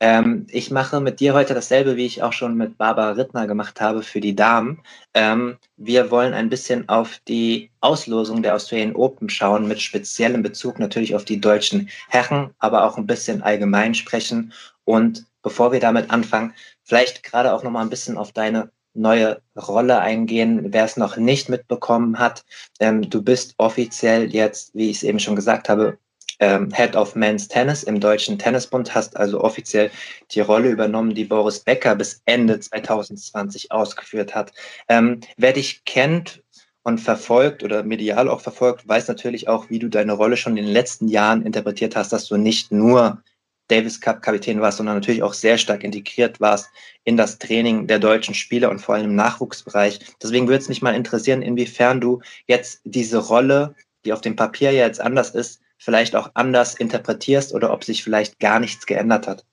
Ähm, 0.00 0.46
ich 0.50 0.70
mache 0.70 1.00
mit 1.00 1.20
dir 1.20 1.32
heute 1.32 1.54
dasselbe, 1.54 1.96
wie 1.96 2.04
ich 2.04 2.22
auch 2.22 2.34
schon 2.34 2.54
mit 2.56 2.76
Barbara 2.76 3.12
Rittner 3.12 3.46
gemacht 3.46 3.80
habe 3.80 4.02
für 4.02 4.20
die 4.20 4.36
Damen. 4.36 4.82
Ähm, 5.14 5.56
wir 5.78 6.10
wollen 6.10 6.34
ein 6.34 6.50
bisschen 6.50 6.88
auf 6.88 7.18
die 7.28 7.70
Auslosung 7.80 8.42
der 8.42 8.54
Australian 8.54 8.94
Open 8.94 9.30
schauen, 9.30 9.66
mit 9.66 9.80
speziellem 9.80 10.42
Bezug 10.42 10.78
natürlich 10.78 11.14
auf 11.14 11.24
die 11.24 11.40
deutschen 11.40 11.88
Herren, 12.08 12.50
aber 12.58 12.84
auch 12.84 12.98
ein 12.98 13.06
bisschen 13.06 13.42
allgemein 13.42 13.94
sprechen. 13.94 14.52
Und 14.84 15.24
bevor 15.42 15.72
wir 15.72 15.80
damit 15.80 16.10
anfangen, 16.10 16.52
vielleicht 16.82 17.22
gerade 17.22 17.54
auch 17.54 17.62
nochmal 17.62 17.82
ein 17.82 17.90
bisschen 17.90 18.18
auf 18.18 18.32
deine 18.32 18.70
neue 18.96 19.40
Rolle 19.56 20.00
eingehen, 20.00 20.72
wer 20.72 20.84
es 20.84 20.96
noch 20.96 21.16
nicht 21.16 21.48
mitbekommen 21.48 22.18
hat. 22.18 22.44
Ähm, 22.80 23.08
du 23.08 23.22
bist 23.22 23.54
offiziell 23.58 24.32
jetzt, 24.34 24.74
wie 24.74 24.90
ich 24.90 24.98
es 24.98 25.02
eben 25.04 25.20
schon 25.20 25.36
gesagt 25.36 25.68
habe, 25.68 25.98
ähm, 26.40 26.70
Head 26.72 26.96
of 26.96 27.14
Men's 27.14 27.48
Tennis 27.48 27.82
im 27.82 28.00
Deutschen 28.00 28.38
Tennisbund, 28.38 28.94
hast 28.94 29.16
also 29.16 29.42
offiziell 29.42 29.90
die 30.30 30.40
Rolle 30.40 30.70
übernommen, 30.70 31.14
die 31.14 31.24
Boris 31.24 31.60
Becker 31.60 31.94
bis 31.94 32.22
Ende 32.26 32.60
2020 32.60 33.72
ausgeführt 33.72 34.34
hat. 34.34 34.52
Ähm, 34.88 35.20
wer 35.36 35.52
dich 35.52 35.84
kennt 35.84 36.42
und 36.82 37.00
verfolgt 37.00 37.64
oder 37.64 37.82
medial 37.82 38.28
auch 38.28 38.40
verfolgt, 38.40 38.86
weiß 38.86 39.08
natürlich 39.08 39.48
auch, 39.48 39.70
wie 39.70 39.78
du 39.78 39.88
deine 39.88 40.12
Rolle 40.12 40.36
schon 40.36 40.56
in 40.56 40.64
den 40.64 40.72
letzten 40.72 41.08
Jahren 41.08 41.44
interpretiert 41.44 41.96
hast, 41.96 42.12
dass 42.12 42.28
du 42.28 42.36
nicht 42.36 42.70
nur 42.70 43.22
Davis 43.68 44.00
Cup 44.00 44.22
Kapitän 44.22 44.60
warst, 44.60 44.78
sondern 44.78 44.96
natürlich 44.96 45.22
auch 45.22 45.32
sehr 45.32 45.58
stark 45.58 45.82
integriert 45.82 46.40
warst 46.40 46.68
in 47.04 47.16
das 47.16 47.38
Training 47.38 47.86
der 47.86 47.98
deutschen 47.98 48.34
Spieler 48.34 48.70
und 48.70 48.80
vor 48.80 48.94
allem 48.94 49.06
im 49.06 49.16
Nachwuchsbereich. 49.16 49.98
Deswegen 50.22 50.46
würde 50.46 50.58
es 50.58 50.68
mich 50.68 50.82
mal 50.82 50.94
interessieren, 50.94 51.42
inwiefern 51.42 52.00
du 52.00 52.20
jetzt 52.46 52.80
diese 52.84 53.18
Rolle, 53.18 53.74
die 54.04 54.12
auf 54.12 54.20
dem 54.20 54.36
Papier 54.36 54.70
ja 54.70 54.86
jetzt 54.86 55.00
anders 55.00 55.30
ist, 55.30 55.60
vielleicht 55.78 56.16
auch 56.16 56.30
anders 56.34 56.74
interpretierst 56.74 57.54
oder 57.54 57.72
ob 57.72 57.84
sich 57.84 58.02
vielleicht 58.02 58.38
gar 58.38 58.60
nichts 58.60 58.86
geändert 58.86 59.26
hat. 59.26 59.44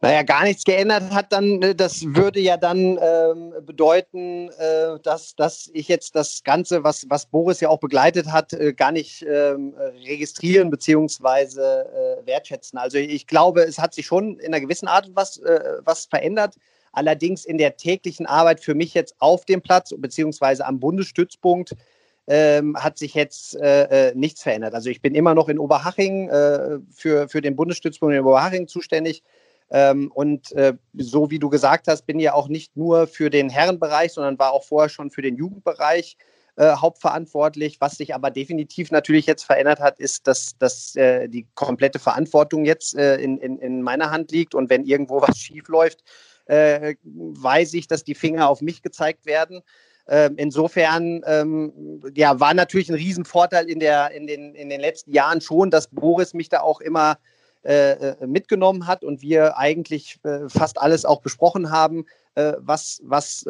Naja, 0.00 0.24
gar 0.24 0.42
nichts 0.42 0.64
geändert 0.64 1.12
hat 1.12 1.32
dann, 1.32 1.58
ne, 1.60 1.76
das 1.76 2.02
würde 2.04 2.40
ja 2.40 2.56
dann 2.56 2.98
ähm, 3.00 3.54
bedeuten, 3.64 4.48
äh, 4.58 4.98
dass, 5.00 5.36
dass 5.36 5.70
ich 5.72 5.86
jetzt 5.86 6.16
das 6.16 6.42
Ganze, 6.42 6.82
was, 6.82 7.06
was 7.08 7.26
Boris 7.26 7.60
ja 7.60 7.68
auch 7.68 7.78
begleitet 7.78 8.26
hat, 8.32 8.52
äh, 8.52 8.72
gar 8.72 8.90
nicht 8.90 9.22
ähm, 9.22 9.74
registrieren 10.04 10.70
bzw. 10.70 11.60
Äh, 11.60 12.26
wertschätzen. 12.26 12.80
Also 12.80 12.98
ich 12.98 13.28
glaube, 13.28 13.62
es 13.62 13.78
hat 13.78 13.94
sich 13.94 14.06
schon 14.06 14.40
in 14.40 14.46
einer 14.46 14.60
gewissen 14.60 14.88
Art 14.88 15.08
was, 15.14 15.36
äh, 15.38 15.78
was 15.84 16.06
verändert. 16.06 16.56
Allerdings 16.92 17.44
in 17.44 17.56
der 17.56 17.76
täglichen 17.76 18.26
Arbeit 18.26 18.58
für 18.58 18.74
mich 18.74 18.94
jetzt 18.94 19.14
auf 19.20 19.44
dem 19.44 19.62
Platz 19.62 19.94
bzw. 19.96 20.64
am 20.64 20.80
Bundesstützpunkt 20.80 21.76
ähm, 22.26 22.76
hat 22.76 22.98
sich 22.98 23.14
jetzt 23.14 23.56
äh, 23.56 24.10
äh, 24.10 24.14
nichts 24.14 24.42
verändert. 24.42 24.74
Also 24.74 24.90
ich 24.90 25.02
bin 25.02 25.14
immer 25.14 25.34
noch 25.34 25.48
in 25.48 25.58
Oberhaching 25.58 26.28
äh, 26.28 26.78
für, 26.94 27.28
für 27.28 27.40
den 27.40 27.56
Bundesstützpunkt 27.56 28.14
in 28.14 28.22
Oberhaching 28.22 28.68
zuständig. 28.68 29.22
Ähm, 29.70 30.12
und 30.12 30.52
äh, 30.52 30.74
so 30.94 31.30
wie 31.30 31.38
du 31.38 31.48
gesagt 31.48 31.88
hast, 31.88 32.06
bin 32.06 32.20
ja 32.20 32.34
auch 32.34 32.48
nicht 32.48 32.76
nur 32.76 33.06
für 33.06 33.30
den 33.30 33.48
Herrenbereich, 33.48 34.12
sondern 34.12 34.38
war 34.38 34.52
auch 34.52 34.64
vorher 34.64 34.88
schon 34.88 35.10
für 35.10 35.22
den 35.22 35.36
Jugendbereich 35.36 36.16
äh, 36.56 36.72
hauptverantwortlich. 36.76 37.80
Was 37.80 37.96
sich 37.96 38.14
aber 38.14 38.30
definitiv 38.30 38.92
natürlich 38.92 39.26
jetzt 39.26 39.44
verändert 39.44 39.80
hat, 39.80 39.98
ist, 39.98 40.26
dass, 40.28 40.56
dass 40.58 40.94
äh, 40.94 41.28
die 41.28 41.46
komplette 41.54 41.98
Verantwortung 41.98 42.64
jetzt 42.64 42.94
in, 42.94 43.38
in, 43.38 43.58
in 43.58 43.82
meiner 43.82 44.10
Hand 44.10 44.30
liegt. 44.30 44.54
Und 44.54 44.70
wenn 44.70 44.84
irgendwo 44.84 45.22
was 45.22 45.38
schief 45.38 45.68
läuft, 45.68 46.04
weiß 46.44 47.74
ich, 47.74 47.86
dass 47.86 48.02
die 48.02 48.16
Finger 48.16 48.48
auf 48.48 48.62
mich 48.62 48.82
gezeigt 48.82 49.26
werden. 49.26 49.62
Ähm, 50.08 50.34
insofern 50.36 51.22
ähm, 51.26 52.00
ja, 52.14 52.40
war 52.40 52.54
natürlich 52.54 52.88
ein 52.88 52.96
Riesenvorteil 52.96 53.68
in, 53.70 53.80
der, 53.80 54.10
in, 54.10 54.26
den, 54.26 54.54
in 54.54 54.68
den 54.68 54.80
letzten 54.80 55.12
Jahren 55.12 55.40
schon, 55.40 55.70
dass 55.70 55.86
Boris 55.88 56.34
mich 56.34 56.48
da 56.48 56.60
auch 56.60 56.80
immer 56.80 57.18
äh, 57.64 57.92
äh, 57.92 58.26
mitgenommen 58.26 58.88
hat 58.88 59.04
und 59.04 59.22
wir 59.22 59.56
eigentlich 59.56 60.18
äh, 60.24 60.48
fast 60.48 60.80
alles 60.80 61.04
auch 61.04 61.20
besprochen 61.20 61.70
haben, 61.70 62.04
was, 62.34 63.02
was 63.04 63.44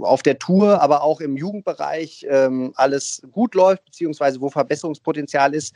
auf 0.00 0.22
der 0.22 0.38
Tour, 0.38 0.82
aber 0.82 1.02
auch 1.02 1.22
im 1.22 1.34
Jugendbereich 1.34 2.26
ähm, 2.28 2.74
alles 2.76 3.22
gut 3.32 3.54
läuft, 3.54 3.86
beziehungsweise 3.86 4.38
wo 4.42 4.50
Verbesserungspotenzial 4.50 5.54
ist. 5.54 5.74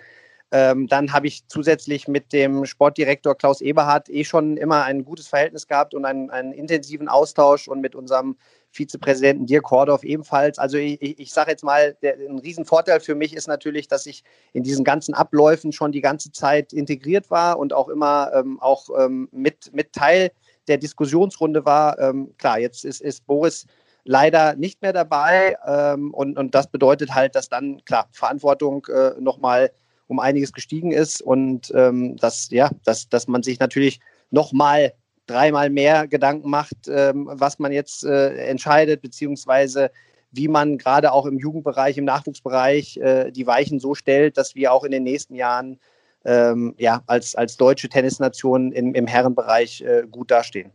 Ähm, 0.52 0.86
dann 0.86 1.14
habe 1.14 1.28
ich 1.28 1.46
zusätzlich 1.46 2.08
mit 2.08 2.34
dem 2.34 2.66
Sportdirektor 2.66 3.36
Klaus 3.36 3.62
Eberhardt 3.62 4.10
eh 4.10 4.24
schon 4.24 4.58
immer 4.58 4.84
ein 4.84 5.04
gutes 5.04 5.28
Verhältnis 5.28 5.66
gehabt 5.66 5.94
und 5.94 6.04
einen, 6.04 6.28
einen 6.28 6.52
intensiven 6.52 7.08
Austausch 7.08 7.68
und 7.68 7.80
mit 7.80 7.94
unserem 7.94 8.36
Vizepräsidenten 8.72 9.46
Dirk 9.46 9.70
Hordorf 9.70 10.04
ebenfalls. 10.04 10.58
Also 10.58 10.76
ich, 10.78 11.00
ich 11.18 11.32
sage 11.32 11.50
jetzt 11.50 11.64
mal, 11.64 11.96
der, 12.02 12.14
ein 12.14 12.38
Riesenvorteil 12.38 13.00
für 13.00 13.14
mich 13.14 13.34
ist 13.34 13.48
natürlich, 13.48 13.88
dass 13.88 14.06
ich 14.06 14.22
in 14.52 14.62
diesen 14.62 14.84
ganzen 14.84 15.14
Abläufen 15.14 15.72
schon 15.72 15.92
die 15.92 16.00
ganze 16.00 16.30
Zeit 16.32 16.72
integriert 16.72 17.30
war 17.30 17.58
und 17.58 17.72
auch 17.72 17.88
immer 17.88 18.30
ähm, 18.34 18.60
auch 18.60 18.88
ähm, 18.96 19.28
mit, 19.32 19.72
mit 19.74 19.92
Teil 19.92 20.30
der 20.68 20.78
Diskussionsrunde 20.78 21.64
war. 21.64 21.98
Ähm, 21.98 22.34
klar, 22.38 22.58
jetzt 22.58 22.84
ist, 22.84 23.00
ist 23.00 23.26
Boris 23.26 23.66
leider 24.04 24.54
nicht 24.54 24.82
mehr 24.82 24.92
dabei 24.92 25.56
ähm, 25.66 26.14
und, 26.14 26.38
und 26.38 26.54
das 26.54 26.68
bedeutet 26.68 27.14
halt, 27.14 27.34
dass 27.34 27.48
dann, 27.48 27.84
klar, 27.84 28.08
Verantwortung 28.12 28.86
äh, 28.86 29.12
nochmal 29.20 29.72
um 30.06 30.18
einiges 30.18 30.52
gestiegen 30.52 30.90
ist 30.92 31.22
und 31.22 31.72
ähm, 31.74 32.16
dass, 32.16 32.50
ja, 32.50 32.70
dass, 32.84 33.08
dass 33.08 33.28
man 33.28 33.42
sich 33.42 33.60
natürlich 33.60 34.00
nochmal 34.30 34.92
dreimal 35.30 35.70
mehr 35.70 36.06
Gedanken 36.08 36.50
macht, 36.50 36.88
ähm, 36.88 37.28
was 37.32 37.58
man 37.58 37.72
jetzt 37.72 38.04
äh, 38.04 38.34
entscheidet, 38.46 39.02
beziehungsweise 39.02 39.90
wie 40.32 40.48
man 40.48 40.78
gerade 40.78 41.12
auch 41.12 41.26
im 41.26 41.38
Jugendbereich, 41.38 41.98
im 41.98 42.04
Nachwuchsbereich 42.04 42.96
äh, 42.98 43.30
die 43.30 43.46
Weichen 43.46 43.80
so 43.80 43.94
stellt, 43.94 44.36
dass 44.36 44.54
wir 44.54 44.72
auch 44.72 44.84
in 44.84 44.92
den 44.92 45.02
nächsten 45.02 45.34
Jahren 45.34 45.78
ähm, 46.24 46.74
ja, 46.78 47.02
als, 47.06 47.34
als 47.34 47.56
deutsche 47.56 47.88
Tennisnation 47.88 48.72
im, 48.72 48.94
im 48.94 49.06
Herrenbereich 49.06 49.80
äh, 49.80 50.04
gut 50.10 50.30
dastehen 50.30 50.70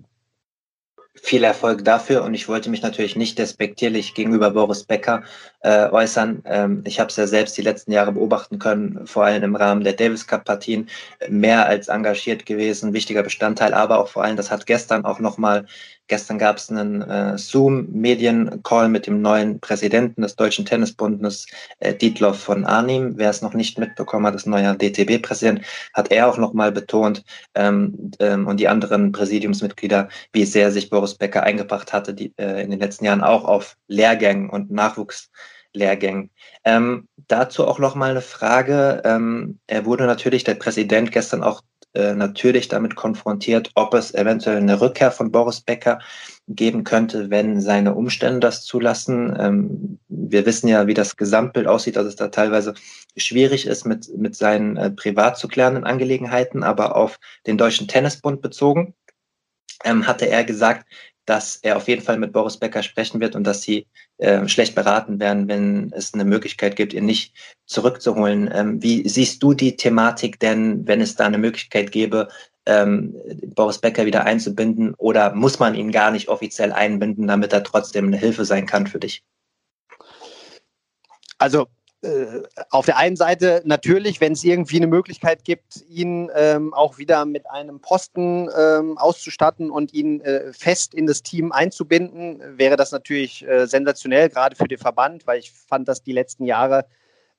viel 1.22 1.44
Erfolg 1.44 1.84
dafür 1.86 2.24
und 2.24 2.34
ich 2.34 2.48
wollte 2.48 2.70
mich 2.70 2.82
natürlich 2.82 3.16
nicht 3.16 3.40
despektierlich 3.40 4.14
gegenüber 4.14 4.52
Boris 4.52 4.84
Becker 4.84 5.24
äh, 5.62 5.90
äußern. 5.90 6.44
Ähm, 6.46 6.84
ich 6.86 7.00
habe 7.00 7.10
es 7.10 7.16
ja 7.16 7.26
selbst 7.26 7.58
die 7.58 7.62
letzten 7.62 7.92
Jahre 7.92 8.12
beobachten 8.12 8.60
können, 8.60 9.08
vor 9.08 9.26
allem 9.26 9.44
im 9.44 9.56
Rahmen 9.56 9.84
der 9.84 9.94
Davis 9.94 10.28
Cup 10.28 10.46
Partien, 10.46 10.90
mehr 11.30 11.66
als 11.66 11.88
engagiert 11.88 12.46
gewesen, 12.46 12.94
wichtiger 12.94 13.24
Bestandteil, 13.24 13.74
aber 13.74 14.00
auch 14.00 14.08
vor 14.08 14.24
allem, 14.24 14.36
das 14.36 14.52
hat 14.52 14.66
gestern 14.66 15.06
auch 15.06 15.20
nochmal 15.20 15.66
Gestern 16.08 16.38
gab 16.38 16.58
es 16.58 16.70
einen 16.70 17.02
äh, 17.02 17.36
Zoom-Medien-Call 17.36 18.90
mit 18.90 19.08
dem 19.08 19.24
neuen 19.24 19.60
Präsidenten 19.60 20.22
des 20.22 20.36
Deutschen 20.36 20.64
Tennisbundes, 20.64 21.48
äh, 21.80 21.96
Dietloff 21.96 22.40
von 22.40 22.64
Arnim. 22.64 23.14
Wer 23.18 23.32
es 23.32 23.42
noch 23.42 23.56
nicht 23.56 23.80
mitbekommen 23.80 24.28
hat, 24.28 24.36
das 24.36 24.46
neue 24.46 24.76
DTB-Präsident, 24.76 25.62
hat 25.94 26.12
er 26.12 26.30
auch 26.30 26.38
nochmal 26.38 26.72
betont 26.72 27.24
ähm, 27.56 28.12
ähm, 28.20 28.46
und 28.46 28.60
die 28.60 28.68
anderen 28.68 29.12
Präsidiumsmitglieder, 29.14 30.08
wie 30.32 30.46
sehr 30.46 30.72
sich 30.72 30.92
Boris 30.92 31.05
Becker 31.14 31.44
eingebracht 31.44 31.94
hatte 31.94 32.16
die, 32.16 32.34
äh, 32.38 32.64
in 32.64 32.72
den 32.72 32.80
letzten 32.80 33.06
Jahren 33.06 33.22
auch 33.22 33.46
auf 33.46 33.78
Lehrgängen 33.88 34.50
und 34.50 34.72
Nachwuchslehrgängen. 34.72 36.32
Ähm, 36.64 37.08
dazu 37.28 37.68
auch 37.68 37.78
noch 37.78 37.94
mal 37.94 38.10
eine 38.10 38.22
Frage. 38.22 39.04
Ähm, 39.06 39.60
er 39.68 39.86
wurde 39.86 40.08
natürlich, 40.08 40.44
der 40.44 40.56
Präsident, 40.56 41.12
gestern 41.12 41.44
auch 41.44 41.62
äh, 41.96 42.14
natürlich 42.14 42.68
damit 42.68 42.96
konfrontiert, 42.96 43.72
ob 43.76 43.94
es 43.94 44.14
eventuell 44.14 44.58
eine 44.58 44.82
Rückkehr 44.82 45.12
von 45.12 45.32
Boris 45.32 45.62
Becker 45.62 46.00
geben 46.48 46.84
könnte, 46.84 47.30
wenn 47.30 47.62
seine 47.62 47.96
Umstände 47.96 48.42
das 48.42 48.64
zulassen. 48.66 49.34
Ähm, 49.40 50.00
wir 50.10 50.46
wissen 50.46 50.68
ja, 50.68 50.88
wie 50.88 50.94
das 50.94 51.16
Gesamtbild 51.16 51.68
aussieht, 51.68 51.96
dass 51.96 52.06
es 52.06 52.18
da 52.18 52.28
teilweise 52.28 52.74
schwierig 53.16 53.66
ist 53.66 53.86
mit, 53.86 54.10
mit 54.18 54.36
seinen 54.36 54.76
äh, 54.76 54.92
privat 54.92 55.38
zu 55.38 55.48
klärenden 55.48 55.86
Angelegenheiten, 55.86 56.64
aber 56.64 56.98
auf 56.98 57.18
den 57.48 57.58
Deutschen 57.58 57.88
Tennisbund 57.88 58.42
bezogen, 58.42 58.94
ähm, 59.84 60.08
hatte 60.08 60.28
er 60.30 60.44
gesagt, 60.44 60.88
dass 61.26 61.58
er 61.58 61.78
auf 61.78 61.88
jeden 61.88 62.04
Fall 62.04 62.18
mit 62.18 62.32
Boris 62.32 62.58
Becker 62.58 62.84
sprechen 62.84 63.20
wird 63.20 63.36
und 63.36 63.46
dass 63.46 63.64
sie 63.64 63.88
äh, 64.18 64.48
schlecht 64.48 64.76
beraten 64.76 65.20
werden, 65.20 65.48
wenn 65.48 65.92
es 65.94 66.14
eine 66.14 66.24
Möglichkeit 66.24 66.76
gibt, 66.76 66.94
ihn 66.94 67.06
nicht 67.06 67.34
zurückzuholen. 67.66 68.50
Ähm, 68.54 68.82
wie 68.82 69.08
siehst 69.08 69.42
du 69.42 69.54
die 69.54 69.76
Thematik 69.76 70.40
denn, 70.40 70.88
wenn 70.88 71.02
es 71.02 71.16
da 71.16 71.26
eine 71.26 71.40
Möglichkeit 71.40 71.92
gäbe, 71.92 72.28
ähm, 72.68 73.16
Boris 73.56 73.80
Becker 73.80 74.06
wieder 74.06 74.26
einzubinden 74.26 74.94
oder 74.96 75.34
muss 75.34 75.60
man 75.60 75.76
ihn 75.76 75.92
gar 75.92 76.12
nicht 76.12 76.30
offiziell 76.30 76.72
einbinden, 76.72 77.28
damit 77.28 77.54
er 77.54 77.64
trotzdem 77.64 78.08
eine 78.08 78.18
Hilfe 78.18 78.46
sein 78.46 78.66
kann 78.66 78.88
für 78.88 79.00
dich? 79.00 79.24
Also 81.38 81.68
auf 82.70 82.86
der 82.86 82.98
einen 82.98 83.16
Seite 83.16 83.62
natürlich, 83.66 84.22
wenn 84.22 84.34
es 84.34 84.44
irgendwie 84.44 84.78
eine 84.78 84.88
Möglichkeit 84.88 85.44
gibt, 85.44 85.84
ihn 85.90 86.30
ähm, 86.36 86.74
auch 86.74 86.98
wieder 86.98 87.26
mit 87.26 87.50
einem 87.50 87.80
Posten 87.80 88.50
ähm, 88.58 88.98
auszustatten 88.98 89.72
und 89.72 89.94
ihn 89.94 90.22
äh, 90.22 90.52
fest 90.54 90.94
in 90.94 91.08
das 91.08 91.24
Team 91.24 91.52
einzubinden, 91.52 92.42
wäre 92.58 92.76
das 92.76 92.92
natürlich 92.92 93.48
äh, 93.48 93.66
sensationell, 93.68 94.30
gerade 94.30 94.56
für 94.56 94.68
den 94.68 94.78
Verband, 94.78 95.26
weil 95.28 95.40
ich 95.40 95.52
fand, 95.52 95.88
dass 95.88 96.04
die 96.04 96.14
letzten 96.14 96.46
Jahre 96.46 96.86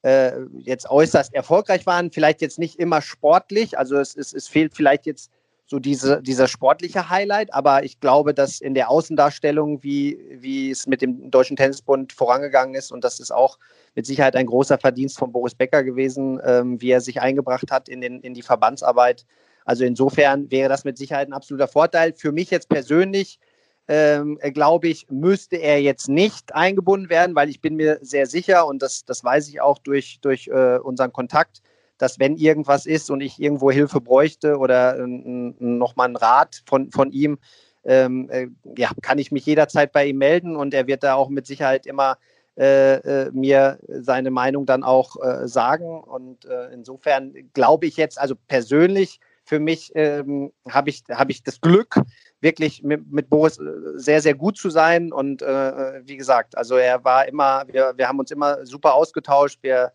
äh, 0.02 0.33
jetzt 0.59 0.88
äußerst 0.88 1.35
erfolgreich 1.35 1.87
waren. 1.87 2.11
Vielleicht 2.11 2.40
jetzt 2.40 2.59
nicht 2.59 2.79
immer 2.79 3.02
sportlich, 3.02 3.79
also 3.79 3.96
es, 3.96 4.16
es, 4.16 4.33
es 4.33 4.48
fehlt 4.48 4.74
vielleicht 4.74 5.07
jetzt 5.07 5.31
so 5.66 5.81
diese, 5.81 6.22
dieser 6.22 6.46
sportliche 6.46 7.11
Highlight. 7.11 7.52
Aber 7.52 7.85
ich 7.85 8.00
glaube, 8.00 8.33
dass 8.33 8.61
in 8.61 8.74
der 8.74 8.88
Außendarstellung, 8.88 9.83
wie, 9.83 10.18
wie 10.31 10.70
es 10.70 10.87
mit 10.87 11.02
dem 11.02 11.31
Deutschen 11.31 11.57
Tennisbund 11.57 12.12
vorangegangen 12.12 12.74
ist, 12.74 12.92
und 12.92 13.05
das 13.05 13.20
ist 13.20 13.33
auch 13.33 13.59
mit 13.96 14.06
Sicherheit 14.06 14.37
ein 14.37 14.46
großer 14.46 14.78
Verdienst 14.78 15.18
von 15.18 15.32
Boris 15.32 15.54
Becker 15.54 15.82
gewesen, 15.82 16.38
ähm, 16.44 16.80
wie 16.80 16.90
er 16.90 17.00
sich 17.00 17.20
eingebracht 17.20 17.72
hat 17.72 17.88
in, 17.88 18.00
den, 18.00 18.20
in 18.20 18.35
die 18.35 18.42
Verbandsarbeit. 18.42 19.24
Also 19.64 19.85
insofern 19.85 20.50
wäre 20.50 20.68
das 20.68 20.85
mit 20.85 20.98
Sicherheit 20.98 21.28
ein 21.28 21.32
absoluter 21.32 21.66
Vorteil. 21.66 22.12
Für 22.12 22.30
mich 22.30 22.50
jetzt 22.50 22.68
persönlich, 22.68 23.40
ähm, 23.88 24.38
glaube 24.52 24.88
ich, 24.88 25.06
müsste 25.11 25.56
er 25.56 25.80
jetzt 25.80 26.09
nicht 26.09 26.54
eingebunden 26.54 27.09
werden, 27.09 27.35
weil 27.35 27.48
ich 27.48 27.61
bin 27.61 27.74
mir 27.74 27.98
sehr 28.02 28.26
sicher, 28.26 28.66
und 28.66 28.82
das, 28.82 29.04
das 29.04 29.24
weiß 29.24 29.48
ich 29.48 29.61
auch 29.62 29.78
durch, 29.78 30.18
durch 30.20 30.48
äh, 30.48 30.78
unseren 30.78 31.12
Kontakt, 31.12 31.62
dass 31.96 32.18
wenn 32.18 32.37
irgendwas 32.37 32.85
ist 32.85 33.11
und 33.11 33.22
ich 33.22 33.40
irgendwo 33.40 33.70
Hilfe 33.70 34.02
bräuchte 34.02 34.59
oder 34.59 34.98
äh, 34.98 35.06
nochmal 35.06 36.09
einen 36.09 36.16
Rat 36.16 36.62
von, 36.66 36.90
von 36.90 37.12
ihm, 37.12 37.38
ähm, 37.85 38.28
äh, 38.30 38.48
ja, 38.76 38.90
kann 39.00 39.18
ich 39.18 39.32
mich 39.32 39.46
jederzeit 39.46 39.92
bei 39.92 40.06
ihm 40.06 40.18
melden 40.18 40.54
und 40.54 40.74
er 40.74 40.87
wird 40.87 41.02
da 41.02 41.14
auch 41.14 41.30
mit 41.30 41.46
Sicherheit 41.46 41.87
immer 41.87 42.18
äh, 42.59 42.95
äh, 43.27 43.31
mir 43.33 43.79
seine 43.87 44.31
Meinung 44.31 44.64
dann 44.64 44.83
auch 44.83 45.16
äh, 45.23 45.47
sagen. 45.47 46.01
Und 46.01 46.47
äh, 46.47 46.73
insofern 46.73 47.35
glaube 47.53 47.87
ich 47.87 47.99
jetzt, 47.99 48.19
also 48.19 48.35
persönlich 48.49 49.21
für 49.45 49.61
mich 49.61 49.92
ähm, 49.95 50.53
habe 50.69 50.88
ich, 50.88 51.05
hab 51.11 51.29
ich 51.29 51.42
das 51.42 51.61
Glück, 51.61 52.01
wirklich 52.40 52.83
mit, 52.83 53.12
mit 53.12 53.29
Boris 53.29 53.61
sehr, 53.95 54.23
sehr 54.23 54.35
gut 54.35 54.57
zu 54.57 54.71
sein. 54.71 55.12
Und 55.12 55.40
wie 55.40 56.16
gesagt, 56.16 56.57
also 56.57 56.77
er 56.77 57.05
war 57.05 57.29
immer, 57.29 57.64
wir, 57.69 57.95
wir 57.97 58.09
haben 58.09 58.19
uns 58.19 58.31
immer 58.31 58.66
super 58.66 58.95
ausgetauscht. 58.95 59.61
Wir 59.62 59.92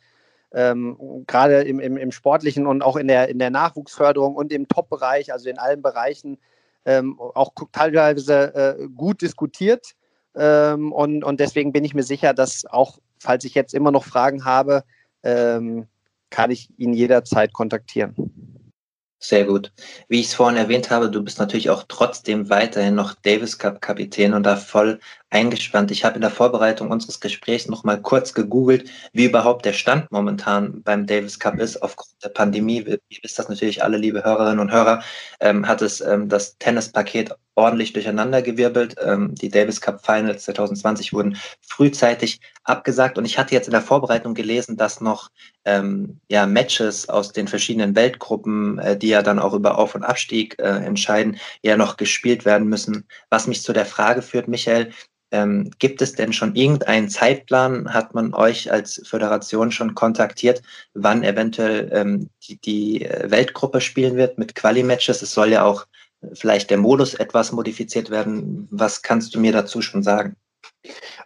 ähm, 0.53 0.97
gerade 1.27 1.63
im, 1.63 1.79
im, 1.79 1.97
im, 1.97 2.11
sportlichen 2.11 2.65
und 2.67 2.81
auch 2.81 2.95
in 2.95 3.07
der, 3.07 3.29
in 3.29 3.39
der 3.39 3.49
Nachwuchsförderung 3.49 4.35
und 4.35 4.51
im 4.51 4.67
Top-Bereich, 4.67 5.33
also 5.33 5.49
in 5.49 5.57
allen 5.57 5.81
Bereichen, 5.81 6.37
ähm, 6.85 7.19
auch 7.19 7.51
teilweise 7.71 8.55
äh, 8.55 8.87
gut 8.95 9.21
diskutiert. 9.21 9.95
Ähm, 10.35 10.91
und, 10.91 11.23
und 11.23 11.39
deswegen 11.39 11.71
bin 11.71 11.83
ich 11.83 11.93
mir 11.93 12.03
sicher, 12.03 12.33
dass 12.33 12.65
auch, 12.65 12.99
falls 13.19 13.43
ich 13.45 13.53
jetzt 13.53 13.73
immer 13.73 13.91
noch 13.91 14.05
Fragen 14.05 14.45
habe, 14.45 14.83
ähm, 15.23 15.87
kann 16.29 16.51
ich 16.51 16.69
ihn 16.77 16.93
jederzeit 16.93 17.53
kontaktieren. 17.53 18.15
Sehr 19.23 19.45
gut. 19.45 19.71
Wie 20.07 20.19
ich 20.19 20.27
es 20.27 20.33
vorhin 20.33 20.57
erwähnt 20.57 20.89
habe, 20.89 21.11
du 21.11 21.21
bist 21.23 21.37
natürlich 21.37 21.69
auch 21.69 21.83
trotzdem 21.87 22.49
weiterhin 22.49 22.95
noch 22.95 23.13
Davis 23.13 23.59
Cup 23.59 23.79
Kapitän 23.79 24.33
und 24.33 24.43
da 24.47 24.55
voll 24.55 24.99
eingespannt. 25.29 25.91
Ich 25.91 26.03
habe 26.03 26.15
in 26.15 26.21
der 26.21 26.31
Vorbereitung 26.31 26.89
unseres 26.89 27.19
Gesprächs 27.19 27.67
noch 27.67 27.83
mal 27.83 28.01
kurz 28.01 28.33
gegoogelt, 28.33 28.89
wie 29.13 29.25
überhaupt 29.25 29.65
der 29.65 29.73
Stand 29.73 30.11
momentan 30.11 30.81
beim 30.81 31.05
Davis 31.05 31.37
Cup 31.37 31.59
ist. 31.59 31.83
Aufgrund 31.83 32.15
der 32.23 32.29
Pandemie, 32.29 32.79
ihr 32.79 33.19
wisst 33.21 33.37
das 33.37 33.47
natürlich 33.47 33.83
alle, 33.83 33.97
liebe 33.97 34.23
Hörerinnen 34.23 34.59
und 34.59 34.71
Hörer, 34.71 35.03
ähm, 35.39 35.67
hat 35.67 35.83
es 35.83 36.01
ähm, 36.01 36.27
das 36.27 36.57
Tennispaket 36.57 37.31
ordentlich 37.55 37.93
durcheinandergewirbelt. 37.93 38.95
Ähm, 39.03 39.35
die 39.35 39.49
Davis 39.49 39.81
Cup 39.81 40.05
Finals 40.05 40.43
2020 40.45 41.13
wurden 41.13 41.37
frühzeitig 41.61 42.39
abgesagt 42.63 43.17
und 43.17 43.25
ich 43.25 43.37
hatte 43.37 43.53
jetzt 43.53 43.67
in 43.67 43.73
der 43.73 43.81
Vorbereitung 43.81 44.33
gelesen, 44.33 44.77
dass 44.77 45.01
noch 45.01 45.29
ähm, 45.65 46.19
ja, 46.29 46.45
Matches 46.45 47.09
aus 47.09 47.31
den 47.31 47.47
verschiedenen 47.47 47.95
Weltgruppen, 47.95 48.79
äh, 48.79 48.97
die 48.97 49.09
ja 49.09 49.21
dann 49.21 49.39
auch 49.39 49.53
über 49.53 49.77
Auf- 49.77 49.95
und 49.95 50.03
Abstieg 50.03 50.55
äh, 50.59 50.63
entscheiden, 50.63 51.37
ja 51.63 51.77
noch 51.77 51.97
gespielt 51.97 52.45
werden 52.45 52.67
müssen. 52.67 53.05
Was 53.29 53.47
mich 53.47 53.63
zu 53.63 53.73
der 53.73 53.85
Frage 53.85 54.21
führt, 54.21 54.47
Michael, 54.47 54.91
ähm, 55.31 55.71
gibt 55.79 56.01
es 56.01 56.13
denn 56.13 56.33
schon 56.33 56.55
irgendeinen 56.55 57.09
Zeitplan? 57.09 57.93
Hat 57.93 58.13
man 58.13 58.33
euch 58.33 58.71
als 58.71 59.01
Föderation 59.05 59.71
schon 59.71 59.95
kontaktiert, 59.95 60.61
wann 60.93 61.23
eventuell 61.23 61.89
ähm, 61.93 62.29
die, 62.43 62.59
die 62.59 63.05
äh, 63.05 63.31
Weltgruppe 63.31 63.81
spielen 63.81 64.17
wird 64.17 64.37
mit 64.37 64.55
Quali-Matches? 64.55 65.21
Es 65.21 65.33
soll 65.33 65.51
ja 65.51 65.63
auch 65.63 65.85
vielleicht 66.33 66.69
der 66.69 66.77
Modus 66.77 67.13
etwas 67.13 67.51
modifiziert 67.51 68.09
werden. 68.09 68.67
Was 68.71 69.01
kannst 69.01 69.35
du 69.35 69.39
mir 69.39 69.51
dazu 69.51 69.81
schon 69.81 70.03
sagen? 70.03 70.35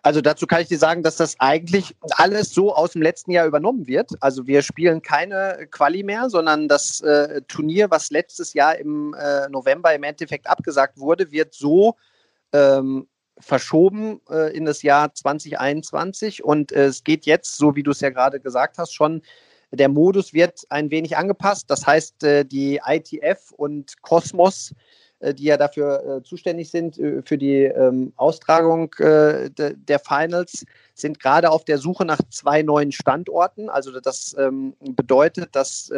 Also 0.03 0.21
dazu 0.21 0.45
kann 0.47 0.61
ich 0.61 0.67
dir 0.67 0.77
sagen, 0.77 1.01
dass 1.01 1.17
das 1.17 1.35
eigentlich 1.39 1.95
alles 2.11 2.53
so 2.53 2.75
aus 2.75 2.91
dem 2.91 3.01
letzten 3.01 3.31
Jahr 3.31 3.47
übernommen 3.47 3.87
wird. 3.87 4.11
Also 4.19 4.47
wir 4.47 4.61
spielen 4.61 5.01
keine 5.01 5.67
Quali 5.71 6.03
mehr, 6.03 6.29
sondern 6.29 6.67
das 6.67 7.01
äh, 7.01 7.41
Turnier, 7.47 7.89
was 7.89 8.11
letztes 8.11 8.53
Jahr 8.53 8.77
im 8.77 9.13
äh, 9.13 9.49
November 9.49 9.93
im 9.93 10.03
Endeffekt 10.03 10.47
abgesagt 10.47 10.97
wurde, 10.99 11.31
wird 11.31 11.53
so 11.53 11.95
ähm, 12.53 13.07
verschoben 13.39 14.21
äh, 14.29 14.55
in 14.55 14.65
das 14.65 14.81
Jahr 14.81 15.13
2021 15.13 16.43
und 16.43 16.71
äh, 16.71 16.85
es 16.85 17.03
geht 17.03 17.25
jetzt, 17.25 17.57
so 17.57 17.75
wie 17.75 17.83
du 17.83 17.91
es 17.91 18.01
ja 18.01 18.09
gerade 18.09 18.39
gesagt 18.39 18.77
hast, 18.77 18.93
schon 18.93 19.21
Der 19.71 19.89
Modus 19.89 20.33
wird 20.33 20.65
ein 20.69 20.91
wenig 20.91 21.17
angepasst. 21.17 21.69
Das 21.69 21.85
heißt, 21.85 22.23
äh, 22.23 22.45
die 22.45 22.79
ITF 22.85 23.51
und 23.51 24.01
Cosmos, 24.01 24.73
äh, 25.19 25.33
die 25.33 25.45
ja 25.45 25.57
dafür 25.57 26.17
äh, 26.17 26.23
zuständig 26.23 26.69
sind, 26.69 26.95
für 27.25 27.37
die 27.37 27.63
ähm, 27.63 28.13
Austragung 28.15 28.93
der 28.99 29.99
Finals, 29.99 30.65
sind 30.93 31.19
gerade 31.19 31.49
auf 31.49 31.65
der 31.65 31.77
Suche 31.77 32.05
nach 32.05 32.21
zwei 32.29 32.61
neuen 32.61 32.91
Standorten. 32.91 33.69
Also 33.69 33.99
das 33.99 34.35
ähm, 34.37 34.75
bedeutet, 34.79 35.55
dass 35.55 35.91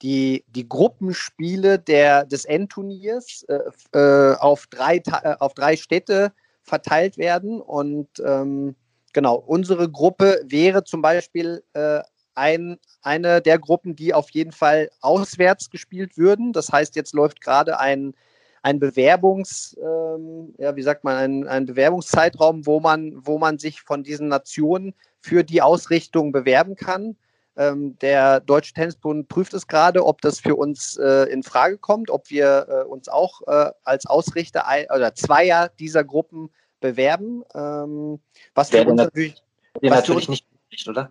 die, 0.00 0.44
die 0.46 0.68
Gruppenspiele 0.68 1.78
der, 1.78 2.24
des 2.24 2.44
Endturniers 2.44 3.44
auf, 3.90 4.66
drei, 4.68 5.02
auf 5.40 5.54
drei 5.54 5.76
Städte 5.76 6.32
verteilt 6.62 7.18
werden. 7.18 7.60
Und 7.60 8.08
ähm, 8.24 8.76
genau, 9.12 9.36
unsere 9.36 9.90
Gruppe 9.90 10.40
wäre 10.44 10.84
zum 10.84 11.02
Beispiel 11.02 11.64
ein, 12.38 12.78
eine 13.02 13.42
der 13.42 13.58
Gruppen, 13.58 13.96
die 13.96 14.14
auf 14.14 14.30
jeden 14.30 14.52
Fall 14.52 14.90
auswärts 15.00 15.70
gespielt 15.70 16.16
würden. 16.16 16.52
Das 16.52 16.70
heißt, 16.70 16.96
jetzt 16.96 17.12
läuft 17.12 17.40
gerade 17.40 17.78
ein, 17.78 18.14
ein 18.62 18.78
Bewerbungs, 18.78 19.76
ähm, 19.82 20.54
ja, 20.58 20.74
wie 20.76 20.82
sagt 20.82 21.04
man, 21.04 21.16
ein, 21.16 21.48
ein 21.48 21.66
Bewerbungszeitraum, 21.66 22.66
wo 22.66 22.80
man, 22.80 23.14
wo 23.16 23.38
man 23.38 23.58
sich 23.58 23.82
von 23.82 24.02
diesen 24.02 24.28
Nationen 24.28 24.94
für 25.20 25.44
die 25.44 25.62
Ausrichtung 25.62 26.32
bewerben 26.32 26.76
kann. 26.76 27.16
Ähm, 27.56 27.98
der 27.98 28.40
Deutsche 28.40 28.72
Tennisbund 28.72 29.28
prüft 29.28 29.52
es 29.52 29.66
gerade, 29.66 30.06
ob 30.06 30.20
das 30.20 30.38
für 30.38 30.54
uns 30.54 30.96
äh, 30.96 31.24
in 31.32 31.42
Frage 31.42 31.76
kommt, 31.76 32.08
ob 32.08 32.30
wir 32.30 32.66
äh, 32.68 32.84
uns 32.84 33.08
auch 33.08 33.42
äh, 33.48 33.72
als 33.82 34.06
Ausrichter 34.06 34.66
ein, 34.68 34.86
oder 34.94 35.14
Zweier 35.14 35.68
dieser 35.78 36.04
Gruppen 36.04 36.50
bewerben. 36.80 37.42
Ähm, 37.54 38.20
was 38.54 38.70
für 38.70 38.86
uns 38.86 38.96
natürlich, 38.96 39.42
was 39.82 39.90
natürlich 39.90 40.28
nicht, 40.28 40.88
oder? 40.88 41.10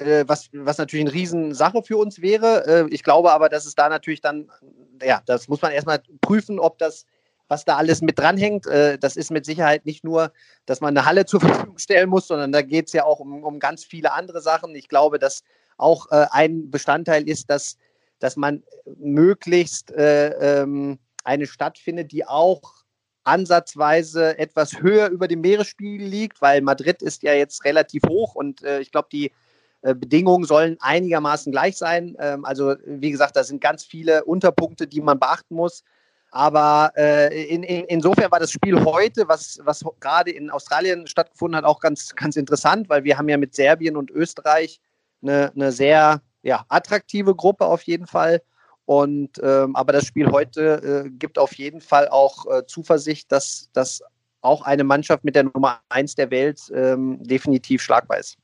Äh, 0.00 0.24
was, 0.26 0.48
was 0.52 0.78
natürlich 0.78 1.06
eine 1.06 1.14
Riesensache 1.14 1.82
für 1.82 1.96
uns 1.96 2.20
wäre. 2.20 2.66
Äh, 2.66 2.94
ich 2.94 3.02
glaube 3.02 3.32
aber, 3.32 3.48
dass 3.48 3.66
es 3.66 3.74
da 3.74 3.88
natürlich 3.88 4.20
dann, 4.20 4.50
ja, 5.02 5.22
das 5.26 5.48
muss 5.48 5.62
man 5.62 5.72
erstmal 5.72 6.02
prüfen, 6.20 6.58
ob 6.58 6.78
das 6.78 7.06
was 7.50 7.64
da 7.64 7.76
alles 7.76 8.00
mit 8.00 8.18
dranhängt. 8.18 8.66
Äh, 8.66 8.96
das 8.96 9.16
ist 9.16 9.30
mit 9.30 9.44
Sicherheit 9.44 9.84
nicht 9.84 10.04
nur, 10.04 10.32
dass 10.66 10.80
man 10.80 10.96
eine 10.96 11.04
Halle 11.04 11.24
zur 11.26 11.40
Verfügung 11.40 11.78
stellen 11.78 12.08
muss, 12.08 12.28
sondern 12.28 12.52
da 12.52 12.62
geht 12.62 12.86
es 12.86 12.92
ja 12.94 13.04
auch 13.04 13.20
um, 13.20 13.44
um 13.44 13.58
ganz 13.58 13.84
viele 13.84 14.12
andere 14.12 14.40
Sachen. 14.40 14.74
Ich 14.74 14.88
glaube, 14.88 15.18
dass 15.18 15.42
auch 15.76 16.10
äh, 16.10 16.26
ein 16.30 16.70
Bestandteil 16.70 17.28
ist, 17.28 17.50
dass, 17.50 17.76
dass 18.20 18.36
man 18.36 18.62
möglichst 18.98 19.90
äh, 19.90 20.60
ähm, 20.62 20.98
eine 21.24 21.46
Stadt 21.46 21.76
findet, 21.78 22.12
die 22.12 22.24
auch 22.24 22.84
ansatzweise 23.24 24.38
etwas 24.38 24.80
höher 24.80 25.08
über 25.08 25.28
dem 25.28 25.42
Meeresspiegel 25.42 26.06
liegt, 26.06 26.40
weil 26.40 26.62
Madrid 26.62 27.02
ist 27.02 27.22
ja 27.22 27.34
jetzt 27.34 27.64
relativ 27.64 28.02
hoch 28.08 28.34
und 28.34 28.62
ich 28.62 28.90
glaube, 28.90 29.08
die 29.12 29.30
Bedingungen 29.82 30.44
sollen 30.44 30.76
einigermaßen 30.80 31.52
gleich 31.52 31.76
sein. 31.76 32.16
Ähm, 32.18 32.44
also 32.44 32.74
wie 32.84 33.10
gesagt, 33.10 33.36
da 33.36 33.44
sind 33.44 33.60
ganz 33.60 33.84
viele 33.84 34.24
Unterpunkte, 34.24 34.86
die 34.86 35.00
man 35.00 35.18
beachten 35.18 35.54
muss. 35.54 35.84
Aber 36.32 36.92
äh, 36.96 37.52
in, 37.52 37.62
in, 37.62 37.84
insofern 37.86 38.30
war 38.30 38.38
das 38.38 38.52
Spiel 38.52 38.84
heute, 38.84 39.26
was, 39.26 39.58
was 39.64 39.84
gerade 39.98 40.30
in 40.30 40.50
Australien 40.50 41.06
stattgefunden 41.06 41.56
hat, 41.56 41.64
auch 41.64 41.80
ganz, 41.80 42.14
ganz 42.14 42.36
interessant, 42.36 42.88
weil 42.88 43.04
wir 43.04 43.18
haben 43.18 43.28
ja 43.28 43.36
mit 43.36 43.54
Serbien 43.54 43.96
und 43.96 44.10
Österreich 44.10 44.80
eine, 45.22 45.50
eine 45.54 45.72
sehr 45.72 46.22
ja, 46.42 46.64
attraktive 46.68 47.34
Gruppe 47.34 47.66
auf 47.66 47.82
jeden 47.82 48.06
Fall. 48.06 48.42
Und 48.84 49.40
ähm, 49.42 49.76
aber 49.76 49.92
das 49.92 50.06
Spiel 50.06 50.30
heute 50.30 51.04
äh, 51.06 51.10
gibt 51.10 51.38
auf 51.38 51.54
jeden 51.54 51.80
Fall 51.80 52.08
auch 52.08 52.46
äh, 52.46 52.66
Zuversicht, 52.66 53.30
dass, 53.30 53.68
dass 53.72 54.02
auch 54.40 54.62
eine 54.62 54.84
Mannschaft 54.84 55.24
mit 55.24 55.34
der 55.34 55.44
Nummer 55.44 55.80
1 55.90 56.14
der 56.14 56.30
Welt 56.30 56.60
ähm, 56.74 57.22
definitiv 57.22 57.82
schlagbar 57.82 58.18
ist. 58.18 58.36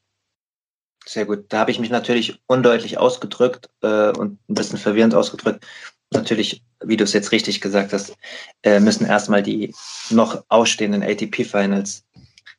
Sehr 1.08 1.24
gut. 1.24 1.44
Da 1.48 1.58
habe 1.60 1.70
ich 1.70 1.78
mich 1.78 1.90
natürlich 1.90 2.40
undeutlich 2.46 2.98
ausgedrückt 2.98 3.68
äh, 3.82 4.10
und 4.10 4.38
ein 4.48 4.54
bisschen 4.54 4.78
verwirrend 4.78 5.14
ausgedrückt. 5.14 5.64
Natürlich, 6.12 6.62
wie 6.84 6.96
du 6.96 7.04
es 7.04 7.12
jetzt 7.12 7.32
richtig 7.32 7.60
gesagt 7.60 7.92
hast, 7.92 8.16
äh, 8.62 8.80
müssen 8.80 9.06
erstmal 9.06 9.42
die 9.42 9.72
noch 10.10 10.44
ausstehenden 10.48 11.02
ATP-Finals 11.02 12.04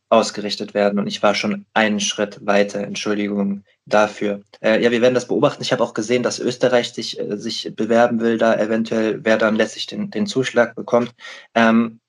ausgerichtet 0.09 0.73
werden. 0.73 0.99
Und 0.99 1.07
ich 1.07 1.21
war 1.21 1.35
schon 1.35 1.65
einen 1.73 1.99
Schritt 1.99 2.45
weiter. 2.45 2.81
Entschuldigung 2.81 3.63
dafür. 3.85 4.41
Äh, 4.61 4.81
ja, 4.81 4.91
wir 4.91 5.01
werden 5.01 5.13
das 5.13 5.27
beobachten. 5.27 5.61
Ich 5.61 5.73
habe 5.73 5.83
auch 5.83 5.93
gesehen, 5.93 6.23
dass 6.23 6.39
Österreich 6.39 6.93
sich, 6.93 7.19
äh, 7.19 7.37
sich 7.37 7.73
bewerben 7.75 8.21
will, 8.21 8.37
da 8.37 8.55
eventuell, 8.55 9.25
wer 9.25 9.37
dann 9.37 9.55
letztlich 9.55 9.87
den, 9.87 10.09
den 10.09 10.25
Zuschlag 10.25 10.75
bekommt. 10.75 11.13
Ähm, 11.53 11.99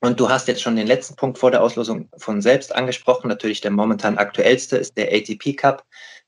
und 0.00 0.20
du 0.20 0.28
hast 0.28 0.48
jetzt 0.48 0.60
schon 0.60 0.76
den 0.76 0.86
letzten 0.86 1.16
Punkt 1.16 1.38
vor 1.38 1.50
der 1.50 1.62
Auslosung 1.62 2.08
von 2.18 2.42
selbst 2.42 2.74
angesprochen. 2.74 3.28
Natürlich 3.28 3.62
der 3.62 3.70
momentan 3.70 4.18
aktuellste 4.18 4.76
ist 4.76 4.98
der 4.98 5.12
ATP 5.12 5.56
Cup 5.56 5.84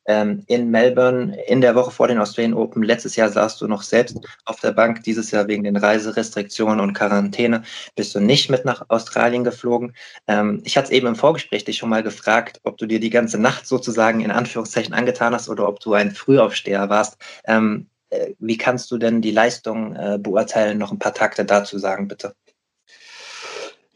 ähm, 0.06 0.44
in 0.46 0.70
Melbourne 0.70 1.36
in 1.46 1.60
der 1.60 1.74
Woche 1.74 1.90
vor 1.90 2.08
den 2.08 2.18
Australian 2.18 2.54
Open. 2.54 2.82
Letztes 2.82 3.16
Jahr 3.16 3.28
saßt 3.28 3.60
du 3.60 3.66
noch 3.66 3.82
selbst 3.82 4.18
auf 4.44 4.60
der 4.60 4.72
Bank. 4.72 5.02
Dieses 5.02 5.30
Jahr 5.30 5.46
wegen 5.48 5.64
den 5.64 5.76
Reiserestriktionen 5.76 6.80
und 6.80 6.94
Quarantäne 6.94 7.62
bist 7.96 8.14
du 8.14 8.20
nicht 8.20 8.50
mit 8.50 8.64
nach 8.64 8.84
Australien 8.88 9.44
geflogen. 9.44 9.94
Ähm, 10.26 10.62
ich 10.64 10.76
hatte 10.76 10.86
es 10.86 10.92
eben 10.92 11.08
im 11.08 11.16
Vorgespräch 11.16 11.64
dich 11.64 11.76
schon 11.76 11.90
mal 11.90 12.02
gefragt, 12.02 12.60
ob 12.64 12.78
du 12.78 12.86
dir 12.86 13.00
die 13.00 13.10
ganze 13.10 13.38
Nacht 13.38 13.66
sozusagen 13.66 14.20
in 14.20 14.30
Anführungszeichen 14.30 14.94
angetan 14.94 15.34
hast 15.34 15.48
oder 15.48 15.68
ob 15.68 15.80
du 15.80 15.94
ein 15.94 16.12
Frühaufsteher 16.12 16.88
warst. 16.88 17.18
Ähm, 17.46 17.88
äh, 18.10 18.32
wie 18.38 18.56
kannst 18.56 18.90
du 18.90 18.98
denn 18.98 19.20
die 19.20 19.32
Leistung 19.32 19.94
äh, 19.96 20.18
beurteilen? 20.18 20.78
Noch 20.78 20.92
ein 20.92 20.98
paar 20.98 21.14
Takte 21.14 21.44
dazu 21.44 21.78
sagen, 21.78 22.08
bitte. 22.08 22.34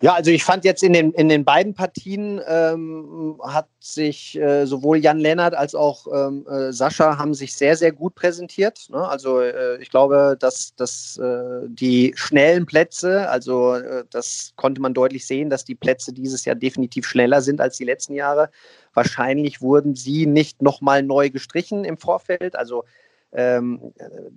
Ja, 0.02 0.14
also 0.14 0.30
ich 0.30 0.44
fand 0.44 0.64
jetzt 0.64 0.82
in 0.82 0.94
den, 0.94 1.12
in 1.12 1.28
den 1.28 1.44
beiden 1.44 1.74
Partien 1.74 2.40
ähm, 2.48 3.38
hat 3.42 3.68
sich 3.80 4.34
äh, 4.40 4.64
sowohl 4.64 4.96
Jan 4.96 5.18
Lennart 5.18 5.54
als 5.54 5.74
auch 5.74 6.06
ähm, 6.06 6.46
äh, 6.48 6.72
Sascha 6.72 7.18
haben 7.18 7.34
sich 7.34 7.54
sehr, 7.54 7.76
sehr 7.76 7.92
gut 7.92 8.14
präsentiert. 8.14 8.86
Ne? 8.88 9.06
Also 9.06 9.40
äh, 9.40 9.76
ich 9.82 9.90
glaube, 9.90 10.38
dass, 10.40 10.74
dass 10.74 11.18
äh, 11.18 11.66
die 11.68 12.14
schnellen 12.16 12.64
Plätze, 12.64 13.28
also 13.28 13.74
äh, 13.74 14.04
das 14.10 14.54
konnte 14.56 14.80
man 14.80 14.94
deutlich 14.94 15.26
sehen, 15.26 15.50
dass 15.50 15.66
die 15.66 15.74
Plätze 15.74 16.14
dieses 16.14 16.46
Jahr 16.46 16.56
definitiv 16.56 17.06
schneller 17.06 17.42
sind 17.42 17.60
als 17.60 17.76
die 17.76 17.84
letzten 17.84 18.14
Jahre. 18.14 18.48
Wahrscheinlich 18.94 19.60
wurden 19.60 19.96
sie 19.96 20.24
nicht 20.24 20.62
nochmal 20.62 21.02
neu 21.02 21.28
gestrichen 21.28 21.84
im 21.84 21.98
Vorfeld. 21.98 22.56
Also 22.56 22.84
ähm, 23.32 23.92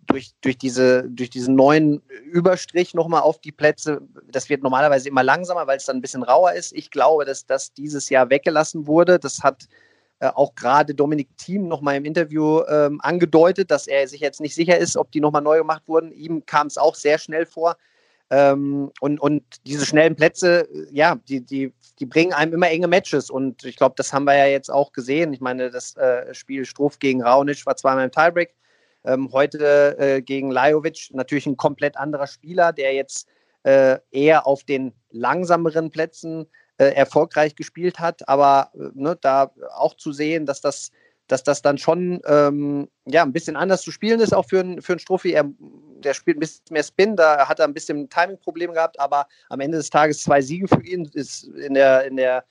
durch, 0.05 0.33
durch, 0.41 0.57
diese, 0.57 1.09
durch 1.09 1.29
diesen 1.29 1.55
neuen 1.55 2.01
Überstrich 2.25 2.93
nochmal 2.93 3.21
auf 3.21 3.39
die 3.39 3.51
Plätze. 3.51 4.01
Das 4.31 4.49
wird 4.49 4.61
normalerweise 4.61 5.09
immer 5.09 5.23
langsamer, 5.23 5.65
weil 5.65 5.77
es 5.77 5.85
dann 5.85 5.97
ein 5.97 6.01
bisschen 6.01 6.23
rauer 6.23 6.53
ist. 6.53 6.73
Ich 6.73 6.91
glaube, 6.91 7.25
dass 7.25 7.45
das 7.45 7.73
dieses 7.73 8.09
Jahr 8.09 8.29
weggelassen 8.29 8.85
wurde. 8.85 9.17
Das 9.17 9.41
hat 9.41 9.67
äh, 10.19 10.27
auch 10.27 10.53
gerade 10.55 10.93
Dominik 10.93 11.35
Thiem 11.37 11.67
nochmal 11.67 11.95
im 11.95 12.05
Interview 12.05 12.61
ähm, 12.69 13.01
angedeutet, 13.01 13.71
dass 13.71 13.87
er 13.87 14.07
sich 14.07 14.21
jetzt 14.21 14.41
nicht 14.41 14.53
sicher 14.53 14.77
ist, 14.77 14.95
ob 14.95 15.11
die 15.11 15.21
nochmal 15.21 15.41
neu 15.41 15.57
gemacht 15.57 15.83
wurden. 15.87 16.11
Ihm 16.11 16.45
kam 16.45 16.67
es 16.67 16.77
auch 16.77 16.95
sehr 16.95 17.17
schnell 17.17 17.45
vor. 17.45 17.77
Ähm, 18.29 18.91
und, 18.99 19.19
und 19.19 19.43
diese 19.65 19.85
schnellen 19.85 20.15
Plätze, 20.15 20.67
ja, 20.91 21.17
die, 21.27 21.41
die, 21.41 21.73
die 21.99 22.05
bringen 22.05 22.33
einem 22.33 22.53
immer 22.53 22.69
enge 22.69 22.87
Matches. 22.87 23.29
Und 23.29 23.63
ich 23.65 23.75
glaube, 23.75 23.95
das 23.97 24.13
haben 24.13 24.25
wir 24.25 24.35
ja 24.35 24.45
jetzt 24.45 24.71
auch 24.71 24.91
gesehen. 24.91 25.33
Ich 25.33 25.41
meine, 25.41 25.71
das 25.71 25.97
äh, 25.97 26.33
Spiel 26.33 26.63
Struff 26.65 26.99
gegen 26.99 27.23
Raonic 27.23 27.65
war 27.65 27.75
zweimal 27.75 28.05
im 28.05 28.11
Tiebreak. 28.11 28.53
Ähm, 29.05 29.29
heute 29.31 29.97
äh, 29.97 30.21
gegen 30.21 30.51
Lajovic 30.51 31.09
natürlich 31.11 31.45
ein 31.45 31.57
komplett 31.57 31.97
anderer 31.97 32.27
Spieler, 32.27 32.73
der 32.73 32.93
jetzt 32.93 33.27
äh, 33.63 33.97
eher 34.11 34.47
auf 34.47 34.63
den 34.63 34.93
langsameren 35.09 35.89
Plätzen 35.89 36.47
äh, 36.77 36.85
erfolgreich 36.85 37.55
gespielt 37.55 37.99
hat. 37.99 38.27
Aber 38.27 38.71
äh, 38.75 38.89
ne, 38.93 39.17
da 39.19 39.51
auch 39.75 39.95
zu 39.95 40.11
sehen, 40.11 40.45
dass 40.45 40.61
das, 40.61 40.91
dass 41.27 41.43
das 41.43 41.61
dann 41.61 41.77
schon 41.77 42.21
ähm, 42.25 42.87
ja, 43.05 43.23
ein 43.23 43.33
bisschen 43.33 43.55
anders 43.55 43.81
zu 43.81 43.91
spielen 43.91 44.19
ist, 44.19 44.33
auch 44.33 44.47
für, 44.47 44.59
ein, 44.59 44.81
für 44.81 44.93
einen 44.93 44.99
Strophi. 44.99 45.31
Er, 45.31 45.45
der 46.03 46.13
spielt 46.13 46.37
ein 46.37 46.41
bisschen 46.41 46.63
mehr 46.71 46.83
Spin, 46.83 47.15
da 47.15 47.47
hat 47.47 47.59
er 47.59 47.65
ein 47.65 47.73
bisschen 47.73 48.09
Timing-Probleme 48.09 48.73
gehabt, 48.73 48.99
aber 48.99 49.27
am 49.49 49.59
Ende 49.61 49.77
des 49.77 49.89
Tages 49.89 50.21
zwei 50.23 50.41
Siege 50.41 50.67
für 50.67 50.83
ihn 50.83 51.09
ist 51.13 51.43
in 51.43 51.73
der, 51.73 52.05
in 52.05 52.17
der 52.17 52.43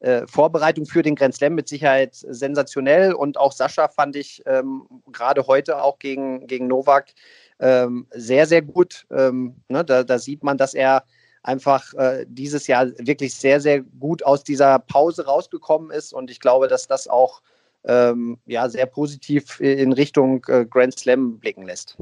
äh, 0.00 0.26
Vorbereitung 0.26 0.86
für 0.86 1.02
den 1.02 1.14
Grand 1.14 1.34
Slam 1.34 1.54
mit 1.54 1.68
Sicherheit 1.68 2.14
sensationell 2.14 3.12
und 3.12 3.38
auch 3.38 3.52
Sascha 3.52 3.88
fand 3.88 4.16
ich 4.16 4.42
ähm, 4.46 4.86
gerade 5.12 5.46
heute 5.46 5.82
auch 5.82 5.98
gegen, 5.98 6.46
gegen 6.46 6.66
Novak 6.66 7.12
ähm, 7.60 8.06
sehr, 8.10 8.46
sehr 8.46 8.62
gut. 8.62 9.06
Ähm, 9.10 9.56
ne, 9.68 9.84
da, 9.84 10.02
da, 10.02 10.18
sieht 10.18 10.42
man, 10.42 10.56
dass 10.56 10.74
er 10.74 11.04
einfach 11.42 11.92
äh, 11.94 12.24
dieses 12.28 12.66
Jahr 12.66 12.86
wirklich 12.98 13.34
sehr, 13.34 13.60
sehr 13.60 13.82
gut 13.82 14.22
aus 14.24 14.42
dieser 14.44 14.78
Pause 14.78 15.26
rausgekommen 15.26 15.90
ist 15.90 16.12
und 16.12 16.30
ich 16.30 16.40
glaube, 16.40 16.68
dass 16.68 16.86
das 16.86 17.06
auch 17.06 17.42
ähm, 17.84 18.38
ja, 18.46 18.68
sehr 18.68 18.86
positiv 18.86 19.60
in 19.60 19.92
Richtung 19.92 20.44
äh, 20.48 20.66
Grand 20.66 20.98
Slam 20.98 21.38
blicken 21.38 21.64
lässt. 21.64 21.96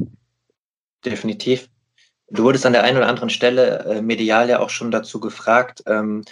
Definitiv. 1.05 1.69
Du 2.31 2.45
wurdest 2.45 2.67
an 2.67 2.73
der 2.73 2.83
einen 2.83 2.99
oder 2.99 3.09
anderen 3.09 3.31
Stelle 3.31 3.85
äh, 3.85 4.03
medial 4.03 4.49
ja 4.49 4.61
auch 4.61 4.71
schon 4.71 4.91
dazu 4.91 5.19
gefragt, 5.19 5.83
ähm, 5.87 6.25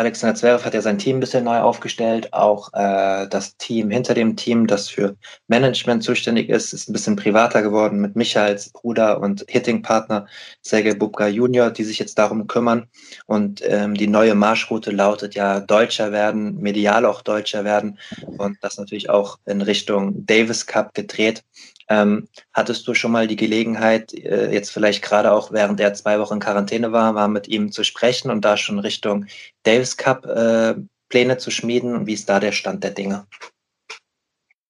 Alexander 0.00 0.34
Zverev 0.34 0.64
hat 0.64 0.72
ja 0.72 0.80
sein 0.80 0.96
Team 0.96 1.18
ein 1.18 1.20
bisschen 1.20 1.44
neu 1.44 1.58
aufgestellt. 1.58 2.32
Auch 2.32 2.72
äh, 2.72 3.28
das 3.28 3.58
Team 3.58 3.90
hinter 3.90 4.14
dem 4.14 4.34
Team, 4.34 4.66
das 4.66 4.88
für 4.88 5.14
Management 5.46 6.02
zuständig 6.02 6.48
ist, 6.48 6.72
ist 6.72 6.88
ein 6.88 6.94
bisschen 6.94 7.16
privater 7.16 7.60
geworden 7.60 8.00
mit 8.00 8.16
Micha 8.16 8.42
als 8.42 8.70
Bruder 8.70 9.20
und 9.20 9.44
Hitting-Partner 9.46 10.26
Sergei 10.62 10.94
Bubka 10.94 11.28
Junior, 11.28 11.70
die 11.70 11.84
sich 11.84 11.98
jetzt 11.98 12.18
darum 12.18 12.46
kümmern. 12.46 12.88
Und 13.26 13.62
ähm, 13.66 13.92
die 13.92 14.06
neue 14.06 14.34
Marschroute 14.34 14.90
lautet 14.90 15.34
ja 15.34 15.60
Deutscher 15.60 16.12
werden, 16.12 16.56
medial 16.56 17.04
auch 17.04 17.20
Deutscher 17.20 17.64
werden 17.64 17.98
und 18.38 18.56
das 18.62 18.78
natürlich 18.78 19.10
auch 19.10 19.38
in 19.44 19.60
Richtung 19.60 20.24
Davis 20.24 20.66
Cup 20.66 20.94
gedreht. 20.94 21.44
Ähm, 21.90 22.28
hattest 22.52 22.86
du 22.86 22.94
schon 22.94 23.10
mal 23.10 23.26
die 23.26 23.36
Gelegenheit, 23.36 24.14
äh, 24.14 24.52
jetzt 24.52 24.70
vielleicht 24.70 25.02
gerade 25.02 25.32
auch 25.32 25.50
während 25.50 25.80
er 25.80 25.92
zwei 25.92 26.20
Wochen 26.20 26.34
in 26.34 26.40
Quarantäne 26.40 26.92
war, 26.92 27.16
war 27.16 27.26
mit 27.26 27.48
ihm 27.48 27.72
zu 27.72 27.82
sprechen 27.82 28.30
und 28.30 28.44
da 28.44 28.56
schon 28.56 28.78
Richtung 28.78 29.26
Davis 29.64 29.96
Cup 29.96 30.24
äh, 30.24 30.74
Pläne 31.08 31.38
zu 31.38 31.50
schmieden? 31.50 32.06
Wie 32.06 32.14
ist 32.14 32.28
da 32.28 32.38
der 32.38 32.52
Stand 32.52 32.84
der 32.84 32.92
Dinge? 32.92 33.26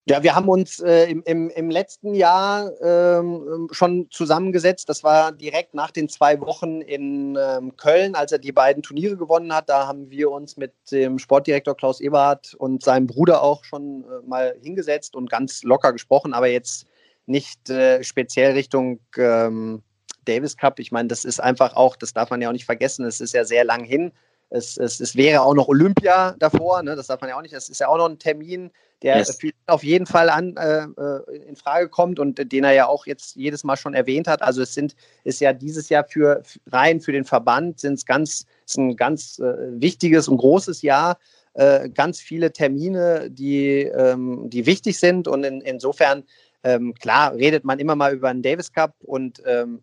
Ja, 0.07 0.23
wir 0.23 0.35
haben 0.35 0.49
uns 0.49 0.81
äh, 0.81 1.11
im, 1.11 1.23
im, 1.25 1.51
im, 1.51 1.71
letzten 1.71 2.15
Jahr 2.15 2.73
ähm, 2.81 3.69
schon 3.71 4.09
zusammengesetzt. 4.11 4.89
Das 4.89 5.05
war 5.05 5.31
direkt 5.31 5.75
nach 5.75 5.91
den 5.91 6.09
zwei 6.09 6.41
Wochen 6.41 6.81
in 6.81 7.39
ähm, 7.39 7.77
Köln, 7.77 8.15
als 8.15 8.33
er 8.33 8.39
die 8.39 8.51
beiden 8.51 8.83
Turniere 8.83 9.19
gewonnen 9.19 9.55
hat. 9.55 9.69
Da 9.69 9.87
haben 9.87 10.11
wir 10.11 10.31
uns 10.31 10.57
mit 10.57 10.73
dem 10.91 11.19
Sportdirektor 11.19 11.77
Klaus 11.77 12.01
Eberhardt 12.01 12.55
und 12.55 12.83
seinem 12.83 13.07
Bruder 13.07 13.43
auch 13.43 13.63
schon 13.63 14.05
äh, 14.05 14.27
mal 14.27 14.57
hingesetzt 14.63 15.15
und 15.15 15.31
ganz 15.31 15.63
locker 15.63 15.93
gesprochen, 15.93 16.33
aber 16.33 16.49
jetzt 16.49 16.87
nicht 17.31 17.71
äh, 17.71 18.03
speziell 18.03 18.53
Richtung 18.53 19.01
ähm, 19.17 19.83
Davis 20.25 20.57
Cup. 20.57 20.79
Ich 20.79 20.93
meine, 20.93 21.09
das 21.09 21.25
ist 21.25 21.41
einfach 21.41 21.75
auch, 21.75 21.97
das 21.97 22.13
darf 22.13 22.31
man 22.31 22.43
ja 22.43 22.49
auch 22.49 22.53
nicht 22.53 22.67
vergessen, 22.67 23.05
es 23.07 23.21
ist 23.21 23.33
ja 23.33 23.45
sehr 23.45 23.65
lang 23.65 23.85
hin. 23.85 24.13
Es, 24.53 24.77
es, 24.77 24.99
es 24.99 25.15
wäre 25.15 25.43
auch 25.43 25.55
noch 25.55 25.69
Olympia 25.69 26.35
davor, 26.41 26.83
ne? 26.83 26.97
das 26.97 27.07
darf 27.07 27.21
man 27.21 27.31
ja 27.31 27.39
auch 27.39 27.43
nicht. 27.43 27.55
Das 27.55 27.69
ist 27.69 27.81
ja 27.81 27.87
auch 27.87 27.99
noch 27.99 28.09
ein 28.09 28.19
Termin, 28.19 28.73
der 29.03 29.19
yes. 29.19 29.39
auf 29.67 29.85
jeden 29.85 30.07
Fall 30.07 30.29
an, 30.29 30.57
äh, 30.57 30.83
äh, 30.83 31.49
in 31.49 31.55
Frage 31.55 31.89
kommt 31.89 32.19
und 32.19 32.53
den 32.53 32.65
er 32.65 32.73
ja 32.73 32.87
auch 32.87 33.07
jetzt 33.07 33.37
jedes 33.37 33.63
Mal 33.63 33.77
schon 33.77 33.95
erwähnt 33.95 34.27
hat. 34.27 34.43
Also 34.43 34.61
es 34.63 34.75
sind, 34.75 34.97
ist 35.23 35.41
ja 35.41 35.53
dieses 35.53 35.89
Jahr 35.89 36.05
für 36.05 36.43
rein 36.67 37.01
für 37.01 37.13
den 37.13 37.25
Verband 37.25 37.79
sind 37.79 37.95
es 37.95 38.05
ganz, 38.05 38.45
ist 38.67 38.77
ein 38.77 38.97
ganz 38.97 39.39
äh, 39.39 39.81
wichtiges 39.81 40.27
und 40.27 40.39
großes 40.39 40.83
Jahr. 40.83 41.17
Äh, 41.55 41.89
ganz 41.91 42.21
viele 42.21 42.53
Termine, 42.53 43.31
die, 43.31 43.83
ähm, 43.83 44.51
die 44.51 44.67
wichtig 44.67 44.99
sind 44.99 45.29
und 45.29 45.45
in, 45.45 45.61
insofern 45.61 46.25
ähm, 46.63 46.95
klar 46.95 47.35
redet 47.35 47.65
man 47.65 47.79
immer 47.79 47.95
mal 47.95 48.15
über 48.15 48.29
einen 48.29 48.43
Davis 48.43 48.73
Cup 48.73 48.95
und 49.01 49.43
ähm, 49.47 49.81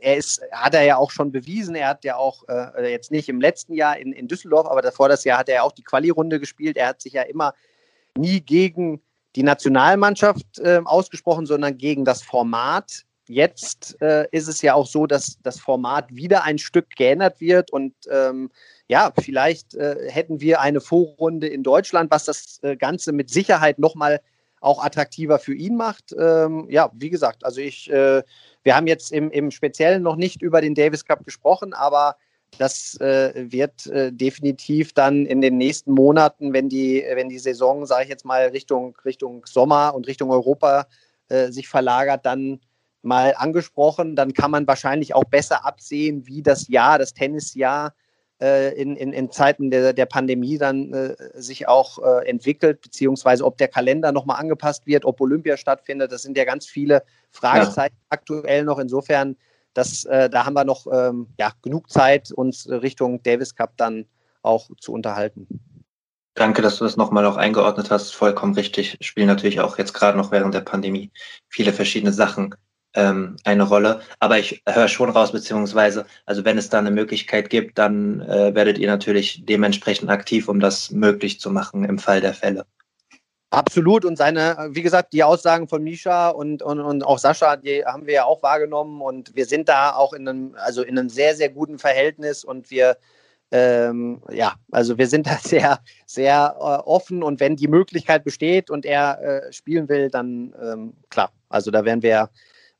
er 0.00 0.16
ist, 0.16 0.40
hat 0.52 0.74
er 0.74 0.82
ja 0.84 0.96
auch 0.96 1.10
schon 1.10 1.32
bewiesen. 1.32 1.74
Er 1.74 1.88
hat 1.88 2.04
ja 2.04 2.16
auch 2.16 2.44
äh, 2.48 2.90
jetzt 2.90 3.10
nicht 3.10 3.28
im 3.28 3.40
letzten 3.40 3.74
Jahr 3.74 3.98
in, 3.98 4.12
in 4.12 4.28
Düsseldorf, 4.28 4.66
aber 4.66 4.80
davor 4.80 5.08
das 5.08 5.24
Jahr 5.24 5.38
hat 5.38 5.48
er 5.48 5.56
ja 5.56 5.62
auch 5.62 5.72
die 5.72 5.82
Quali-Runde 5.82 6.40
gespielt. 6.40 6.78
Er 6.78 6.88
hat 6.88 7.02
sich 7.02 7.12
ja 7.12 7.22
immer 7.22 7.52
nie 8.16 8.40
gegen 8.40 9.02
die 9.34 9.42
Nationalmannschaft 9.42 10.58
äh, 10.60 10.80
ausgesprochen, 10.82 11.44
sondern 11.44 11.76
gegen 11.76 12.06
das 12.06 12.22
Format. 12.22 13.02
Jetzt 13.28 14.00
äh, 14.00 14.26
ist 14.30 14.48
es 14.48 14.62
ja 14.62 14.74
auch 14.74 14.86
so, 14.86 15.06
dass 15.06 15.38
das 15.42 15.58
Format 15.58 16.14
wieder 16.14 16.44
ein 16.44 16.58
Stück 16.58 16.90
geändert 16.96 17.40
wird 17.40 17.72
und 17.72 17.92
ähm, 18.10 18.50
ja, 18.88 19.12
vielleicht 19.20 19.74
äh, 19.74 20.10
hätten 20.10 20.40
wir 20.40 20.60
eine 20.60 20.80
Vorrunde 20.80 21.48
in 21.48 21.64
Deutschland, 21.64 22.10
was 22.10 22.24
das 22.24 22.60
äh, 22.62 22.76
Ganze 22.76 23.12
mit 23.12 23.28
Sicherheit 23.28 23.78
nochmal 23.78 24.20
auch 24.60 24.82
attraktiver 24.84 25.38
für 25.38 25.54
ihn 25.54 25.76
macht. 25.76 26.14
Ähm, 26.18 26.66
ja, 26.70 26.90
wie 26.94 27.10
gesagt, 27.10 27.44
also 27.44 27.60
ich, 27.60 27.90
äh, 27.90 28.22
wir 28.62 28.76
haben 28.76 28.86
jetzt 28.86 29.12
im, 29.12 29.30
im 29.30 29.50
Speziellen 29.50 30.02
noch 30.02 30.16
nicht 30.16 30.42
über 30.42 30.60
den 30.60 30.74
Davis 30.74 31.04
Cup 31.04 31.24
gesprochen, 31.24 31.72
aber 31.72 32.16
das 32.58 32.98
äh, 33.00 33.32
wird 33.50 33.86
äh, 33.86 34.12
definitiv 34.12 34.92
dann 34.92 35.26
in 35.26 35.40
den 35.40 35.58
nächsten 35.58 35.92
Monaten, 35.92 36.52
wenn 36.52 36.68
die, 36.68 37.04
wenn 37.14 37.28
die 37.28 37.38
Saison, 37.38 37.86
sage 37.86 38.04
ich 38.04 38.08
jetzt 38.08 38.24
mal, 38.24 38.48
Richtung, 38.48 38.96
Richtung 39.04 39.44
Sommer 39.46 39.94
und 39.94 40.06
Richtung 40.06 40.30
Europa 40.30 40.86
äh, 41.28 41.50
sich 41.50 41.68
verlagert, 41.68 42.24
dann 42.24 42.60
mal 43.02 43.34
angesprochen. 43.36 44.16
Dann 44.16 44.32
kann 44.32 44.50
man 44.50 44.66
wahrscheinlich 44.66 45.14
auch 45.14 45.24
besser 45.24 45.66
absehen, 45.66 46.26
wie 46.26 46.42
das 46.42 46.68
Jahr, 46.68 46.98
das 46.98 47.12
Tennisjahr 47.12 47.92
in, 48.38 48.96
in, 48.96 49.12
in 49.12 49.30
Zeiten 49.30 49.70
der, 49.70 49.92
der 49.92 50.06
Pandemie 50.06 50.58
dann 50.58 50.92
äh, 50.92 51.16
sich 51.34 51.68
auch 51.68 51.98
äh, 51.98 52.28
entwickelt, 52.28 52.82
beziehungsweise 52.82 53.44
ob 53.44 53.56
der 53.56 53.68
Kalender 53.68 54.12
nochmal 54.12 54.38
angepasst 54.38 54.86
wird, 54.86 55.04
ob 55.04 55.20
Olympia 55.20 55.56
stattfindet. 55.56 56.12
Das 56.12 56.22
sind 56.22 56.36
ja 56.36 56.44
ganz 56.44 56.66
viele 56.66 57.02
Fragezeichen 57.30 57.96
ja. 57.96 58.06
aktuell 58.10 58.64
noch. 58.64 58.78
Insofern, 58.78 59.36
das, 59.72 60.04
äh, 60.04 60.28
da 60.28 60.44
haben 60.44 60.54
wir 60.54 60.64
noch 60.64 60.86
ähm, 60.92 61.28
ja, 61.38 61.52
genug 61.62 61.90
Zeit, 61.90 62.30
uns 62.30 62.68
Richtung 62.68 63.22
Davis 63.22 63.54
Cup 63.54 63.72
dann 63.76 64.06
auch 64.42 64.68
zu 64.80 64.92
unterhalten. 64.92 65.46
Danke, 66.34 66.60
dass 66.60 66.76
du 66.76 66.84
das 66.84 66.98
nochmal 66.98 67.24
auch 67.24 67.38
eingeordnet 67.38 67.90
hast. 67.90 68.14
Vollkommen 68.14 68.54
richtig. 68.54 68.98
Spielen 69.00 69.26
natürlich 69.26 69.60
auch 69.60 69.78
jetzt 69.78 69.94
gerade 69.94 70.18
noch 70.18 70.30
während 70.30 70.54
der 70.54 70.60
Pandemie 70.60 71.10
viele 71.48 71.72
verschiedene 71.72 72.12
Sachen 72.12 72.54
ähm, 72.96 73.36
eine 73.44 73.62
Rolle. 73.62 74.00
Aber 74.18 74.38
ich 74.38 74.62
höre 74.68 74.88
schon 74.88 75.10
raus, 75.10 75.32
beziehungsweise, 75.32 76.06
also 76.24 76.44
wenn 76.44 76.58
es 76.58 76.68
da 76.68 76.78
eine 76.78 76.90
Möglichkeit 76.90 77.50
gibt, 77.50 77.78
dann 77.78 78.20
äh, 78.22 78.54
werdet 78.54 78.78
ihr 78.78 78.88
natürlich 78.88 79.44
dementsprechend 79.44 80.10
aktiv, 80.10 80.48
um 80.48 80.60
das 80.60 80.90
möglich 80.90 81.38
zu 81.38 81.50
machen 81.50 81.84
im 81.84 81.98
Fall 81.98 82.20
der 82.20 82.34
Fälle. 82.34 82.66
Absolut. 83.50 84.04
Und 84.04 84.16
seine, 84.16 84.68
wie 84.72 84.82
gesagt, 84.82 85.12
die 85.12 85.22
Aussagen 85.22 85.68
von 85.68 85.82
Misha 85.82 86.30
und, 86.30 86.62
und, 86.62 86.80
und 86.80 87.04
auch 87.04 87.18
Sascha, 87.18 87.56
die 87.56 87.84
haben 87.84 88.06
wir 88.06 88.14
ja 88.14 88.24
auch 88.24 88.42
wahrgenommen. 88.42 89.00
Und 89.00 89.36
wir 89.36 89.46
sind 89.46 89.68
da 89.68 89.94
auch 89.94 90.12
in 90.12 90.28
einem, 90.28 90.56
also 90.58 90.82
in 90.82 90.98
einem 90.98 91.08
sehr, 91.08 91.34
sehr 91.36 91.48
guten 91.48 91.78
Verhältnis 91.78 92.44
und 92.44 92.70
wir, 92.70 92.96
ähm, 93.52 94.20
ja, 94.30 94.56
also 94.72 94.98
wir 94.98 95.06
sind 95.06 95.26
da 95.26 95.38
sehr, 95.42 95.78
sehr 96.06 96.56
äh, 96.58 96.88
offen 96.88 97.22
und 97.22 97.38
wenn 97.38 97.56
die 97.56 97.68
Möglichkeit 97.68 98.24
besteht 98.24 98.68
und 98.68 98.84
er 98.84 99.22
äh, 99.22 99.52
spielen 99.52 99.88
will, 99.88 100.10
dann 100.10 100.52
ähm, 100.60 100.94
klar. 101.08 101.30
Also 101.48 101.70
da 101.70 101.84
werden 101.84 102.02
wir 102.02 102.30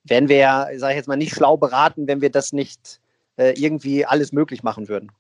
wären 0.09 0.29
wir 0.29 0.37
ja, 0.37 0.69
sage 0.77 0.95
ich 0.95 0.97
jetzt 0.97 1.09
mal, 1.09 1.17
nicht 1.17 1.35
schlau 1.35 1.57
beraten, 1.57 2.07
wenn 2.07 2.21
wir 2.21 2.31
das 2.31 2.53
nicht 2.53 3.01
äh, 3.37 3.53
irgendwie 3.61 4.07
alles 4.07 4.33
möglich 4.33 4.63
machen 4.63 4.89
würden. 4.89 5.13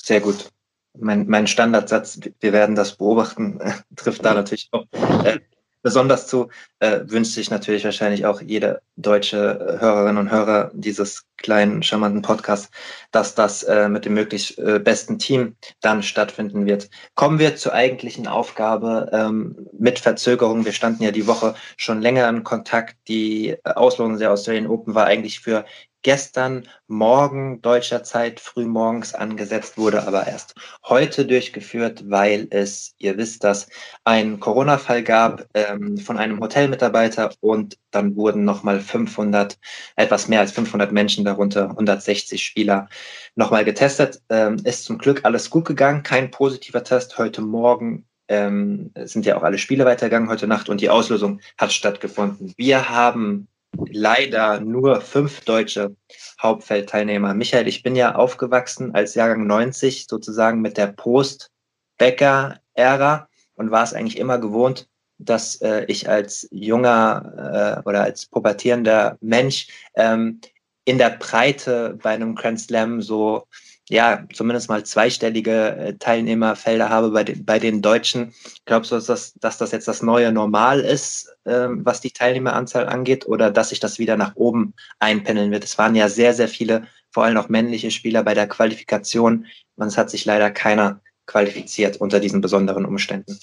Sehr 0.00 0.20
gut. 0.20 0.50
Mein, 0.96 1.26
mein 1.26 1.46
Standardsatz, 1.46 2.20
wir 2.40 2.52
werden 2.52 2.76
das 2.76 2.96
beobachten, 2.96 3.60
trifft 3.96 4.24
da 4.24 4.34
natürlich 4.34 4.68
auch. 4.72 4.84
Äh, 5.24 5.40
besonders 5.84 6.26
zu, 6.26 6.48
äh, 6.80 7.00
wünscht 7.04 7.34
sich 7.34 7.50
natürlich 7.50 7.84
wahrscheinlich 7.84 8.26
auch 8.26 8.40
jede 8.40 8.80
deutsche 8.96 9.78
Hörerin 9.78 10.16
und 10.16 10.30
Hörer 10.30 10.72
dieses 10.74 11.26
kleinen, 11.36 11.82
charmanten 11.82 12.22
Podcasts, 12.22 12.70
dass 13.12 13.34
das 13.34 13.62
äh, 13.64 13.88
mit 13.88 14.06
dem 14.06 14.14
möglichst 14.14 14.58
äh, 14.58 14.80
besten 14.80 15.18
Team 15.18 15.56
dann 15.80 16.02
stattfinden 16.02 16.64
wird. 16.64 16.88
Kommen 17.14 17.38
wir 17.38 17.54
zur 17.56 17.74
eigentlichen 17.74 18.26
Aufgabe 18.26 19.10
ähm, 19.12 19.68
mit 19.78 19.98
Verzögerung. 19.98 20.64
Wir 20.64 20.72
standen 20.72 21.04
ja 21.04 21.10
die 21.10 21.26
Woche 21.26 21.54
schon 21.76 22.00
länger 22.00 22.28
in 22.30 22.44
Kontakt. 22.44 22.96
Die 23.06 23.56
Auslosung 23.64 24.18
der 24.18 24.32
Australian 24.32 24.68
Open 24.68 24.94
war 24.94 25.04
eigentlich 25.04 25.40
für 25.40 25.66
gestern 26.04 26.68
Morgen 26.86 27.60
deutscher 27.62 28.04
Zeit 28.04 28.38
früh 28.38 28.66
morgens 28.66 29.14
angesetzt, 29.14 29.78
wurde 29.78 30.06
aber 30.06 30.26
erst 30.26 30.54
heute 30.84 31.26
durchgeführt, 31.26 32.04
weil 32.08 32.46
es, 32.50 32.94
ihr 32.98 33.16
wisst 33.16 33.42
das, 33.42 33.68
einen 34.04 34.38
Corona-Fall 34.38 35.02
gab 35.02 35.46
ähm, 35.54 35.96
von 35.96 36.18
einem 36.18 36.38
Hotelmitarbeiter 36.40 37.32
und 37.40 37.78
dann 37.90 38.14
wurden 38.16 38.44
nochmal 38.44 38.80
500, 38.80 39.58
etwas 39.96 40.28
mehr 40.28 40.40
als 40.40 40.52
500 40.52 40.92
Menschen, 40.92 41.24
darunter 41.24 41.70
160 41.70 42.44
Spieler, 42.44 42.88
nochmal 43.34 43.64
getestet. 43.64 44.20
Ähm, 44.28 44.56
ist 44.64 44.84
zum 44.84 44.98
Glück 44.98 45.24
alles 45.24 45.48
gut 45.50 45.64
gegangen, 45.64 46.02
kein 46.02 46.30
positiver 46.30 46.84
Test. 46.84 47.16
Heute 47.16 47.40
Morgen 47.40 48.06
ähm, 48.28 48.92
sind 49.04 49.24
ja 49.24 49.36
auch 49.36 49.42
alle 49.42 49.58
Spiele 49.58 49.86
weitergegangen 49.86 50.28
heute 50.28 50.46
Nacht 50.46 50.68
und 50.68 50.82
die 50.82 50.90
Auslösung 50.90 51.40
hat 51.58 51.72
stattgefunden. 51.72 52.52
Wir 52.56 52.90
haben 52.90 53.48
leider 53.90 54.60
nur 54.60 55.00
fünf 55.00 55.40
deutsche 55.42 55.96
Hauptfeldteilnehmer. 56.42 57.32
Michael, 57.34 57.68
ich 57.68 57.82
bin 57.82 57.96
ja 57.96 58.14
aufgewachsen 58.14 58.94
als 58.94 59.14
Jahrgang 59.14 59.46
90 59.46 60.06
sozusagen 60.08 60.60
mit 60.60 60.76
der 60.76 60.88
Post-Becker-Ära 60.88 63.28
und 63.54 63.70
war 63.70 63.84
es 63.84 63.94
eigentlich 63.94 64.18
immer 64.18 64.38
gewohnt, 64.38 64.88
dass 65.18 65.60
äh, 65.62 65.84
ich 65.86 66.08
als 66.08 66.48
junger 66.50 67.82
äh, 67.84 67.88
oder 67.88 68.02
als 68.02 68.26
pubertierender 68.26 69.16
Mensch 69.20 69.68
ähm, 69.94 70.40
in 70.84 70.98
der 70.98 71.10
Breite 71.10 71.96
bei 72.02 72.10
einem 72.10 72.34
Grand 72.34 72.58
Slam 72.60 73.00
so 73.00 73.46
ja, 73.90 74.24
zumindest 74.32 74.68
mal 74.68 74.84
zweistellige 74.84 75.76
äh, 75.76 75.94
Teilnehmerfelder 75.98 76.88
habe 76.88 77.10
bei 77.10 77.24
den, 77.24 77.44
bei 77.44 77.58
den 77.58 77.82
Deutschen. 77.82 78.32
Glaubst 78.64 78.90
du, 78.90 78.94
dass 78.94 79.06
das, 79.06 79.34
dass 79.34 79.58
das 79.58 79.72
jetzt 79.72 79.88
das 79.88 80.02
neue 80.02 80.32
Normal 80.32 80.80
ist, 80.80 81.36
ähm, 81.44 81.84
was 81.84 82.00
die 82.00 82.10
Teilnehmeranzahl 82.10 82.88
angeht, 82.88 83.26
oder 83.26 83.50
dass 83.50 83.68
sich 83.68 83.80
das 83.80 83.98
wieder 83.98 84.16
nach 84.16 84.36
oben 84.36 84.74
einpendeln 85.00 85.50
wird? 85.50 85.64
Es 85.64 85.76
waren 85.76 85.94
ja 85.94 86.08
sehr, 86.08 86.32
sehr 86.32 86.48
viele, 86.48 86.86
vor 87.10 87.24
allem 87.24 87.36
auch 87.36 87.48
männliche 87.50 87.90
Spieler 87.90 88.22
bei 88.22 88.32
der 88.34 88.48
Qualifikation. 88.48 89.46
Und 89.76 89.86
es 89.86 89.98
hat 89.98 90.08
sich 90.10 90.24
leider 90.24 90.50
keiner 90.50 91.00
qualifiziert 91.26 91.98
unter 91.98 92.20
diesen 92.20 92.40
besonderen 92.40 92.86
Umständen. 92.86 93.38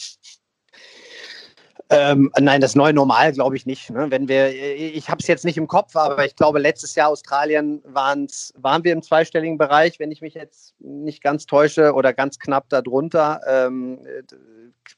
Ähm, 1.94 2.32
nein, 2.40 2.62
das 2.62 2.74
neue 2.74 2.94
Normal 2.94 3.34
glaube 3.34 3.58
ich 3.58 3.66
nicht. 3.66 3.90
Ne? 3.90 4.10
Wenn 4.10 4.30
wir, 4.30 4.50
ich 4.50 5.10
habe 5.10 5.20
es 5.20 5.28
jetzt 5.28 5.44
nicht 5.44 5.58
im 5.58 5.68
Kopf, 5.68 5.96
aber 5.98 6.26
ich 6.26 6.38
glaube, 6.38 6.58
letztes 6.58 6.96
Jahr 6.96 7.10
Australien 7.10 7.82
waren's, 7.84 8.54
waren 8.58 8.86
wir 8.86 8.94
im 8.94 9.02
zweistelligen 9.02 9.58
Bereich, 9.58 10.00
wenn 10.00 10.10
ich 10.10 10.22
mich 10.22 10.34
jetzt 10.34 10.74
nicht 10.80 11.22
ganz 11.22 11.46
täusche 11.46 11.94
oder 11.94 12.14
ganz 12.14 12.40
knapp 12.40 12.70
darunter. 12.70 13.42
Ähm, 13.46 14.00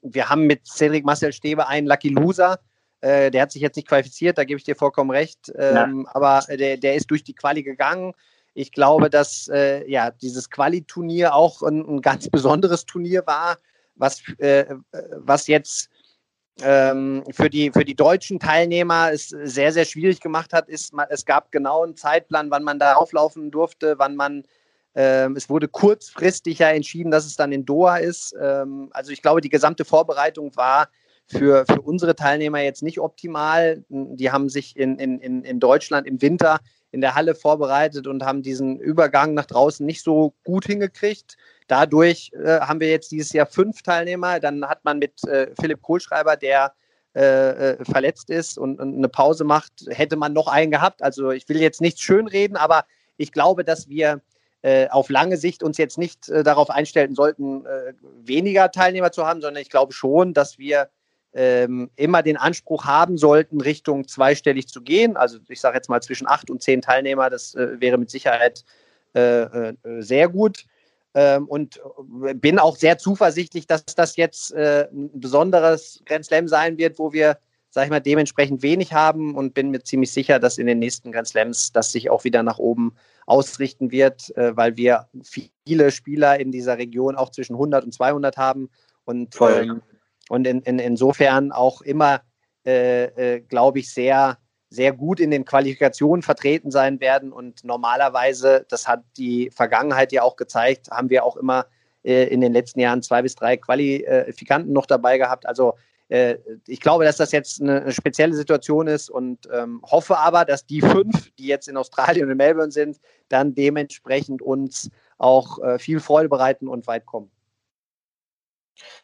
wir 0.03 0.29
haben 0.29 0.45
mit 0.45 0.67
Cedric 0.67 1.03
Marcel 1.03 1.33
Stebe 1.33 1.67
einen 1.67 1.87
Lucky 1.87 2.09
Loser. 2.09 2.59
Äh, 3.01 3.31
der 3.31 3.41
hat 3.41 3.51
sich 3.51 3.63
jetzt 3.63 3.75
nicht 3.75 3.87
qualifiziert, 3.87 4.37
da 4.37 4.43
gebe 4.43 4.59
ich 4.59 4.63
dir 4.63 4.75
vollkommen 4.75 5.09
recht. 5.09 5.51
Ähm. 5.57 6.07
Aber 6.13 6.43
der, 6.47 6.77
der 6.77 6.93
ist 6.93 7.09
durch 7.09 7.23
die 7.23 7.33
Quali 7.33 7.63
gegangen. 7.63 8.13
Ich 8.53 8.71
glaube, 8.71 9.09
dass 9.09 9.47
äh, 9.47 9.89
ja, 9.89 10.11
dieses 10.11 10.51
Quali-Turnier 10.51 11.33
auch 11.33 11.63
ein, 11.63 11.83
ein, 11.87 12.01
ganz 12.01 12.29
besonderes 12.29 12.85
Turnier 12.85 13.25
war, 13.25 13.57
was, 13.95 14.21
äh, 14.37 14.65
was 15.17 15.47
jetzt 15.47 15.89
ähm, 16.61 17.23
für, 17.31 17.49
die, 17.49 17.71
für 17.71 17.83
die 17.83 17.95
deutschen 17.95 18.39
Teilnehmer 18.39 19.11
es 19.11 19.29
sehr, 19.29 19.71
sehr 19.71 19.85
schwierig 19.85 20.19
gemacht 20.19 20.53
hat, 20.53 20.69
ist, 20.69 20.93
es 21.09 21.25
gab 21.25 21.51
genau 21.51 21.83
einen 21.83 21.95
Zeitplan, 21.95 22.51
wann 22.51 22.63
man 22.63 22.79
da 22.79 22.93
auflaufen 22.93 23.49
durfte, 23.49 23.97
wann 23.97 24.15
man, 24.15 24.43
ähm, 24.93 25.35
es 25.35 25.49
wurde 25.49 25.67
kurzfristig 25.67 26.59
ja 26.59 26.69
entschieden, 26.69 27.11
dass 27.11 27.25
es 27.25 27.35
dann 27.35 27.51
in 27.51 27.65
Doha 27.65 27.97
ist. 27.97 28.35
Ähm, 28.39 28.89
also 28.91 29.11
ich 29.11 29.21
glaube, 29.21 29.41
die 29.41 29.49
gesamte 29.49 29.83
Vorbereitung 29.83 30.55
war 30.55 30.89
für, 31.27 31.65
für 31.65 31.81
unsere 31.81 32.15
Teilnehmer 32.15 32.59
jetzt 32.59 32.83
nicht 32.83 32.99
optimal. 32.99 33.83
Die 33.89 34.31
haben 34.31 34.49
sich 34.49 34.75
in, 34.77 34.97
in, 34.99 35.43
in 35.43 35.59
Deutschland 35.59 36.07
im 36.07 36.21
Winter 36.21 36.59
in 36.93 37.01
der 37.01 37.15
Halle 37.15 37.33
vorbereitet 37.33 38.05
und 38.05 38.23
haben 38.23 38.43
diesen 38.43 38.79
Übergang 38.79 39.33
nach 39.33 39.47
draußen 39.47 39.83
nicht 39.85 40.03
so 40.03 40.33
gut 40.43 40.65
hingekriegt. 40.65 41.37
Dadurch 41.67 42.31
äh, 42.33 42.59
haben 42.59 42.79
wir 42.79 42.89
jetzt 42.89 43.11
dieses 43.11 43.33
Jahr 43.33 43.47
fünf 43.47 43.81
Teilnehmer. 43.81 44.39
Dann 44.39 44.63
hat 44.65 44.85
man 44.85 44.99
mit 44.99 45.23
äh, 45.27 45.51
Philipp 45.59 45.81
Kohlschreiber, 45.81 46.35
der 46.35 46.73
äh, 47.15 47.71
äh 47.71 47.85
verletzt 47.85 48.29
ist 48.29 48.59
und, 48.59 48.79
und, 48.79 48.95
eine 48.95 49.09
Pause 49.09 49.43
macht, 49.43 49.73
hätte 49.87 50.17
man 50.17 50.33
noch 50.33 50.47
einen 50.47 50.71
gehabt. 50.71 51.01
Also 51.01 51.31
ich 51.31 51.49
will 51.49 51.59
jetzt 51.59 51.81
nichts 51.81 52.01
schönreden, 52.01 52.57
aber 52.57 52.85
ich 53.17 53.31
glaube, 53.31 53.63
dass 53.63 53.89
wir 53.89 54.21
äh, 54.61 54.87
auf 54.89 55.09
lange 55.09 55.37
Sicht 55.37 55.63
uns 55.63 55.79
jetzt 55.79 55.97
nicht 55.97 56.29
äh, 56.29 56.43
darauf 56.43 56.69
einstellen 56.69 57.15
sollten, 57.15 57.65
weniger 58.23 58.69
Teilnehmer 58.69 59.11
zu 59.11 59.25
haben, 59.25 59.41
sondern 59.41 59.61
ich 59.61 59.71
glaube 59.71 59.93
schon, 59.93 60.35
dass 60.35 60.59
wir 60.59 60.89
ähm, 61.33 61.89
immer 61.95 62.21
den 62.21 62.37
Anspruch 62.37 62.85
haben 62.85 63.17
sollten, 63.17 63.61
Richtung 63.61 64.07
zweistellig 64.07 64.67
zu 64.67 64.81
gehen. 64.81 65.17
Also 65.17 65.39
ich 65.49 65.59
sage 65.59 65.77
jetzt 65.77 65.89
mal 65.89 66.01
zwischen 66.01 66.27
acht 66.27 66.49
und 66.49 66.61
zehn 66.61 66.81
Teilnehmer, 66.81 67.29
das 67.29 67.55
äh, 67.55 67.79
wäre 67.79 67.97
mit 67.97 68.09
Sicherheit 68.09 68.63
äh, 69.15 69.41
äh, 69.41 69.73
sehr 69.99 70.29
gut. 70.29 70.65
Ähm, 71.15 71.47
und 71.47 71.79
bin 72.35 72.57
auch 72.57 72.75
sehr 72.75 72.97
zuversichtlich, 72.97 73.67
dass 73.67 73.85
das 73.85 74.15
jetzt 74.15 74.51
äh, 74.53 74.87
ein 74.91 75.11
besonderes 75.19 76.01
Grand 76.05 76.25
Slam 76.25 76.47
sein 76.47 76.77
wird, 76.79 76.97
wo 76.97 77.13
wir, 77.13 77.37
sage 77.69 77.85
ich 77.85 77.91
mal, 77.91 77.99
dementsprechend 77.99 78.63
wenig 78.63 78.93
haben 78.93 79.35
und 79.35 79.53
bin 79.53 79.69
mir 79.69 79.83
ziemlich 79.83 80.11
sicher, 80.11 80.39
dass 80.39 80.57
in 80.57 80.65
den 80.65 80.79
nächsten 80.79 81.11
Grand 81.11 81.27
Slams 81.27 81.71
das 81.71 81.91
sich 81.91 82.09
auch 82.09 82.23
wieder 82.23 82.41
nach 82.41 82.57
oben 82.57 82.95
ausrichten 83.27 83.91
wird, 83.91 84.35
äh, 84.37 84.57
weil 84.57 84.75
wir 84.75 85.07
viele 85.65 85.91
Spieler 85.91 86.39
in 86.39 86.51
dieser 86.51 86.79
Region 86.79 87.15
auch 87.15 87.29
zwischen 87.29 87.53
100 87.53 87.85
und 87.85 87.93
200 87.93 88.37
haben 88.37 88.69
und 89.05 89.35
ähm, 89.39 89.83
und 90.29 90.47
in, 90.47 90.61
in, 90.61 90.79
insofern 90.79 91.51
auch 91.51 91.81
immer, 91.81 92.21
äh, 92.65 93.35
äh, 93.35 93.39
glaube 93.41 93.79
ich, 93.79 93.93
sehr, 93.93 94.37
sehr 94.69 94.93
gut 94.93 95.19
in 95.19 95.31
den 95.31 95.45
Qualifikationen 95.45 96.23
vertreten 96.23 96.71
sein 96.71 96.99
werden. 96.99 97.31
Und 97.31 97.63
normalerweise, 97.63 98.65
das 98.69 98.87
hat 98.87 99.03
die 99.17 99.51
Vergangenheit 99.51 100.11
ja 100.11 100.23
auch 100.23 100.35
gezeigt, 100.35 100.89
haben 100.89 101.09
wir 101.09 101.23
auch 101.23 101.37
immer 101.37 101.67
äh, 102.03 102.25
in 102.25 102.41
den 102.41 102.53
letzten 102.53 102.79
Jahren 102.79 103.01
zwei 103.01 103.21
bis 103.21 103.35
drei 103.35 103.57
Qualifikanten 103.57 104.73
noch 104.73 104.85
dabei 104.85 105.17
gehabt. 105.17 105.45
Also 105.45 105.75
äh, 106.09 106.37
ich 106.67 106.79
glaube, 106.79 107.05
dass 107.05 107.17
das 107.17 107.31
jetzt 107.31 107.61
eine, 107.61 107.91
spezielle 107.91 108.33
Situation 108.33 108.87
ist 108.87 109.09
und 109.09 109.47
ähm, 109.53 109.81
hoffe 109.83 110.17
aber, 110.17 110.45
dass 110.45 110.65
die 110.65 110.81
fünf, 110.81 111.31
die 111.37 111.47
jetzt 111.47 111.67
in 111.67 111.77
Australien 111.77 112.25
und 112.25 112.31
in 112.31 112.37
Melbourne 112.37 112.71
sind, 112.71 112.99
dann 113.29 113.55
dementsprechend 113.55 114.41
uns 114.41 114.89
auch 115.17 115.59
äh, 115.59 115.79
viel 115.79 115.99
Freude 115.99 116.29
bereiten 116.29 116.67
und 116.67 116.87
weit 116.87 117.05
kommen. 117.05 117.31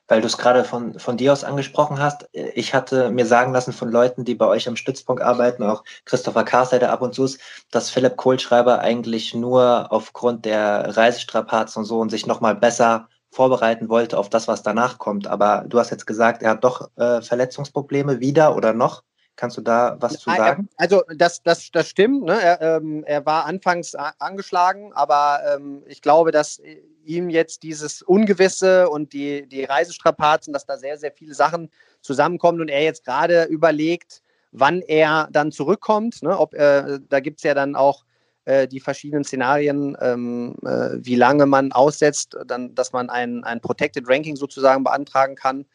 Weil 0.07 0.22
du 0.22 0.28
es 0.28 0.38
gerade 0.38 0.63
von, 0.63 0.97
von 0.99 1.17
dir 1.17 1.32
aus 1.34 1.43
angesprochen 1.43 1.99
hast, 1.99 2.28
ich 2.34 2.74
hatte 2.74 3.11
mir 3.11 3.26
sagen 3.26 3.53
lassen 3.53 3.74
von 3.74 3.89
Leuten, 3.91 4.26
die 4.26 4.36
bei 4.36 4.47
euch 4.47 4.67
am 4.67 4.76
Stützpunkt 4.76 5.22
arbeiten, 5.22 5.63
auch 5.63 5.84
Christopher 6.05 6.43
Karsey, 6.43 6.80
der 6.80 6.91
ab 6.91 7.01
und 7.01 7.13
zu 7.13 7.26
ist, 7.26 7.39
dass 7.72 7.89
Philipp 7.89 8.17
Kohlschreiber 8.17 8.80
eigentlich 8.80 9.34
nur 9.34 9.91
aufgrund 9.91 10.45
der 10.45 10.97
Reisestrapazen 10.97 11.82
und 11.82 11.86
so 11.86 11.99
und 11.99 12.09
sich 12.09 12.26
nochmal 12.26 12.55
besser 12.55 13.07
vorbereiten 13.32 13.89
wollte 13.89 14.17
auf 14.17 14.30
das, 14.30 14.47
was 14.47 14.63
danach 14.63 14.97
kommt. 14.97 15.28
Aber 15.28 15.65
du 15.67 15.80
hast 15.80 15.91
jetzt 15.91 16.07
gesagt, 16.07 16.41
er 16.41 16.51
hat 16.51 16.63
doch 16.63 16.89
äh, 16.97 17.22
Verletzungsprobleme 17.22 18.20
wieder 18.20 18.55
oder 18.55 18.74
noch. 18.74 19.03
Kannst 19.40 19.56
du 19.56 19.62
da 19.62 19.96
was 20.02 20.20
zu 20.20 20.30
sagen? 20.30 20.68
Also 20.76 21.02
das, 21.16 21.42
das, 21.42 21.72
das 21.72 21.88
stimmt. 21.88 22.26
Ne? 22.26 22.34
Er, 22.42 22.60
ähm, 22.60 23.06
er 23.06 23.26
war 23.26 23.46
anfangs 23.46 23.96
angeschlagen, 23.96 24.92
aber 24.92 25.40
ähm, 25.56 25.82
ich 25.88 26.02
glaube, 26.02 26.32
dass 26.32 26.62
ihm 27.06 27.30
jetzt 27.30 27.64
dieses 27.64 28.02
Ungewisse 28.02 28.90
und 28.90 29.14
die, 29.14 29.48
die 29.48 29.64
Reisestrapazen, 29.64 30.52
dass 30.52 30.66
da 30.66 30.76
sehr, 30.76 30.98
sehr 30.98 31.14
viele 31.14 31.34
Sachen 31.34 31.72
zusammenkommen 32.02 32.60
und 32.60 32.68
er 32.68 32.84
jetzt 32.84 33.06
gerade 33.06 33.46
überlegt, 33.46 34.22
wann 34.52 34.82
er 34.82 35.30
dann 35.32 35.54
zurückkommt. 35.54 36.22
Ne? 36.22 36.38
Ob, 36.38 36.54
äh, 36.54 37.00
da 37.08 37.22
gibt 37.22 37.40
es 37.40 37.44
ja 37.44 37.54
dann 37.54 37.78
auch 37.78 38.04
äh, 38.44 38.68
die 38.68 38.82
verschiedenen 38.82 39.24
Szenarien, 39.24 39.96
ähm, 40.02 40.58
äh, 40.66 40.98
wie 40.98 41.16
lange 41.16 41.46
man 41.46 41.72
aussetzt, 41.72 42.36
dann, 42.46 42.76
dass 42.76 42.92
man 42.92 43.10
ein, 43.10 43.46
ein 43.46 43.62
Protected 43.62 44.04
Ranking 44.06 44.36
sozusagen 44.36 44.84
beantragen 44.84 45.36
kann. 45.36 45.66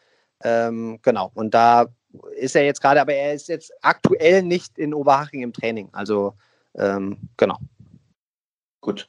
Ähm, 0.42 0.98
genau, 1.00 1.30
und 1.32 1.54
da 1.54 1.86
ist 2.36 2.56
er 2.56 2.64
jetzt 2.64 2.80
gerade, 2.80 3.00
aber 3.00 3.14
er 3.14 3.34
ist 3.34 3.48
jetzt 3.48 3.72
aktuell 3.82 4.42
nicht 4.42 4.78
in 4.78 4.94
Oberhaching 4.94 5.42
im 5.42 5.52
Training. 5.52 5.88
Also 5.92 6.34
ähm, 6.76 7.18
genau. 7.36 7.58
Gut. 8.80 9.08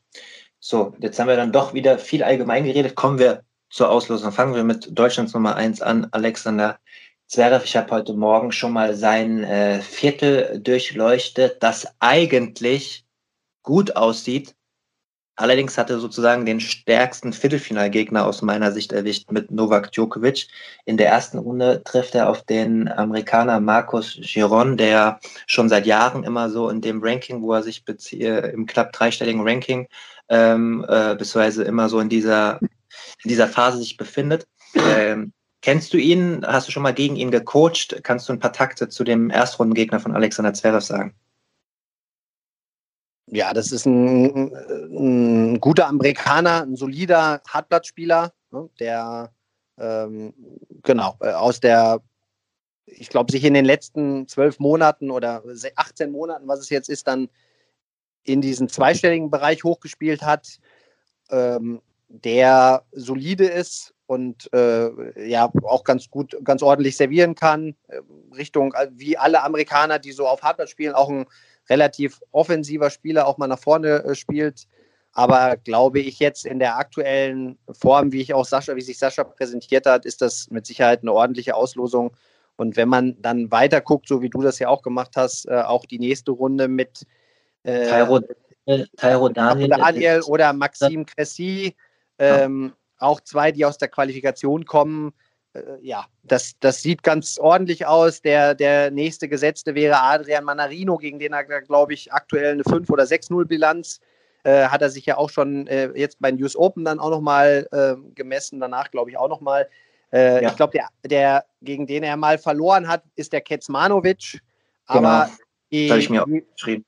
So, 0.60 0.96
jetzt 1.00 1.20
haben 1.20 1.28
wir 1.28 1.36
dann 1.36 1.52
doch 1.52 1.74
wieder 1.74 2.00
viel 2.00 2.24
allgemein 2.24 2.64
geredet. 2.64 2.96
Kommen 2.96 3.20
wir 3.20 3.44
zur 3.70 3.90
Auslosung. 3.90 4.32
Fangen 4.32 4.56
wir 4.56 4.64
mit 4.64 4.98
Deutschlands 4.98 5.34
Nummer 5.34 5.56
1 5.56 5.82
an, 5.82 6.08
Alexander 6.12 6.80
Zverev. 7.28 7.66
Ich 7.66 7.76
habe 7.76 7.92
heute 7.92 8.14
Morgen 8.14 8.52
schon 8.52 8.74
mal 8.74 8.96
sein 8.96 9.44
äh, 9.44 9.82
Viertel 9.82 10.60
durchleuchtet, 10.60 11.62
das 11.62 11.88
eigentlich 12.00 13.06
gut 13.64 13.96
aussieht. 13.96 14.55
Allerdings 15.38 15.78
hatte 15.78 16.00
sozusagen 16.00 16.46
den 16.46 16.62
stärksten 16.62 17.34
Viertelfinalgegner 17.34 18.26
aus 18.26 18.42
meiner 18.42 18.72
Sicht 18.72 18.94
erwischt 18.94 19.32
mit 19.32 19.52
Novak 19.52 19.92
Djokovic. 19.92 20.48
In 20.86 20.96
der 20.96 21.10
ersten 21.10 21.38
Runde 21.38 21.84
trifft 21.84 22.16
er 22.16 22.30
auf 22.30 22.44
den 22.44 22.88
Amerikaner 22.88 23.60
Marcos 23.60 24.18
Giron, 24.22 24.78
der 24.78 25.20
schon 25.46 25.68
seit 25.68 25.86
Jahren 25.86 26.24
immer 26.24 26.50
so 26.50 26.70
in 26.70 26.80
dem 26.80 27.04
Ranking, 27.04 27.42
wo 27.42 27.54
er 27.54 27.64
sich 27.64 27.84
beziehe, 27.84 28.38
im 28.40 28.66
knapp 28.66 28.94
dreistelligen 28.94 29.42
Ranking, 29.46 29.88
ähm, 30.30 30.86
äh, 30.88 31.16
beziehungsweise 31.16 31.64
immer 31.64 31.90
so 31.90 32.00
in 32.00 32.08
dieser, 32.08 32.60
in 32.62 33.30
dieser 33.30 33.50
Phase 33.50 33.80
sich 33.80 33.98
befindet. 33.98 34.48
Ähm, 34.74 35.34
kennst 35.62 35.94
du 35.94 35.98
ihn? 35.98 36.46
Hast 36.48 36.70
du 36.70 36.72
schon 36.72 36.84
mal 36.84 36.94
gegen 36.94 37.18
ihn 37.18 37.32
gecoacht? 37.32 38.04
Kannst 38.04 38.30
du 38.30 38.34
ein 38.34 38.40
paar 38.40 38.54
Takte 38.54 38.88
zu 38.88 39.04
dem 39.04 39.30
Erstrundengegner 39.30 40.00
von 40.00 40.16
Alexander 40.16 40.54
Zverev 40.54 40.86
sagen? 40.86 41.14
Ja, 43.36 43.54
das 43.54 43.74
ist 43.74 43.86
ein, 43.86 44.54
ein 44.56 45.60
guter 45.60 45.88
Amerikaner, 45.88 46.62
ein 46.62 46.78
solider 46.78 47.42
Hartblattspieler, 47.46 48.32
ne, 48.52 48.70
der 48.80 49.34
ähm, 49.78 50.34
genau 50.84 51.18
äh, 51.20 51.32
aus 51.32 51.60
der, 51.60 52.02
ich 52.86 53.10
glaube, 53.10 53.34
sich 53.34 53.44
in 53.44 53.54
den 53.54 53.66
letzten 53.66 54.30
zwölf 54.30 54.60
Monaten 54.60 55.12
oder 55.12 55.44
18 55.76 56.12
Monaten, 56.12 56.48
was 56.48 56.62
es 56.62 56.70
jetzt 56.70 56.88
ist, 56.88 57.08
dann 57.08 57.28
in 58.24 58.40
diesen 58.40 58.70
zweistelligen 58.70 59.30
Bereich 59.30 59.66
hochgespielt 59.66 60.22
hat, 60.22 60.60
ähm, 61.30 61.82
der 62.08 62.86
solide 62.94 63.48
ist 63.48 63.94
und 64.06 64.50
äh, 64.54 65.30
ja 65.30 65.52
auch 65.64 65.84
ganz 65.84 66.10
gut, 66.10 66.38
ganz 66.42 66.64
ordentlich 66.64 66.96
servieren 66.96 67.36
kann. 67.36 67.76
Äh, 67.90 68.00
Richtung, 68.34 68.74
äh, 68.76 68.88
wie 68.94 69.18
alle 69.18 69.44
Amerikaner, 69.44 70.00
die 70.00 70.14
so 70.14 70.26
auf 70.26 70.42
Hartblatt 70.42 70.70
spielen, 70.70 70.94
auch 70.94 71.10
ein 71.10 71.26
relativ 71.70 72.20
offensiver 72.32 72.90
Spieler 72.90 73.28
auch 73.28 73.38
mal 73.38 73.48
nach 73.48 73.60
vorne 73.60 74.04
äh, 74.04 74.16
spielt. 74.16 74.68
Aber 75.14 75.56
glaube 75.56 76.00
ich 76.00 76.20
jetzt 76.20 76.46
in 76.46 76.60
der 76.60 76.78
aktuellen 76.78 77.58
Form, 77.72 78.12
wie 78.12 78.22
ich 78.22 78.34
auch 78.34 78.46
Sascha, 78.46 78.76
wie 78.76 78.82
sich 78.82 78.98
Sascha 78.98 79.24
präsentiert 79.24 79.86
hat, 79.86 80.06
ist 80.06 80.22
das 80.22 80.50
mit 80.50 80.66
Sicherheit 80.66 81.02
eine 81.02 81.14
ordentliche 81.14 81.56
Auslosung. 81.56 82.12
Und 82.58 82.76
wenn 82.76 82.90
man 82.90 83.22
dann 83.22 83.50
weiter 83.52 83.82
guckt, 83.82 84.08
so 84.08 84.22
wie 84.22 84.30
du 84.30 84.42
das 84.42 84.60
ja 84.60 84.68
auch 84.68 84.82
gemacht 84.82 85.12
hast, 85.16 85.48
äh, 85.48 85.62
auch 85.62 85.86
die 85.86 86.00
nächste 86.00 86.32
Runde 86.32 86.68
mit 86.68 87.06
äh, 87.64 87.88
Tyro, 87.88 88.22
Tyro 88.98 89.30
Daniel, 89.30 89.70
Daniel 89.70 90.22
oder 90.22 90.54
Maxim 90.54 91.06
Cressy, 91.06 91.76
ähm, 92.20 92.74
ja. 92.74 93.08
auch 93.08 93.22
zwei, 93.22 93.52
die 93.52 93.66
aus 93.66 93.78
der 93.78 93.90
Qualifikation 93.90 94.66
kommen, 94.66 95.10
äh, 95.10 95.12
ja, 95.82 96.06
das, 96.24 96.54
das 96.60 96.82
sieht 96.82 97.04
ganz 97.04 97.38
ordentlich 97.40 97.86
aus. 97.86 98.22
Der, 98.22 98.56
der 98.56 98.92
nächste 98.92 99.28
Gesetzte 99.30 99.76
wäre 99.76 100.02
Adrian 100.02 100.44
Manarino, 100.44 100.98
gegen 100.98 101.20
den 101.20 101.34
er, 101.34 101.44
glaube 101.44 101.94
ich, 101.94 102.12
aktuell 102.12 102.54
eine 102.54 102.64
5- 102.64 102.92
oder 102.92 103.04
6-0-Bilanz 103.04 104.00
äh, 104.46 104.68
hat 104.68 104.82
er 104.82 104.90
sich 104.90 105.06
ja 105.06 105.18
auch 105.18 105.30
schon 105.30 105.66
äh, 105.68 105.90
jetzt 105.96 106.18
bei 106.20 106.32
US 106.34 106.56
Open 106.56 106.86
dann 106.86 107.00
auch 107.00 107.10
nochmal 107.10 107.68
äh, 107.72 107.96
gemessen, 108.14 108.60
danach 108.60 108.92
glaube 108.92 109.10
ich 109.10 109.18
auch 109.18 109.28
nochmal. 109.28 109.68
Äh, 110.14 110.44
ja. 110.44 110.50
Ich 110.50 110.56
glaube, 110.56 110.72
der, 110.74 110.88
der, 111.04 111.46
gegen 111.62 111.88
den 111.88 112.04
er 112.04 112.16
mal 112.16 112.38
verloren 112.38 112.88
hat, 112.88 113.04
ist 113.16 113.34
der 113.34 113.42
Kecmanovic. 113.42 114.40
Aber 114.86 115.32
genau. 115.72 116.26
die, 116.26 116.44
die, 116.64 116.86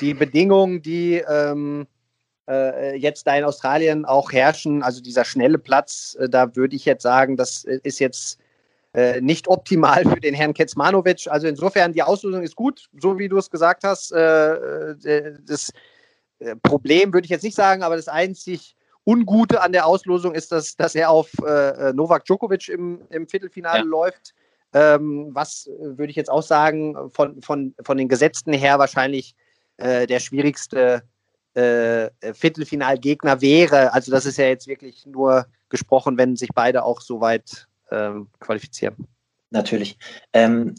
die 0.00 0.14
Bedingungen, 0.14 0.80
die 0.80 1.16
ähm, 1.28 1.86
äh, 2.48 2.96
jetzt 2.96 3.26
da 3.26 3.36
in 3.36 3.44
Australien 3.44 4.04
auch 4.04 4.32
herrschen, 4.32 4.82
also 4.82 5.00
dieser 5.00 5.24
schnelle 5.24 5.58
Platz, 5.58 6.16
äh, 6.20 6.28
da 6.28 6.54
würde 6.54 6.76
ich 6.76 6.84
jetzt 6.84 7.02
sagen, 7.02 7.36
das 7.36 7.64
ist 7.64 7.98
jetzt 8.00 8.38
äh, 8.94 9.20
nicht 9.20 9.48
optimal 9.48 10.04
für 10.04 10.20
den 10.20 10.34
Herrn 10.34 10.54
Kecmanovic. 10.54 11.26
Also 11.28 11.48
insofern, 11.48 11.92
die 11.92 12.02
Auslösung 12.04 12.42
ist 12.42 12.54
gut, 12.54 12.88
so 13.00 13.18
wie 13.18 13.28
du 13.28 13.38
es 13.38 13.50
gesagt 13.50 13.82
hast. 13.82 14.12
Äh, 14.12 14.92
äh, 14.92 15.38
das 15.44 15.70
Problem 16.62 17.12
würde 17.12 17.24
ich 17.24 17.30
jetzt 17.30 17.42
nicht 17.42 17.56
sagen, 17.56 17.82
aber 17.82 17.96
das 17.96 18.08
einzig 18.08 18.76
Ungute 19.06 19.62
an 19.62 19.72
der 19.72 19.86
Auslosung 19.86 20.34
ist, 20.34 20.52
dass, 20.52 20.76
dass 20.76 20.94
er 20.94 21.10
auf 21.10 21.30
Novak 21.94 22.24
Djokovic 22.24 22.68
im, 22.68 23.00
im 23.10 23.28
Viertelfinale 23.28 23.78
ja. 23.78 23.84
läuft. 23.84 24.34
Ähm, 24.74 25.30
was 25.32 25.70
würde 25.78 26.10
ich 26.10 26.16
jetzt 26.16 26.30
auch 26.30 26.42
sagen, 26.42 27.10
von, 27.10 27.40
von, 27.40 27.74
von 27.82 27.96
den 27.96 28.08
Gesetzen 28.08 28.52
her 28.52 28.78
wahrscheinlich 28.78 29.34
der 29.78 30.20
schwierigste 30.20 31.02
äh, 31.54 32.10
Viertelfinalgegner 32.32 33.40
wäre. 33.40 33.92
Also 33.92 34.10
das 34.10 34.26
ist 34.26 34.38
ja 34.38 34.46
jetzt 34.46 34.66
wirklich 34.66 35.06
nur 35.06 35.46
gesprochen, 35.68 36.18
wenn 36.18 36.36
sich 36.36 36.50
beide 36.54 36.84
auch 36.84 37.00
so 37.00 37.20
weit 37.20 37.66
ähm, 37.90 38.28
qualifizieren. 38.40 39.08
Natürlich. 39.50 39.98
Ähm, 40.32 40.74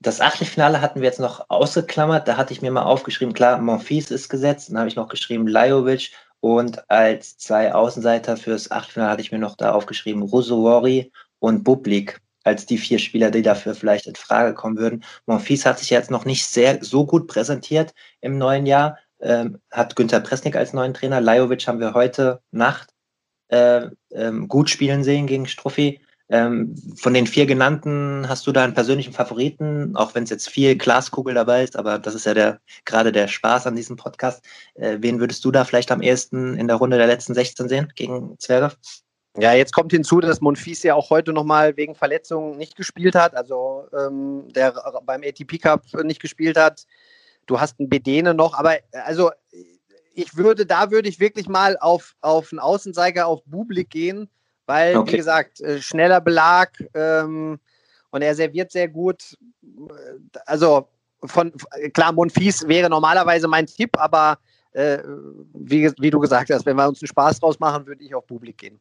das 0.00 0.20
Achtelfinale 0.20 0.80
hatten 0.80 1.00
wir 1.00 1.06
jetzt 1.06 1.20
noch 1.20 1.48
ausgeklammert. 1.48 2.28
Da 2.28 2.36
hatte 2.36 2.52
ich 2.52 2.60
mir 2.60 2.70
mal 2.70 2.82
aufgeschrieben, 2.82 3.34
klar, 3.34 3.58
Monfils 3.58 4.10
ist 4.10 4.28
gesetzt. 4.28 4.70
Dann 4.70 4.78
habe 4.78 4.88
ich 4.88 4.96
noch 4.96 5.08
geschrieben 5.08 5.46
Lajovic 5.46 6.10
und 6.40 6.90
als 6.90 7.38
zwei 7.38 7.74
Außenseiter 7.74 8.36
fürs 8.36 8.70
Achtelfinale 8.70 9.12
hatte 9.12 9.22
ich 9.22 9.32
mir 9.32 9.38
noch 9.38 9.56
da 9.56 9.72
aufgeschrieben 9.72 10.22
Rusowori 10.22 11.12
und 11.38 11.64
Bublik 11.64 12.20
als 12.44 12.66
die 12.66 12.78
vier 12.78 12.98
Spieler, 12.98 13.30
die 13.30 13.42
dafür 13.42 13.74
vielleicht 13.74 14.06
in 14.06 14.14
Frage 14.14 14.54
kommen 14.54 14.78
würden. 14.78 15.04
Monfils 15.26 15.66
hat 15.66 15.78
sich 15.78 15.90
jetzt 15.90 16.10
noch 16.10 16.24
nicht 16.24 16.46
sehr 16.46 16.82
so 16.82 17.04
gut 17.04 17.28
präsentiert 17.28 17.94
im 18.22 18.38
neuen 18.38 18.66
Jahr, 18.66 18.98
ähm, 19.20 19.58
hat 19.70 19.96
Günther 19.96 20.20
Presnik 20.20 20.56
als 20.56 20.72
neuen 20.72 20.94
Trainer. 20.94 21.20
Lajovic 21.20 21.66
haben 21.66 21.80
wir 21.80 21.94
heute 21.94 22.40
Nacht 22.50 22.90
äh, 23.48 23.88
ähm, 24.12 24.48
gut 24.48 24.70
spielen 24.70 25.04
sehen 25.04 25.26
gegen 25.26 25.46
Struffi. 25.46 26.00
Ähm, 26.32 26.76
von 26.96 27.12
den 27.12 27.26
vier 27.26 27.44
genannten 27.44 28.28
hast 28.28 28.46
du 28.46 28.52
da 28.52 28.62
einen 28.62 28.74
persönlichen 28.74 29.12
Favoriten, 29.12 29.96
auch 29.96 30.14
wenn 30.14 30.22
es 30.22 30.30
jetzt 30.30 30.48
viel 30.48 30.76
Glaskugel 30.76 31.34
dabei 31.34 31.64
ist, 31.64 31.76
aber 31.76 31.98
das 31.98 32.14
ist 32.14 32.24
ja 32.24 32.34
der 32.34 32.60
gerade 32.84 33.10
der 33.10 33.26
Spaß 33.26 33.66
an 33.66 33.74
diesem 33.74 33.96
Podcast. 33.96 34.44
Äh, 34.74 34.98
wen 35.00 35.18
würdest 35.18 35.44
du 35.44 35.50
da 35.50 35.64
vielleicht 35.64 35.90
am 35.90 36.02
ehesten 36.02 36.56
in 36.56 36.68
der 36.68 36.76
Runde 36.76 36.98
der 36.98 37.08
letzten 37.08 37.34
16 37.34 37.68
sehen 37.68 37.92
gegen 37.96 38.38
Zverev? 38.38 38.76
Ja, 39.38 39.54
jetzt 39.54 39.72
kommt 39.72 39.90
hinzu, 39.92 40.20
dass 40.20 40.40
Monfils 40.40 40.82
ja 40.84 40.94
auch 40.94 41.10
heute 41.10 41.32
nochmal 41.32 41.76
wegen 41.76 41.96
Verletzungen 41.96 42.56
nicht 42.56 42.76
gespielt 42.76 43.16
hat, 43.16 43.34
also 43.34 43.86
ähm, 43.96 44.44
der 44.52 44.72
beim 45.04 45.22
ATP 45.22 45.58
Cup 45.58 45.82
nicht 46.04 46.20
gespielt 46.20 46.56
hat. 46.56 46.84
Du 47.50 47.58
hast 47.58 47.80
einen 47.80 47.88
Bedene 47.88 48.32
noch, 48.32 48.54
aber 48.54 48.76
also 48.92 49.32
ich 50.14 50.36
würde, 50.36 50.66
da 50.66 50.92
würde 50.92 51.08
ich 51.08 51.18
wirklich 51.18 51.48
mal 51.48 51.76
auf, 51.80 52.14
auf 52.20 52.52
einen 52.52 52.60
Außenseiter, 52.60 53.26
auf 53.26 53.42
Bublik 53.44 53.90
gehen, 53.90 54.28
weil, 54.66 54.96
okay. 54.96 55.14
wie 55.14 55.16
gesagt, 55.16 55.60
äh, 55.60 55.82
schneller 55.82 56.20
Belag 56.20 56.80
ähm, 56.94 57.58
und 58.10 58.22
er 58.22 58.36
serviert 58.36 58.70
sehr 58.70 58.86
gut. 58.86 59.36
Also 60.46 60.88
von 61.24 61.52
klar, 61.92 62.12
Monfils 62.12 62.68
wäre 62.68 62.88
normalerweise 62.88 63.48
mein 63.48 63.66
Tipp, 63.66 63.98
aber 63.98 64.38
äh, 64.70 64.98
wie, 65.52 65.90
wie 65.98 66.10
du 66.10 66.20
gesagt 66.20 66.50
hast, 66.50 66.64
wenn 66.66 66.76
wir 66.76 66.86
uns 66.86 67.02
einen 67.02 67.08
Spaß 67.08 67.40
draus 67.40 67.58
machen, 67.58 67.84
würde 67.84 68.04
ich 68.04 68.14
auf 68.14 68.28
Publik 68.28 68.58
gehen. 68.58 68.80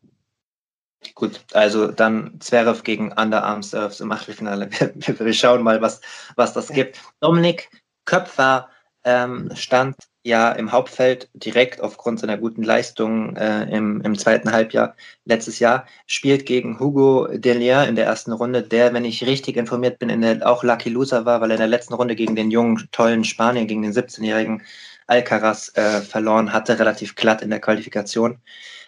Gut, 1.15 1.43
also 1.53 1.87
dann 1.87 2.39
Zverev 2.39 2.83
gegen 2.83 3.13
Underarm 3.13 3.63
Surfs 3.63 3.99
im 3.99 4.11
Achtelfinale. 4.11 4.69
Wir, 4.95 5.19
wir 5.19 5.33
schauen 5.33 5.63
mal, 5.63 5.81
was, 5.81 6.01
was 6.35 6.53
das 6.53 6.67
gibt. 6.67 6.99
Dominik 7.19 7.69
Köpfer 8.09 8.69
ähm, 9.03 9.51
stand 9.53 9.95
ja 10.23 10.51
im 10.51 10.71
Hauptfeld 10.71 11.29
direkt 11.35 11.79
aufgrund 11.79 12.19
seiner 12.19 12.37
guten 12.39 12.63
Leistung 12.63 13.35
äh, 13.35 13.69
im, 13.69 14.01
im 14.01 14.17
zweiten 14.17 14.51
Halbjahr 14.51 14.95
letztes 15.25 15.59
Jahr, 15.59 15.85
spielt 16.07 16.47
gegen 16.47 16.79
Hugo 16.79 17.27
Delier 17.31 17.83
in 17.87 17.95
der 17.95 18.07
ersten 18.07 18.31
Runde, 18.31 18.63
der, 18.63 18.95
wenn 18.95 19.05
ich 19.05 19.23
richtig 19.27 19.57
informiert 19.57 19.99
bin, 19.99 20.09
in 20.09 20.21
der, 20.21 20.49
auch 20.49 20.63
Lucky 20.63 20.89
Loser 20.89 21.25
war, 21.25 21.39
weil 21.39 21.51
er 21.51 21.57
in 21.57 21.61
der 21.61 21.67
letzten 21.67 21.93
Runde 21.93 22.15
gegen 22.15 22.35
den 22.35 22.49
jungen, 22.49 22.89
tollen 22.91 23.23
Spanier, 23.23 23.65
gegen 23.65 23.83
den 23.83 23.93
17-jährigen 23.93 24.63
Alcaraz 25.05 25.71
äh, 25.75 26.01
verloren 26.01 26.51
hatte, 26.51 26.79
relativ 26.79 27.13
glatt 27.13 27.43
in 27.43 27.51
der 27.51 27.61
Qualifikation. 27.61 28.39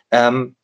Ähm, 0.09 0.55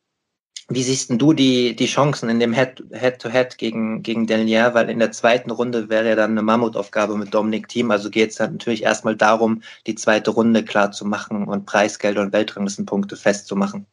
wie 0.70 0.82
siehst 0.82 1.10
du 1.10 1.32
die, 1.32 1.74
die 1.74 1.86
Chancen 1.86 2.28
in 2.28 2.40
dem 2.40 2.52
Head-to-Head 2.52 3.24
-Head 3.24 3.56
gegen, 3.56 4.02
gegen 4.02 4.26
Delier? 4.26 4.74
Weil 4.74 4.90
in 4.90 4.98
der 4.98 5.12
zweiten 5.12 5.50
Runde 5.50 5.88
wäre 5.88 6.10
ja 6.10 6.14
dann 6.14 6.32
eine 6.32 6.42
Mammutaufgabe 6.42 7.16
mit 7.16 7.32
Dominik 7.32 7.68
Thiem. 7.68 7.90
Also 7.90 8.10
geht 8.10 8.30
es 8.30 8.36
dann 8.36 8.52
natürlich 8.52 8.82
erstmal 8.82 9.16
darum, 9.16 9.62
die 9.86 9.94
zweite 9.94 10.30
Runde 10.30 10.62
klar 10.62 10.92
zu 10.92 11.06
machen 11.06 11.48
und 11.48 11.64
Preisgelder 11.64 12.20
und 12.20 12.34
Weltranglistenpunkte 12.34 13.16
festzumachen. 13.16 13.86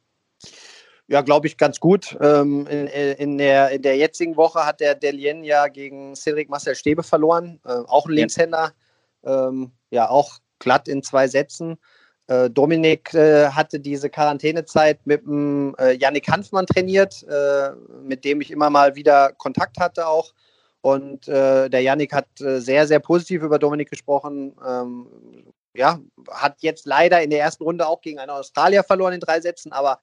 Ja, 1.07 1.21
glaube 1.21 1.47
ich, 1.47 1.57
ganz 1.57 1.79
gut. 1.79 2.17
Ähm, 2.19 2.67
in, 2.67 2.87
in, 2.87 3.37
der, 3.37 3.69
in 3.69 3.81
der 3.81 3.95
jetzigen 3.95 4.35
Woche 4.35 4.65
hat 4.65 4.81
der 4.81 4.95
Delien 4.95 5.45
ja 5.45 5.69
gegen 5.69 6.15
Cedric 6.15 6.49
Marcel 6.49 6.75
Stäbe 6.75 7.03
verloren. 7.03 7.61
Äh, 7.63 7.69
auch 7.87 8.07
ein 8.07 8.13
Linkshänder. 8.13 8.73
Ähm, 9.23 9.71
ja, 9.91 10.09
auch 10.09 10.39
glatt 10.59 10.89
in 10.89 11.03
zwei 11.03 11.27
Sätzen. 11.27 11.77
Äh, 12.27 12.49
Dominik 12.49 13.13
äh, 13.13 13.49
hatte 13.49 13.79
diese 13.79 14.09
Quarantänezeit 14.09 15.05
mit 15.05 15.25
dem 15.25 15.75
äh, 15.77 15.93
Yannick 15.93 16.27
Hanfmann 16.29 16.65
trainiert, 16.65 17.23
äh, 17.29 17.71
mit 18.01 18.25
dem 18.25 18.41
ich 18.41 18.51
immer 18.51 18.69
mal 18.69 18.95
wieder 18.95 19.31
Kontakt 19.33 19.79
hatte 19.79 20.07
auch. 20.07 20.33
Und 20.81 21.27
äh, 21.27 21.69
der 21.69 21.81
Yannick 21.81 22.13
hat 22.13 22.27
äh, 22.41 22.59
sehr, 22.59 22.87
sehr 22.87 22.99
positiv 22.99 23.43
über 23.43 23.59
Dominik 23.59 23.89
gesprochen. 23.89 24.55
Ähm, 24.67 25.07
ja, 25.75 25.99
hat 26.31 26.57
jetzt 26.61 26.85
leider 26.85 27.21
in 27.21 27.29
der 27.29 27.39
ersten 27.41 27.63
Runde 27.63 27.87
auch 27.87 28.01
gegen 28.01 28.19
einen 28.19 28.31
Australier 28.31 28.83
verloren 28.83 29.13
in 29.13 29.19
drei 29.19 29.41
Sätzen, 29.41 29.71
aber 29.71 29.99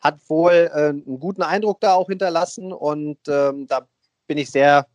hat 0.00 0.18
wohl 0.28 0.70
einen 0.74 1.18
guten 1.18 1.42
Eindruck 1.42 1.80
da 1.80 1.94
auch 1.94 2.08
hinterlassen. 2.08 2.72
Und 2.72 3.18
ähm, 3.26 3.66
da 3.66 3.88
bin 4.26 4.36
ich 4.36 4.50
sehr 4.50 4.86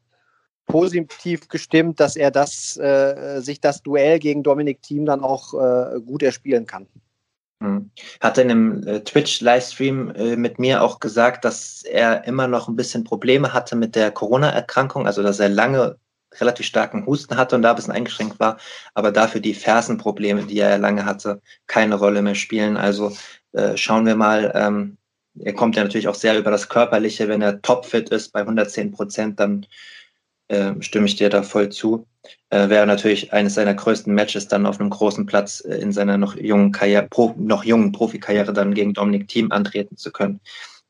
positiv 0.69 1.49
gestimmt, 1.49 1.99
dass 1.99 2.15
er 2.15 2.31
das, 2.31 2.77
äh, 2.77 3.41
sich 3.41 3.59
das 3.59 3.83
Duell 3.83 4.19
gegen 4.19 4.43
Dominik 4.43 4.81
Thiem 4.81 5.05
dann 5.05 5.21
auch 5.21 5.53
äh, 5.53 5.99
gut 5.99 6.23
erspielen 6.23 6.65
kann. 6.65 6.87
Hm. 7.61 7.91
Hat 8.21 8.37
in 8.37 8.49
einem 8.49 8.87
äh, 8.87 9.01
Twitch-Livestream 9.01 10.11
äh, 10.11 10.35
mit 10.37 10.59
mir 10.59 10.81
auch 10.81 10.99
gesagt, 10.99 11.43
dass 11.43 11.83
er 11.83 12.23
immer 12.25 12.47
noch 12.47 12.69
ein 12.69 12.77
bisschen 12.77 13.03
Probleme 13.03 13.51
hatte 13.51 13.75
mit 13.75 13.95
der 13.95 14.11
Corona-Erkrankung, 14.11 15.05
also 15.05 15.23
dass 15.23 15.39
er 15.41 15.49
lange 15.49 15.97
relativ 16.39 16.67
starken 16.67 17.05
Husten 17.07 17.35
hatte 17.35 17.55
und 17.55 17.63
da 17.63 17.71
ein 17.71 17.75
bisschen 17.75 17.93
eingeschränkt 17.93 18.39
war, 18.39 18.57
aber 18.93 19.11
dafür 19.11 19.41
die 19.41 19.55
Fersenprobleme, 19.55 20.43
die 20.43 20.59
er 20.59 20.77
lange 20.77 21.03
hatte, 21.03 21.41
keine 21.65 21.95
Rolle 21.95 22.21
mehr 22.21 22.35
spielen. 22.35 22.77
Also 22.77 23.11
äh, 23.53 23.75
schauen 23.75 24.05
wir 24.05 24.15
mal, 24.15 24.51
ähm, 24.53 24.97
er 25.39 25.53
kommt 25.53 25.75
ja 25.75 25.83
natürlich 25.83 26.07
auch 26.07 26.15
sehr 26.15 26.37
über 26.37 26.51
das 26.51 26.69
Körperliche, 26.69 27.27
wenn 27.27 27.41
er 27.41 27.61
topfit 27.61 28.09
ist 28.09 28.31
bei 28.31 28.41
110 28.41 28.91
Prozent, 28.91 29.39
dann 29.39 29.65
äh, 30.49 30.73
stimme 30.81 31.05
ich 31.05 31.15
dir 31.15 31.29
da 31.29 31.43
voll 31.43 31.69
zu. 31.69 32.05
Äh, 32.49 32.69
wäre 32.69 32.85
natürlich 32.85 33.31
eines 33.31 33.53
seiner 33.53 33.73
größten 33.73 34.13
Matches 34.13 34.47
dann 34.47 34.65
auf 34.65 34.79
einem 34.79 34.89
großen 34.89 35.25
Platz 35.25 35.61
äh, 35.61 35.75
in 35.75 35.91
seiner 35.91 36.17
noch 36.17 36.35
jungen 36.35 36.71
Karriere, 36.71 37.07
Pro, 37.09 37.33
noch 37.37 37.63
jungen 37.63 37.91
Profikarriere 37.91 38.51
dann 38.51 38.73
gegen 38.73 38.93
Dominik 38.93 39.27
Thiem 39.27 39.51
antreten 39.51 39.95
zu 39.97 40.11
können. 40.11 40.41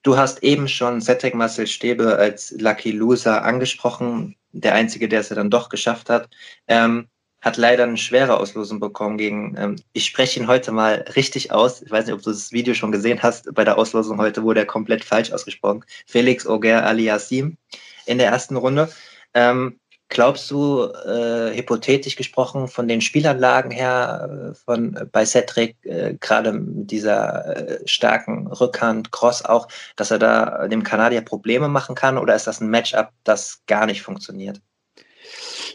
Du 0.01 0.18
hast 0.18 0.43
eben 0.43 0.68
schon 0.68 1.01
Cedric 1.01 1.36
Marcel 1.36 1.68
Stäbe 1.68 2.16
als 2.18 2.51
Lucky 2.57 2.91
Loser 2.91 3.43
angesprochen, 3.43 4.36
der 4.53 4.74
einzige, 4.74 5.10
der 5.10 5.20
es 5.20 5.30
ja 5.30 5.36
dann 5.36 5.49
doch 5.49 5.70
geschafft 5.70 6.10
hat. 6.10 6.30
Ähm, 6.68 7.07
hat 7.41 7.57
leider 7.57 7.84
eine 7.84 7.97
schwere 7.97 8.38
Auslosung 8.38 8.80
bekommen 8.80 9.18
gegen, 9.18 9.55
ähm, 9.57 9.76
ich 9.93 10.05
spreche 10.05 10.39
ihn 10.39 10.47
heute 10.47 10.72
mal 10.72 11.05
richtig 11.16 11.51
aus. 11.51 11.82
Ich 11.82 11.91
weiß 11.91 12.05
nicht, 12.05 12.16
ob 12.16 12.22
du 12.22 12.32
das 12.32 12.51
Video 12.51 12.74
schon 12.74 12.91
gesehen 12.91 13.22
hast. 13.22 13.53
Bei 13.53 13.64
der 13.64 13.78
Auslosung 13.78 14.18
heute 14.20 14.43
wurde 14.43 14.62
er 14.62 14.66
komplett 14.66 15.03
falsch 15.03 15.32
ausgesprochen. 15.32 15.84
Felix 16.05 16.47
Auger 16.47 16.86
Aliassim 16.86 17.57
in 18.05 18.18
der 18.18 18.28
ersten 18.28 18.57
Runde. 18.57 18.89
Ähm, 19.34 19.80
glaubst 20.09 20.49
du, 20.49 20.86
äh, 20.86 21.55
hypothetisch 21.55 22.15
gesprochen, 22.15 22.67
von 22.67 22.88
den 22.88 22.99
Spielanlagen 22.99 23.71
her, 23.71 24.51
äh, 24.51 24.55
von 24.55 24.95
äh, 24.95 25.05
bei 25.05 25.25
Cedric, 25.25 25.75
äh, 25.86 26.15
gerade 26.19 26.51
mit 26.53 26.91
dieser 26.91 27.45
äh, 27.45 27.88
starken 27.88 28.47
Rückhand, 28.47 29.11
Cross 29.11 29.45
auch, 29.45 29.67
dass 29.95 30.11
er 30.11 30.19
da 30.19 30.67
dem 30.67 30.84
Kanadier 30.84 31.21
Probleme 31.21 31.69
machen 31.69 31.95
kann? 31.95 32.17
Oder 32.17 32.36
ist 32.36 32.47
das 32.47 32.59
ein 32.59 32.69
Matchup, 32.69 33.09
das 33.23 33.61
gar 33.67 33.86
nicht 33.86 34.01
funktioniert? 34.01 34.59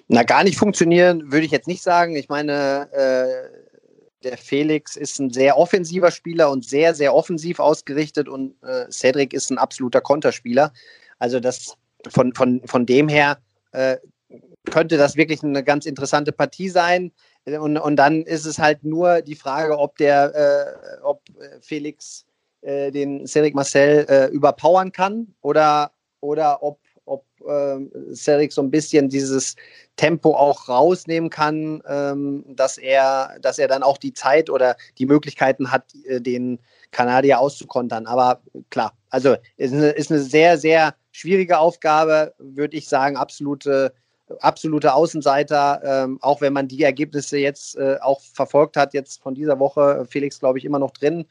Na, 0.09 0.25
gar 0.25 0.45
nicht 0.45 0.59
funktionieren 0.59 1.31
würde 1.33 1.47
ich 1.47 1.53
jetzt 1.53 1.69
nicht 1.69 1.83
sagen. 1.83 2.17
Ich 2.17 2.29
meine, 2.29 2.89
äh, 2.93 3.65
der 4.25 4.37
Felix 4.37 4.97
ist 4.97 5.19
ein 5.21 5.31
sehr 5.31 5.57
offensiver 5.57 6.11
Spieler 6.11 6.51
und 6.51 6.65
sehr, 6.65 6.95
sehr 6.95 7.15
offensiv 7.15 7.61
ausgerichtet 7.61 8.29
und 8.29 8.55
äh, 8.63 8.91
Cedric 8.91 9.33
ist 9.33 9.51
ein 9.51 9.59
absoluter 9.59 10.01
Konterspieler. 10.01 10.73
Also 11.19 11.41
das 11.41 11.77
von, 12.09 12.35
von, 12.35 12.61
von 12.67 12.87
dem 12.87 13.09
her 13.09 13.39
äh, 13.73 13.97
könnte 14.71 14.97
das 14.97 15.17
wirklich 15.17 15.43
eine 15.43 15.63
ganz 15.63 15.87
interessante 15.87 16.33
Partie 16.33 16.69
sein. 16.69 17.13
Und, 17.45 17.77
und 17.77 17.97
dann 17.97 18.23
ist 18.23 18.47
es 18.47 18.59
halt 18.59 18.85
nur 18.85 19.21
die 19.21 19.35
Frage, 19.35 19.79
ob 19.79 19.97
der, 19.99 20.35
äh, 20.35 21.03
ob 21.03 21.23
Felix 21.61 22.25
äh, 22.63 22.91
den 22.91 23.27
Cedric 23.27 23.55
Marcel 23.55 24.07
äh, 24.09 24.27
überpowern 24.29 24.93
kann 24.93 25.35
oder, 25.43 25.93
oder 26.21 26.63
ob 26.63 26.79
ob 27.07 27.25
äh, 27.47 28.15
Cedric 28.15 28.53
so 28.53 28.63
ein 28.63 28.71
bisschen 28.71 29.09
dieses 29.09 29.57
Tempo 29.97 30.35
auch 30.35 30.69
rausnehmen 30.69 31.31
kann, 31.31 31.83
ähm, 31.87 32.45
dass 32.49 32.79
er, 32.79 33.37
dass 33.41 33.59
er 33.59 33.69
dann 33.69 33.83
auch 33.83 33.99
die 33.99 34.15
Zeit 34.15 34.51
oder 34.51 34.77
die 34.99 35.07
Möglichkeiten 35.07 35.71
hat, 35.71 35.85
äh, 36.07 36.21
den 36.21 36.59
Kanadier 36.95 37.41
auszukontern. 37.41 38.07
Aber 38.07 38.41
klar, 38.71 38.93
also 39.11 39.37
ist 39.57 39.75
eine, 39.75 39.91
ist 39.91 40.11
eine 40.11 40.21
sehr, 40.21 40.57
sehr 40.57 40.95
schwierige 41.13 41.59
Aufgabe, 41.59 42.35
würde 42.39 42.77
ich 42.77 42.89
sagen, 42.89 43.17
absolute, 43.17 43.93
absolute 44.41 44.95
Außenseiter, 44.95 45.83
ähm, 45.85 46.19
auch 46.23 46.41
wenn 46.41 46.53
man 46.53 46.69
die 46.69 46.83
Ergebnisse 46.83 47.37
jetzt 47.39 47.77
äh, 47.77 47.99
auch 48.01 48.21
verfolgt 48.21 48.77
hat, 48.77 48.95
jetzt 48.95 49.23
von 49.23 49.35
dieser 49.35 49.59
Woche, 49.59 50.07
Felix, 50.09 50.41
glaube 50.41 50.59
ich, 50.59 50.65
immer 50.65 50.79
noch 50.79 50.93
drin. 50.93 51.27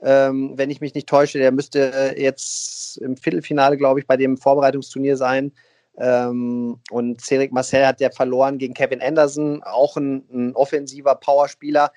Ähm, 0.00 0.52
wenn 0.56 0.70
ich 0.70 0.80
mich 0.80 0.94
nicht 0.94 1.08
täusche, 1.08 1.38
der 1.38 1.50
müsste 1.50 1.92
äh, 1.92 2.22
jetzt 2.22 2.98
im 2.98 3.16
Viertelfinale, 3.16 3.76
glaube 3.76 4.00
ich, 4.00 4.06
bei 4.06 4.16
dem 4.16 4.36
Vorbereitungsturnier 4.36 5.16
sein. 5.16 5.52
Ähm, 5.98 6.78
und 6.90 7.20
Cedric 7.20 7.52
Marcel 7.52 7.84
hat 7.84 8.00
ja 8.00 8.10
verloren 8.10 8.58
gegen 8.58 8.74
Kevin 8.74 9.02
Anderson, 9.02 9.62
auch 9.64 9.96
ein, 9.96 10.24
ein 10.32 10.54
offensiver 10.54 11.16
Powerspieler. 11.16 11.90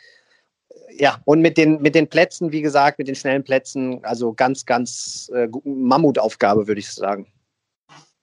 Ja, 0.98 1.20
und 1.26 1.42
mit 1.42 1.58
den, 1.58 1.82
mit 1.82 1.96
den 1.96 2.08
Plätzen, 2.08 2.52
wie 2.52 2.62
gesagt, 2.62 3.00
mit 3.00 3.08
den 3.08 3.16
schnellen 3.16 3.44
Plätzen, 3.44 4.04
also 4.04 4.34
ganz, 4.34 4.66
ganz 4.66 5.32
äh, 5.34 5.48
Mammutaufgabe, 5.64 6.68
würde 6.68 6.80
ich 6.80 6.92
sagen. 6.92 7.28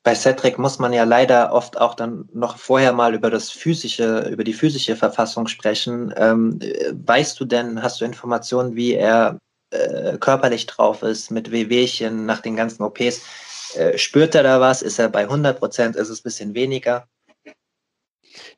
Bei 0.05 0.14
Cedric 0.14 0.59
muss 0.59 0.78
man 0.78 0.92
ja 0.92 1.05
leider 1.05 1.53
oft 1.53 1.76
auch 1.76 1.94
dann 1.94 2.28
noch 2.32 2.57
vorher 2.57 2.92
mal 2.92 3.14
über 3.14 3.30
das 3.30 3.51
physische, 3.51 4.28
über 4.30 4.44
die 4.44 4.55
physische 4.55 4.96
Verfassung 4.96 5.49
sprechen. 5.49 6.14
Ähm, 6.16 6.61
weißt 6.92 7.38
du 7.38 7.44
denn, 7.44 7.82
hast 7.82 8.01
du 8.01 8.05
Informationen, 8.05 8.76
wie 8.76 8.94
er 8.94 9.38
äh, 9.70 10.16
körperlich 10.18 10.66
drauf 10.66 11.03
ist, 11.03 11.30
mit 11.30 11.51
Wehwehchen 11.51 12.26
nach 12.26 12.40
den 12.40 12.57
ganzen 12.57 12.84
OPs? 12.84 13.22
Äh, 13.74 13.99
spürt 13.99 14.34
er 14.34 14.44
da 14.44 14.61
was? 14.61 14.82
Ist 14.82 14.99
er 14.99 15.09
bei 15.09 15.22
100 15.22 15.59
Prozent? 15.59 15.96
Ist 15.96 16.09
es 16.09 16.20
ein 16.20 16.22
bisschen 16.22 16.55
weniger? 16.55 17.07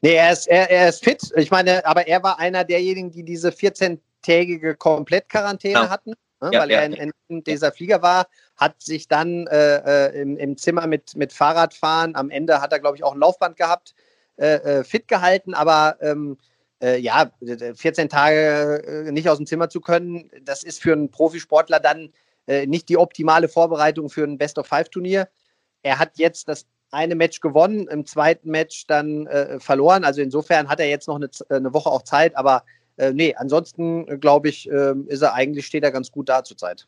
Nee, 0.03 0.15
er 0.15 0.33
ist, 0.33 0.47
er, 0.47 0.71
er 0.71 0.89
ist 0.89 1.05
fit. 1.05 1.31
Ich 1.37 1.51
meine, 1.51 1.85
aber 1.85 2.07
er 2.07 2.23
war 2.23 2.39
einer 2.39 2.65
derjenigen, 2.65 3.11
die 3.11 3.23
diese 3.23 3.51
14-tägige 3.51 4.75
Komplettquarantäne 4.75 5.75
ja. 5.75 5.91
hatten, 5.91 6.15
ne, 6.41 6.51
ja, 6.53 6.61
weil 6.61 6.71
ja. 6.71 6.81
er 6.81 6.87
in, 6.87 7.13
in, 7.29 7.45
dieser 7.45 7.71
Flieger 7.71 8.01
war, 8.01 8.27
hat 8.57 8.81
sich 8.81 9.09
dann 9.09 9.47
äh, 9.49 10.09
äh, 10.09 10.23
im, 10.23 10.39
im, 10.39 10.57
Zimmer 10.57 10.87
mit, 10.87 11.17
mit 11.17 11.33
Fahrradfahren, 11.33 12.17
am 12.17 12.31
Ende 12.31 12.63
hat 12.63 12.73
er, 12.73 12.81
glaube 12.81 12.97
ich, 12.97 13.05
auch 13.05 13.13
ein 13.13 13.21
Laufband 13.21 13.57
gehabt, 13.57 13.95
äh, 14.37 14.55
äh 14.55 14.85
fit 14.85 15.07
gehalten, 15.07 15.53
aber 15.53 15.99
ähm, 16.01 16.39
äh, 16.83 16.99
ja, 16.99 17.31
14 17.75 18.09
Tage 18.09 19.11
nicht 19.13 19.29
aus 19.29 19.37
dem 19.37 19.47
Zimmer 19.47 19.69
zu 19.69 19.83
können, 19.83 20.31
das 20.43 20.63
ist 20.63 20.81
für 20.81 20.93
einen 20.93 21.11
Profisportler 21.11 21.79
dann 21.79 22.13
nicht 22.67 22.89
die 22.89 22.97
optimale 22.97 23.49
Vorbereitung 23.49 24.09
für 24.09 24.25
ein 24.25 24.37
Best-of-Five-Turnier. 24.37 25.29
Er 25.83 25.99
hat 26.01 26.19
jetzt 26.19 26.49
das 26.49 26.67
eine 26.91 27.15
Match 27.15 27.41
gewonnen, 27.41 27.87
im 27.89 28.07
zweiten 28.07 28.51
Match 28.51 28.87
dann 28.87 29.27
äh, 29.27 29.61
verloren. 29.61 30.05
Also 30.05 30.21
insofern 30.23 30.69
hat 30.69 30.81
er 30.81 30.89
jetzt 30.89 31.09
noch 31.09 31.17
eine, 31.17 31.31
äh, 31.49 31.57
eine 31.57 31.73
Woche 31.73 31.91
auch 31.91 32.03
Zeit, 32.03 32.37
aber 32.37 32.65
äh, 32.97 33.13
nee, 33.13 33.35
ansonsten 33.35 34.07
äh, 34.09 34.19
glaube 34.19 34.49
ich, 34.49 34.71
äh, 34.71 34.95
ist 35.07 35.23
er 35.23 35.35
eigentlich, 35.35 35.67
steht 35.67 35.85
er 35.85 35.93
ganz 35.93 36.11
gut 36.11 36.29
da 36.29 36.45
zurzeit. 36.45 36.87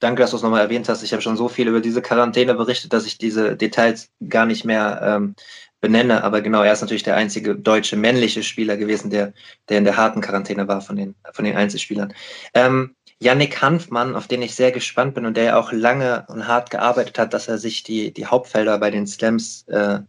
Danke, 0.00 0.22
dass 0.22 0.30
du 0.30 0.36
es 0.36 0.42
nochmal 0.42 0.62
erwähnt 0.62 0.88
hast. 0.88 1.02
Ich 1.02 1.12
habe 1.12 1.22
schon 1.22 1.36
so 1.36 1.48
viel 1.48 1.68
über 1.68 1.80
diese 1.80 2.02
Quarantäne 2.02 2.54
berichtet, 2.54 2.92
dass 2.92 3.06
ich 3.06 3.18
diese 3.18 3.56
Details 3.56 4.10
gar 4.28 4.44
nicht 4.44 4.64
mehr 4.64 5.00
ähm, 5.02 5.34
benenne. 5.80 6.22
Aber 6.24 6.40
genau, 6.40 6.62
er 6.62 6.72
ist 6.72 6.80
natürlich 6.80 7.02
der 7.02 7.16
einzige 7.16 7.56
deutsche 7.56 7.96
männliche 7.96 8.42
Spieler 8.42 8.76
gewesen, 8.76 9.10
der, 9.10 9.32
der 9.68 9.78
in 9.78 9.84
der 9.84 9.96
harten 9.96 10.20
Quarantäne 10.20 10.68
war 10.68 10.80
von 10.80 10.96
den, 10.96 11.14
von 11.32 11.44
den 11.44 11.56
Einzelspielern. 11.56 12.14
Ähm, 12.54 12.94
Yannick 13.22 13.60
Hanfmann, 13.60 14.14
auf 14.14 14.28
den 14.28 14.42
ich 14.42 14.54
sehr 14.54 14.72
gespannt 14.72 15.14
bin 15.14 15.26
und 15.26 15.36
der 15.36 15.44
ja 15.44 15.58
auch 15.58 15.72
lange 15.72 16.24
und 16.28 16.46
hart 16.46 16.70
gearbeitet 16.70 17.18
hat, 17.18 17.34
dass 17.34 17.48
er 17.48 17.58
sich 17.58 17.82
die, 17.82 18.12
die 18.12 18.26
Hauptfelder 18.26 18.78
bei 18.78 18.90
den 18.90 19.06
Slams 19.06 19.64
äh, 19.68 20.00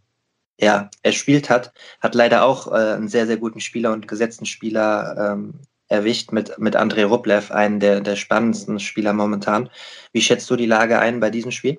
ja, 0.58 0.90
erspielt 1.02 1.50
hat, 1.50 1.72
hat 2.00 2.14
leider 2.14 2.44
auch 2.44 2.68
äh, 2.68 2.94
einen 2.94 3.08
sehr, 3.08 3.26
sehr 3.26 3.36
guten 3.36 3.60
Spieler 3.60 3.92
und 3.92 4.08
gesetzten 4.08 4.46
Spieler 4.46 5.32
ähm, 5.32 5.54
erwischt 5.88 6.32
mit, 6.32 6.58
mit 6.58 6.74
Andrei 6.74 7.04
Rublev, 7.04 7.50
einen 7.50 7.80
der, 7.80 8.00
der 8.00 8.16
spannendsten 8.16 8.80
Spieler 8.80 9.12
momentan. 9.12 9.68
Wie 10.12 10.22
schätzt 10.22 10.48
du 10.48 10.56
die 10.56 10.66
Lage 10.66 10.98
ein 10.98 11.20
bei 11.20 11.30
diesem 11.30 11.50
Spiel? 11.50 11.78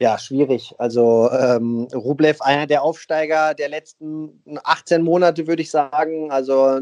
Ja, 0.00 0.18
schwierig. 0.18 0.74
Also 0.78 1.30
ähm, 1.30 1.86
Rublev, 1.92 2.40
einer 2.40 2.66
der 2.66 2.82
Aufsteiger 2.82 3.52
der 3.52 3.68
letzten 3.68 4.42
18 4.64 5.02
Monate, 5.02 5.46
würde 5.46 5.60
ich 5.60 5.70
sagen. 5.70 6.32
Also 6.32 6.80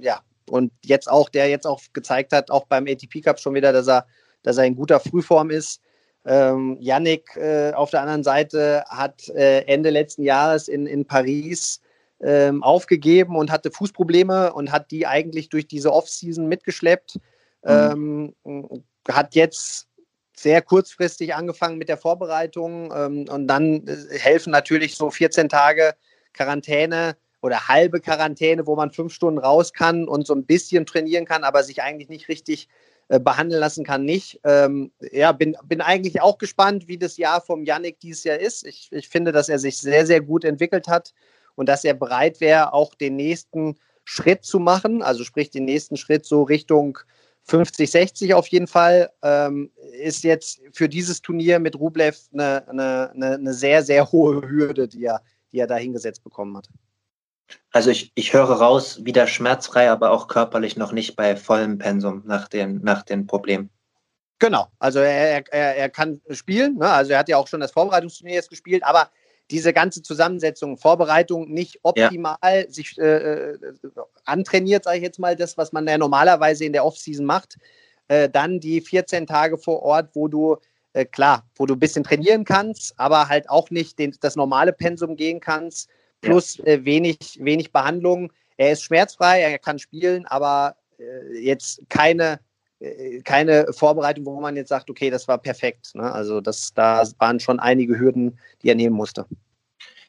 ja, 0.00 0.20
und 0.48 0.72
jetzt 0.84 1.10
auch, 1.10 1.28
der 1.28 1.48
jetzt 1.48 1.66
auch 1.66 1.80
gezeigt 1.92 2.32
hat, 2.32 2.50
auch 2.50 2.66
beim 2.66 2.86
ATP 2.86 3.22
Cup 3.22 3.40
schon 3.40 3.54
wieder, 3.54 3.72
dass 3.72 3.88
er, 3.88 4.06
dass 4.44 4.56
er 4.56 4.66
in 4.66 4.76
guter 4.76 5.00
Frühform 5.00 5.50
ist. 5.50 5.80
Ähm, 6.24 6.76
Yannick 6.80 7.36
äh, 7.36 7.72
auf 7.72 7.90
der 7.90 8.02
anderen 8.02 8.22
Seite 8.22 8.84
hat 8.88 9.28
äh, 9.30 9.62
Ende 9.62 9.90
letzten 9.90 10.22
Jahres 10.22 10.68
in, 10.68 10.86
in 10.86 11.04
Paris 11.04 11.80
ähm, 12.20 12.62
aufgegeben 12.62 13.34
und 13.34 13.50
hatte 13.50 13.72
Fußprobleme 13.72 14.52
und 14.52 14.70
hat 14.70 14.92
die 14.92 15.08
eigentlich 15.08 15.48
durch 15.48 15.66
diese 15.66 15.92
Offseason 15.92 16.46
mitgeschleppt. 16.46 17.16
Mhm. 17.64 18.34
Ähm, 18.44 18.84
hat 19.08 19.34
jetzt 19.34 19.88
sehr 20.42 20.62
kurzfristig 20.62 21.34
angefangen 21.34 21.78
mit 21.78 21.88
der 21.88 21.98
Vorbereitung 21.98 22.92
ähm, 22.94 23.26
und 23.28 23.46
dann 23.46 23.86
äh, 23.86 24.18
helfen 24.18 24.50
natürlich 24.50 24.96
so 24.96 25.10
14 25.10 25.48
Tage 25.48 25.94
Quarantäne 26.32 27.16
oder 27.42 27.68
halbe 27.68 28.00
Quarantäne, 28.00 28.66
wo 28.66 28.76
man 28.76 28.90
fünf 28.90 29.12
Stunden 29.12 29.38
raus 29.38 29.72
kann 29.72 30.08
und 30.08 30.26
so 30.26 30.34
ein 30.34 30.46
bisschen 30.46 30.86
trainieren 30.86 31.24
kann, 31.24 31.44
aber 31.44 31.62
sich 31.62 31.82
eigentlich 31.82 32.08
nicht 32.08 32.28
richtig 32.28 32.68
äh, 33.08 33.18
behandeln 33.18 33.60
lassen 33.60 33.84
kann, 33.84 34.04
nicht. 34.04 34.40
Ähm, 34.44 34.92
ja, 35.12 35.32
bin, 35.32 35.56
bin 35.64 35.80
eigentlich 35.80 36.20
auch 36.20 36.38
gespannt, 36.38 36.88
wie 36.88 36.98
das 36.98 37.16
Jahr 37.16 37.40
vom 37.40 37.64
Yannick 37.64 38.00
dieses 38.00 38.24
Jahr 38.24 38.38
ist. 38.38 38.66
Ich, 38.66 38.88
ich 38.92 39.08
finde, 39.08 39.32
dass 39.32 39.48
er 39.48 39.58
sich 39.58 39.78
sehr, 39.78 40.06
sehr 40.06 40.20
gut 40.20 40.44
entwickelt 40.44 40.88
hat 40.88 41.12
und 41.54 41.68
dass 41.68 41.84
er 41.84 41.94
bereit 41.94 42.40
wäre, 42.40 42.72
auch 42.72 42.94
den 42.94 43.16
nächsten 43.16 43.76
Schritt 44.04 44.44
zu 44.44 44.58
machen, 44.58 45.02
also 45.02 45.24
sprich 45.24 45.50
den 45.50 45.64
nächsten 45.64 45.96
Schritt 45.96 46.24
so 46.24 46.42
Richtung 46.42 46.98
50, 47.50 47.90
60 47.90 48.34
auf 48.34 48.46
jeden 48.46 48.68
Fall, 48.68 49.10
ähm, 49.22 49.72
ist 49.92 50.22
jetzt 50.22 50.60
für 50.72 50.88
dieses 50.88 51.20
Turnier 51.20 51.58
mit 51.58 51.74
Rublev 51.74 52.16
eine, 52.32 52.66
eine, 52.68 53.10
eine, 53.12 53.52
sehr, 53.52 53.82
sehr 53.82 54.10
hohe 54.12 54.48
Hürde, 54.48 54.86
die 54.86 55.04
er, 55.04 55.20
die 55.50 55.58
er 55.58 55.66
da 55.66 55.74
hingesetzt 55.74 56.22
bekommen 56.22 56.56
hat. 56.56 56.68
Also 57.72 57.90
ich, 57.90 58.12
ich 58.14 58.32
höre 58.32 58.44
raus, 58.44 59.04
wieder 59.04 59.26
schmerzfrei, 59.26 59.90
aber 59.90 60.12
auch 60.12 60.28
körperlich 60.28 60.76
noch 60.76 60.92
nicht 60.92 61.16
bei 61.16 61.34
vollem 61.34 61.78
Pensum 61.78 62.22
nach 62.24 62.46
den, 62.46 62.80
nach 62.82 63.02
den 63.02 63.26
Problemen. 63.26 63.68
Genau, 64.38 64.68
also 64.78 65.00
er, 65.00 65.44
er, 65.52 65.76
er 65.76 65.88
kann 65.90 66.20
spielen, 66.30 66.76
ne? 66.78 66.88
also 66.88 67.12
er 67.12 67.18
hat 67.18 67.28
ja 67.28 67.36
auch 67.36 67.48
schon 67.48 67.60
das 67.60 67.72
Vorbereitungsturnier 67.72 68.36
jetzt 68.36 68.48
gespielt, 68.48 68.84
aber 68.84 69.10
diese 69.50 69.72
ganze 69.72 70.02
Zusammensetzung, 70.02 70.76
Vorbereitung 70.76 71.50
nicht 71.50 71.80
optimal 71.82 72.36
ja. 72.42 72.70
sich 72.70 72.98
äh, 72.98 73.52
äh 73.52 73.58
antrainiert, 74.24 74.84
sage 74.84 74.98
ich 74.98 75.02
jetzt 75.02 75.18
mal, 75.18 75.36
das, 75.36 75.58
was 75.58 75.72
man 75.72 75.86
ja 75.86 75.98
normalerweise 75.98 76.64
in 76.64 76.72
der 76.72 76.84
Offseason 76.84 77.26
macht. 77.26 77.56
Äh, 78.08 78.28
dann 78.28 78.60
die 78.60 78.80
14 78.80 79.26
Tage 79.26 79.58
vor 79.58 79.82
Ort, 79.82 80.10
wo 80.14 80.28
du, 80.28 80.56
äh, 80.92 81.04
klar, 81.04 81.48
wo 81.56 81.66
du 81.66 81.74
ein 81.74 81.80
bisschen 81.80 82.04
trainieren 82.04 82.44
kannst, 82.44 82.98
aber 82.98 83.28
halt 83.28 83.48
auch 83.48 83.70
nicht 83.70 83.98
den, 83.98 84.14
das 84.20 84.36
normale 84.36 84.72
Pensum 84.72 85.16
gehen 85.16 85.40
kannst 85.40 85.88
plus 86.20 86.58
ja. 86.58 86.64
äh, 86.64 86.84
wenig, 86.84 87.18
wenig 87.40 87.72
Behandlung. 87.72 88.32
Er 88.56 88.72
ist 88.72 88.82
schmerzfrei, 88.82 89.40
er 89.40 89.58
kann 89.58 89.78
spielen, 89.78 90.26
aber 90.26 90.76
äh, 90.98 91.38
jetzt 91.38 91.82
keine, 91.88 92.40
keine 93.24 93.66
Vorbereitung, 93.72 94.24
wo 94.24 94.40
man 94.40 94.56
jetzt 94.56 94.68
sagt, 94.68 94.90
okay, 94.90 95.10
das 95.10 95.28
war 95.28 95.38
perfekt. 95.38 95.94
Ne? 95.94 96.10
Also 96.10 96.40
das, 96.40 96.72
da 96.74 97.02
waren 97.18 97.40
schon 97.40 97.60
einige 97.60 97.98
Hürden, 97.98 98.38
die 98.62 98.68
er 98.68 98.74
nehmen 98.74 98.96
musste. 98.96 99.26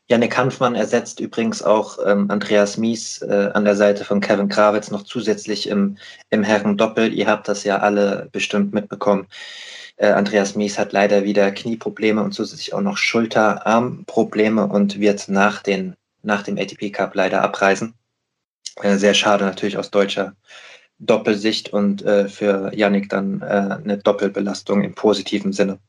Janik 0.08 0.38
Hanfmann 0.38 0.76
ersetzt 0.76 1.20
übrigens 1.20 1.62
auch 1.64 1.98
ähm, 2.06 2.30
Andreas 2.30 2.78
Mies 2.78 3.22
äh, 3.22 3.50
an 3.54 3.64
der 3.64 3.76
Seite 3.76 4.04
von 4.04 4.20
Kevin 4.20 4.50
Krawitz 4.50 4.92
noch 4.92 5.04
zusätzlich 5.04 5.70
im, 5.70 5.98
im 6.32 6.44
Herren-Doppel. 6.44 7.14
Ihr 7.14 7.28
habt 7.28 7.48
das 7.48 7.64
ja 7.64 7.78
alle 7.78 8.28
bestimmt 8.32 8.74
mitbekommen. 8.74 9.28
Äh, 9.96 10.08
Andreas 10.08 10.56
Mies 10.56 10.78
hat 10.78 10.92
leider 10.92 11.24
wieder 11.24 11.52
Knieprobleme 11.52 12.22
und 12.22 12.34
zusätzlich 12.34 12.74
auch 12.74 12.82
noch 12.82 12.98
Schulter-Armprobleme 12.98 14.68
und 14.68 15.00
wird 15.00 15.30
nach 15.30 15.62
den 15.62 15.96
nach 16.24 16.44
dem 16.44 16.58
ATP 16.58 16.92
Cup 16.92 17.16
leider 17.16 17.42
abreisen. 17.42 17.94
Äh, 18.82 18.98
sehr 18.98 19.14
schade 19.14 19.46
natürlich 19.46 19.78
aus 19.78 19.92
deutscher 19.92 20.36
Doppelsicht 21.02 21.74
und 21.74 22.04
äh, 22.04 22.28
für 22.28 22.72
Yannick 22.74 23.10
dann 23.10 23.42
äh, 23.42 23.46
eine 23.84 23.98
Doppelbelastung 23.98 24.84
im 24.84 24.94
positiven 24.94 25.52
Sinne. 25.52 25.80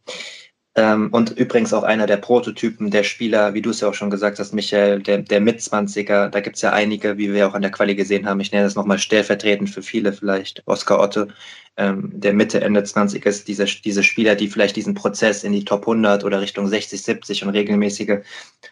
Ähm, 0.74 1.10
und 1.12 1.32
übrigens 1.32 1.74
auch 1.74 1.82
einer 1.82 2.06
der 2.06 2.16
Prototypen 2.16 2.90
der 2.90 3.02
Spieler, 3.02 3.52
wie 3.52 3.60
du 3.60 3.70
es 3.70 3.80
ja 3.80 3.88
auch 3.88 3.94
schon 3.94 4.08
gesagt 4.08 4.38
hast, 4.38 4.54
Michael, 4.54 5.02
der, 5.02 5.18
der 5.18 5.40
Mitzwanziger, 5.42 6.30
da 6.30 6.40
gibt 6.40 6.56
es 6.56 6.62
ja 6.62 6.72
einige, 6.72 7.18
wie 7.18 7.32
wir 7.34 7.46
auch 7.46 7.52
an 7.52 7.60
der 7.60 7.70
Quali 7.70 7.94
gesehen 7.94 8.26
haben. 8.26 8.40
Ich 8.40 8.52
nenne 8.52 8.64
das 8.64 8.74
nochmal 8.74 8.98
stellvertretend 8.98 9.68
für 9.68 9.82
viele 9.82 10.14
vielleicht. 10.14 10.62
Oskar 10.64 10.98
Otte, 10.98 11.28
ähm, 11.76 12.10
der 12.14 12.32
Mitte, 12.32 12.62
Ende 12.62 12.82
20 12.82 13.24
ist, 13.26 13.48
diese, 13.48 13.66
diese 13.66 14.02
Spieler, 14.02 14.34
die 14.34 14.48
vielleicht 14.48 14.76
diesen 14.76 14.94
Prozess 14.94 15.44
in 15.44 15.52
die 15.52 15.64
Top 15.66 15.82
100 15.82 16.24
oder 16.24 16.40
Richtung 16.40 16.66
60, 16.66 17.02
70 17.02 17.42
und 17.44 17.50
regelmäßige 17.50 18.20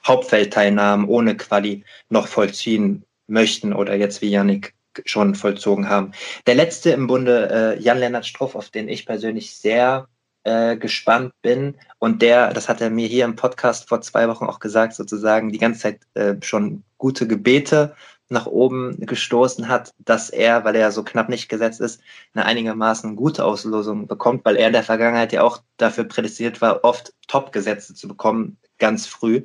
Hauptfeldteilnahmen 0.07 1.07
ohne 1.07 1.37
Quali 1.37 1.85
noch 2.09 2.29
vollziehen 2.29 3.05
möchten 3.27 3.75
oder 3.75 3.95
jetzt 3.95 4.23
wie 4.23 4.31
Yannick 4.31 4.75
schon 5.05 5.35
vollzogen 5.35 5.89
haben. 5.89 6.13
Der 6.47 6.55
letzte 6.55 6.91
im 6.91 7.07
Bunde, 7.07 7.77
äh, 7.79 7.83
Jan-Lennart 7.83 8.27
Struff, 8.27 8.55
auf 8.55 8.71
den 8.71 8.89
ich 8.89 9.07
persönlich 9.07 9.55
sehr 9.55 10.09
äh, 10.45 10.77
gespannt 10.77 11.33
bin 11.43 11.77
und 11.99 12.23
der, 12.23 12.53
das 12.53 12.69
hat 12.69 12.81
er 12.81 12.91
mir 12.91 13.07
hier 13.07 13.25
im 13.25 13.37
Podcast 13.37 13.89
vor 13.89 14.01
zwei 14.01 14.29
Wochen 14.29 14.47
auch 14.47 14.59
gesagt, 14.59 14.95
sozusagen 14.95 15.53
die 15.53 15.59
ganze 15.59 15.81
Zeit 15.81 16.01
äh, 16.15 16.37
schon 16.41 16.83
gute 16.99 17.27
Gebete 17.27 17.95
nach 18.31 18.47
oben 18.47 18.97
gestoßen 19.05 19.69
hat, 19.69 19.93
dass 19.99 20.31
er, 20.31 20.65
weil 20.65 20.77
er 20.77 20.93
so 20.93 21.03
knapp 21.03 21.29
nicht 21.29 21.49
gesetzt 21.49 21.81
ist, 21.81 22.01
eine 22.33 22.45
einigermaßen 22.47 23.17
gute 23.17 23.45
Auslosung 23.45 24.07
bekommt, 24.07 24.45
weil 24.45 24.57
er 24.57 24.69
in 24.69 24.73
der 24.73 24.85
Vergangenheit 24.85 25.33
ja 25.33 25.43
auch 25.43 25.63
dafür 25.77 26.05
prädestiniert 26.05 26.61
war, 26.61 26.85
oft 26.85 27.13
Top-Gesetze 27.27 27.95
zu 27.95 28.07
bekommen, 28.07 28.57
ganz 28.79 29.07
früh. 29.07 29.45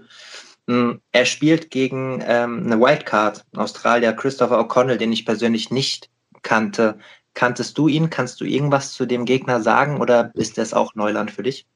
Hm, 0.67 1.01
er 1.11 1.25
spielt 1.25 1.69
gegen 1.69 2.23
ähm, 2.25 2.63
eine 2.65 2.79
Wildcard, 2.79 3.45
Australier, 3.55 4.13
Christopher 4.13 4.59
O'Connell, 4.59 4.97
den 4.97 5.11
ich 5.11 5.25
persönlich 5.25 5.69
nicht 5.69 6.09
kannte. 6.41 6.97
Kanntest 7.33 7.77
du 7.77 7.87
ihn? 7.87 8.09
Kannst 8.09 8.41
du 8.41 8.45
irgendwas 8.45 8.93
zu 8.93 9.05
dem 9.05 9.25
Gegner 9.25 9.61
sagen 9.61 10.01
oder 10.01 10.31
ist 10.35 10.57
das 10.57 10.73
auch 10.73 10.95
Neuland 10.95 11.31
für 11.31 11.43
dich? 11.43 11.67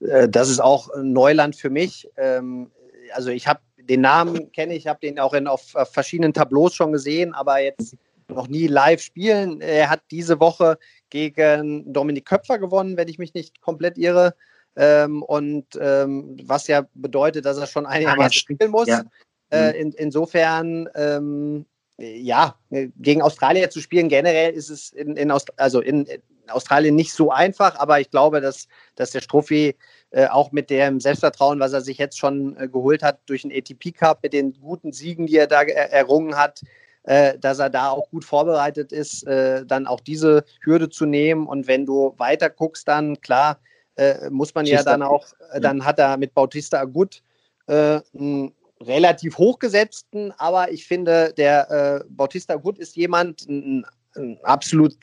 Äh, 0.00 0.28
das 0.28 0.50
ist 0.50 0.60
auch 0.60 0.90
Neuland 1.00 1.56
für 1.56 1.70
mich. 1.70 2.08
Ähm, 2.16 2.70
also 3.14 3.30
ich 3.30 3.46
habe 3.46 3.60
den 3.78 4.00
Namen 4.00 4.52
kenne 4.52 4.74
ich, 4.74 4.86
habe 4.86 5.00
den 5.00 5.18
auch 5.18 5.34
in, 5.34 5.46
auf, 5.46 5.74
auf, 5.74 5.92
verschiedenen 5.92 6.32
Tableaus 6.32 6.74
schon 6.74 6.92
gesehen, 6.92 7.34
aber 7.34 7.60
jetzt 7.60 7.96
noch 8.28 8.48
nie 8.48 8.66
live 8.66 9.00
spielen. 9.00 9.60
Er 9.60 9.90
hat 9.90 10.02
diese 10.10 10.40
Woche 10.40 10.78
gegen 11.10 11.92
Dominik 11.92 12.26
Köpfer 12.26 12.58
gewonnen, 12.58 12.96
wenn 12.96 13.08
ich 13.08 13.18
mich 13.18 13.34
nicht 13.34 13.60
komplett 13.60 13.98
irre. 13.98 14.34
Ähm, 14.76 15.22
und 15.22 15.66
ähm, 15.80 16.36
was 16.44 16.66
ja 16.66 16.86
bedeutet, 16.94 17.44
dass 17.44 17.58
er 17.58 17.66
schon 17.66 17.86
einigermaßen 17.86 18.32
spielen 18.32 18.70
muss. 18.70 18.88
Ja. 18.88 19.02
Äh, 19.50 19.68
mhm. 19.68 19.74
in, 19.74 19.92
insofern, 19.92 20.88
ähm, 20.94 21.66
ja, 21.98 22.56
gegen 22.70 23.22
Australier 23.22 23.70
zu 23.70 23.80
spielen, 23.80 24.08
generell 24.08 24.52
ist 24.54 24.70
es 24.70 24.92
in, 24.92 25.16
in, 25.16 25.30
Aust 25.30 25.52
also 25.58 25.80
in, 25.80 26.06
Australien 26.48 26.94
nicht 26.94 27.12
so 27.12 27.30
einfach, 27.30 27.78
aber 27.78 28.00
ich 28.00 28.10
glaube, 28.10 28.40
dass, 28.40 28.66
dass 28.96 29.10
der 29.10 29.20
Strophi 29.20 29.76
äh, 30.10 30.26
auch 30.26 30.52
mit 30.52 30.70
dem 30.70 31.00
Selbstvertrauen, 31.00 31.60
was 31.60 31.72
er 31.72 31.80
sich 31.80 31.98
jetzt 31.98 32.18
schon 32.18 32.56
äh, 32.56 32.68
geholt 32.68 33.02
hat 33.02 33.20
durch 33.26 33.42
den 33.42 33.52
ATP 33.52 33.92
Cup, 33.92 34.22
mit 34.22 34.32
den 34.32 34.52
guten 34.60 34.92
Siegen, 34.92 35.26
die 35.26 35.36
er 35.36 35.46
da 35.46 35.62
errungen 35.62 36.36
hat, 36.36 36.62
äh, 37.04 37.38
dass 37.38 37.58
er 37.58 37.70
da 37.70 37.90
auch 37.90 38.08
gut 38.10 38.24
vorbereitet 38.24 38.92
ist, 38.92 39.26
äh, 39.26 39.64
dann 39.66 39.86
auch 39.86 40.00
diese 40.00 40.44
Hürde 40.62 40.88
zu 40.88 41.06
nehmen. 41.06 41.46
Und 41.46 41.66
wenn 41.66 41.86
du 41.86 42.14
weiter 42.18 42.50
guckst, 42.50 42.88
dann 42.88 43.20
klar, 43.20 43.58
äh, 43.96 44.30
muss 44.30 44.54
man 44.54 44.66
Schießt 44.66 44.84
ja 44.86 44.92
dann 44.92 45.02
auch, 45.02 45.26
dann 45.60 45.84
hat 45.84 45.98
er 45.98 46.16
mit 46.16 46.34
Bautista 46.34 46.80
Agut 46.80 47.22
einen 47.68 48.52
relativ 48.80 49.38
hochgesetzten, 49.38 50.32
aber 50.36 50.72
ich 50.72 50.86
finde, 50.86 51.32
der 51.36 52.04
Bautista 52.08 52.54
Agut 52.54 52.76
ist 52.78 52.96
jemand, 52.96 53.48
ein, 53.48 53.86
ein 54.16 54.38
absolut 54.42 54.96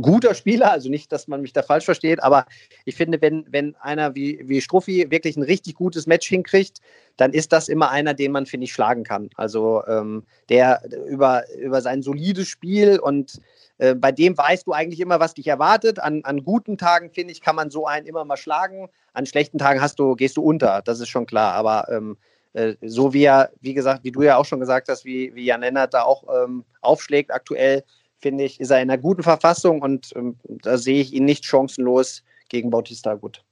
guter 0.00 0.34
Spieler, 0.34 0.72
also 0.72 0.88
nicht, 0.88 1.12
dass 1.12 1.28
man 1.28 1.42
mich 1.42 1.52
da 1.52 1.62
falsch 1.62 1.84
versteht, 1.84 2.22
aber 2.22 2.46
ich 2.84 2.96
finde, 2.96 3.20
wenn, 3.20 3.46
wenn 3.50 3.74
einer 3.76 4.14
wie, 4.14 4.40
wie 4.44 4.60
Struffi 4.60 5.10
wirklich 5.10 5.36
ein 5.36 5.42
richtig 5.42 5.74
gutes 5.74 6.06
Match 6.06 6.28
hinkriegt, 6.28 6.80
dann 7.16 7.32
ist 7.32 7.52
das 7.52 7.68
immer 7.68 7.90
einer, 7.90 8.14
den 8.14 8.32
man, 8.32 8.46
finde 8.46 8.64
ich, 8.64 8.72
schlagen 8.72 9.04
kann. 9.04 9.30
Also 9.36 9.82
ähm, 9.86 10.24
der 10.48 10.82
über, 11.08 11.44
über 11.56 11.80
sein 11.80 12.02
solides 12.02 12.48
Spiel 12.48 12.98
und 12.98 13.40
äh, 13.78 13.94
bei 13.94 14.12
dem 14.12 14.36
weißt 14.36 14.66
du 14.66 14.72
eigentlich 14.72 15.00
immer, 15.00 15.20
was 15.20 15.34
dich 15.34 15.46
erwartet. 15.46 15.98
An, 15.98 16.22
an 16.24 16.44
guten 16.44 16.78
Tagen, 16.78 17.10
finde 17.10 17.32
ich, 17.32 17.40
kann 17.40 17.56
man 17.56 17.70
so 17.70 17.86
einen 17.86 18.06
immer 18.06 18.24
mal 18.24 18.36
schlagen. 18.36 18.88
An 19.12 19.26
schlechten 19.26 19.58
Tagen 19.58 19.80
hast 19.80 19.98
du, 19.98 20.14
gehst 20.14 20.36
du 20.36 20.42
unter, 20.42 20.82
das 20.82 21.00
ist 21.00 21.08
schon 21.08 21.26
klar. 21.26 21.54
Aber 21.54 21.88
ähm, 21.88 22.16
äh, 22.52 22.74
so 22.82 23.12
wie 23.12 23.24
er, 23.24 23.50
wie 23.60 23.74
gesagt, 23.74 24.04
wie 24.04 24.12
du 24.12 24.22
ja 24.22 24.36
auch 24.36 24.44
schon 24.44 24.60
gesagt 24.60 24.88
hast, 24.88 25.04
wie, 25.04 25.34
wie 25.34 25.44
Jan 25.44 25.60
Lennart 25.60 25.94
da 25.94 26.02
auch 26.02 26.24
ähm, 26.44 26.64
aufschlägt 26.80 27.32
aktuell, 27.32 27.84
finde 28.24 28.44
ich, 28.44 28.58
ist 28.58 28.70
er 28.70 28.80
in 28.80 28.90
einer 28.90 28.96
guten 28.96 29.22
Verfassung 29.22 29.82
und 29.82 30.08
ähm, 30.16 30.38
da 30.44 30.78
sehe 30.78 31.02
ich 31.02 31.12
ihn 31.12 31.26
nicht 31.26 31.44
chancenlos 31.44 32.24
gegen 32.48 32.70
Bautista 32.70 33.12
gut. 33.12 33.44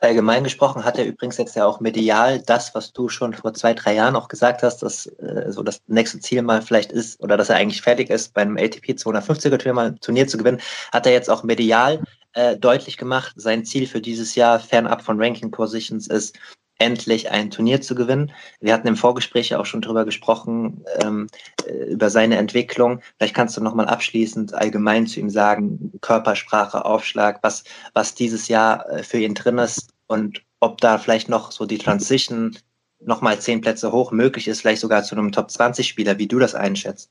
Allgemein 0.00 0.42
gesprochen 0.42 0.84
hat 0.84 0.98
er 0.98 1.06
übrigens 1.06 1.38
jetzt 1.38 1.54
ja 1.54 1.64
auch 1.64 1.78
medial 1.78 2.42
das, 2.42 2.74
was 2.74 2.92
du 2.92 3.08
schon 3.08 3.32
vor 3.32 3.54
zwei, 3.54 3.74
drei 3.74 3.94
Jahren 3.94 4.16
auch 4.16 4.26
gesagt 4.26 4.64
hast, 4.64 4.82
dass 4.82 5.06
äh, 5.06 5.52
so 5.52 5.62
das 5.62 5.80
nächste 5.86 6.18
Ziel 6.18 6.42
mal 6.42 6.62
vielleicht 6.62 6.90
ist 6.90 7.20
oder 7.20 7.36
dass 7.36 7.48
er 7.48 7.56
eigentlich 7.56 7.80
fertig 7.80 8.10
ist, 8.10 8.34
bei 8.34 8.42
einem 8.42 8.56
ATP 8.56 8.90
250er 8.90 9.56
Turnier 9.56 9.72
mal 9.72 9.86
ein 9.86 10.00
Turnier 10.00 10.26
zu 10.26 10.36
gewinnen, 10.36 10.60
hat 10.90 11.06
er 11.06 11.12
jetzt 11.12 11.30
auch 11.30 11.44
medial 11.44 12.02
äh, 12.32 12.56
deutlich 12.56 12.96
gemacht. 12.96 13.34
Sein 13.36 13.64
Ziel 13.64 13.86
für 13.86 14.00
dieses 14.00 14.34
Jahr 14.34 14.58
fernab 14.58 15.02
von 15.02 15.22
Ranking 15.22 15.52
Positions 15.52 16.08
ist, 16.08 16.36
endlich 16.82 17.30
ein 17.30 17.50
Turnier 17.50 17.80
zu 17.80 17.94
gewinnen. 17.94 18.32
Wir 18.60 18.74
hatten 18.74 18.88
im 18.88 18.96
Vorgespräch 18.96 19.50
ja 19.50 19.60
auch 19.60 19.66
schon 19.66 19.80
drüber 19.80 20.04
gesprochen, 20.04 20.84
ähm, 21.02 21.28
äh, 21.66 21.92
über 21.92 22.10
seine 22.10 22.36
Entwicklung. 22.36 23.00
Vielleicht 23.16 23.34
kannst 23.34 23.56
du 23.56 23.62
nochmal 23.62 23.86
abschließend 23.86 24.52
allgemein 24.52 25.06
zu 25.06 25.20
ihm 25.20 25.30
sagen, 25.30 25.92
Körpersprache, 26.00 26.84
Aufschlag, 26.84 27.38
was, 27.42 27.64
was 27.94 28.14
dieses 28.14 28.48
Jahr 28.48 28.88
äh, 28.90 29.02
für 29.02 29.18
ihn 29.18 29.34
drin 29.34 29.58
ist 29.58 29.90
und 30.06 30.42
ob 30.60 30.80
da 30.80 30.98
vielleicht 30.98 31.28
noch 31.28 31.52
so 31.52 31.66
die 31.66 31.78
Transition 31.78 32.56
nochmal 33.00 33.38
zehn 33.40 33.60
Plätze 33.60 33.92
hoch 33.92 34.12
möglich 34.12 34.48
ist, 34.48 34.60
vielleicht 34.60 34.80
sogar 34.80 35.02
zu 35.02 35.14
einem 35.14 35.32
Top 35.32 35.50
20 35.50 35.86
Spieler, 35.88 36.18
wie 36.18 36.28
du 36.28 36.38
das 36.38 36.54
einschätzt. 36.54 37.10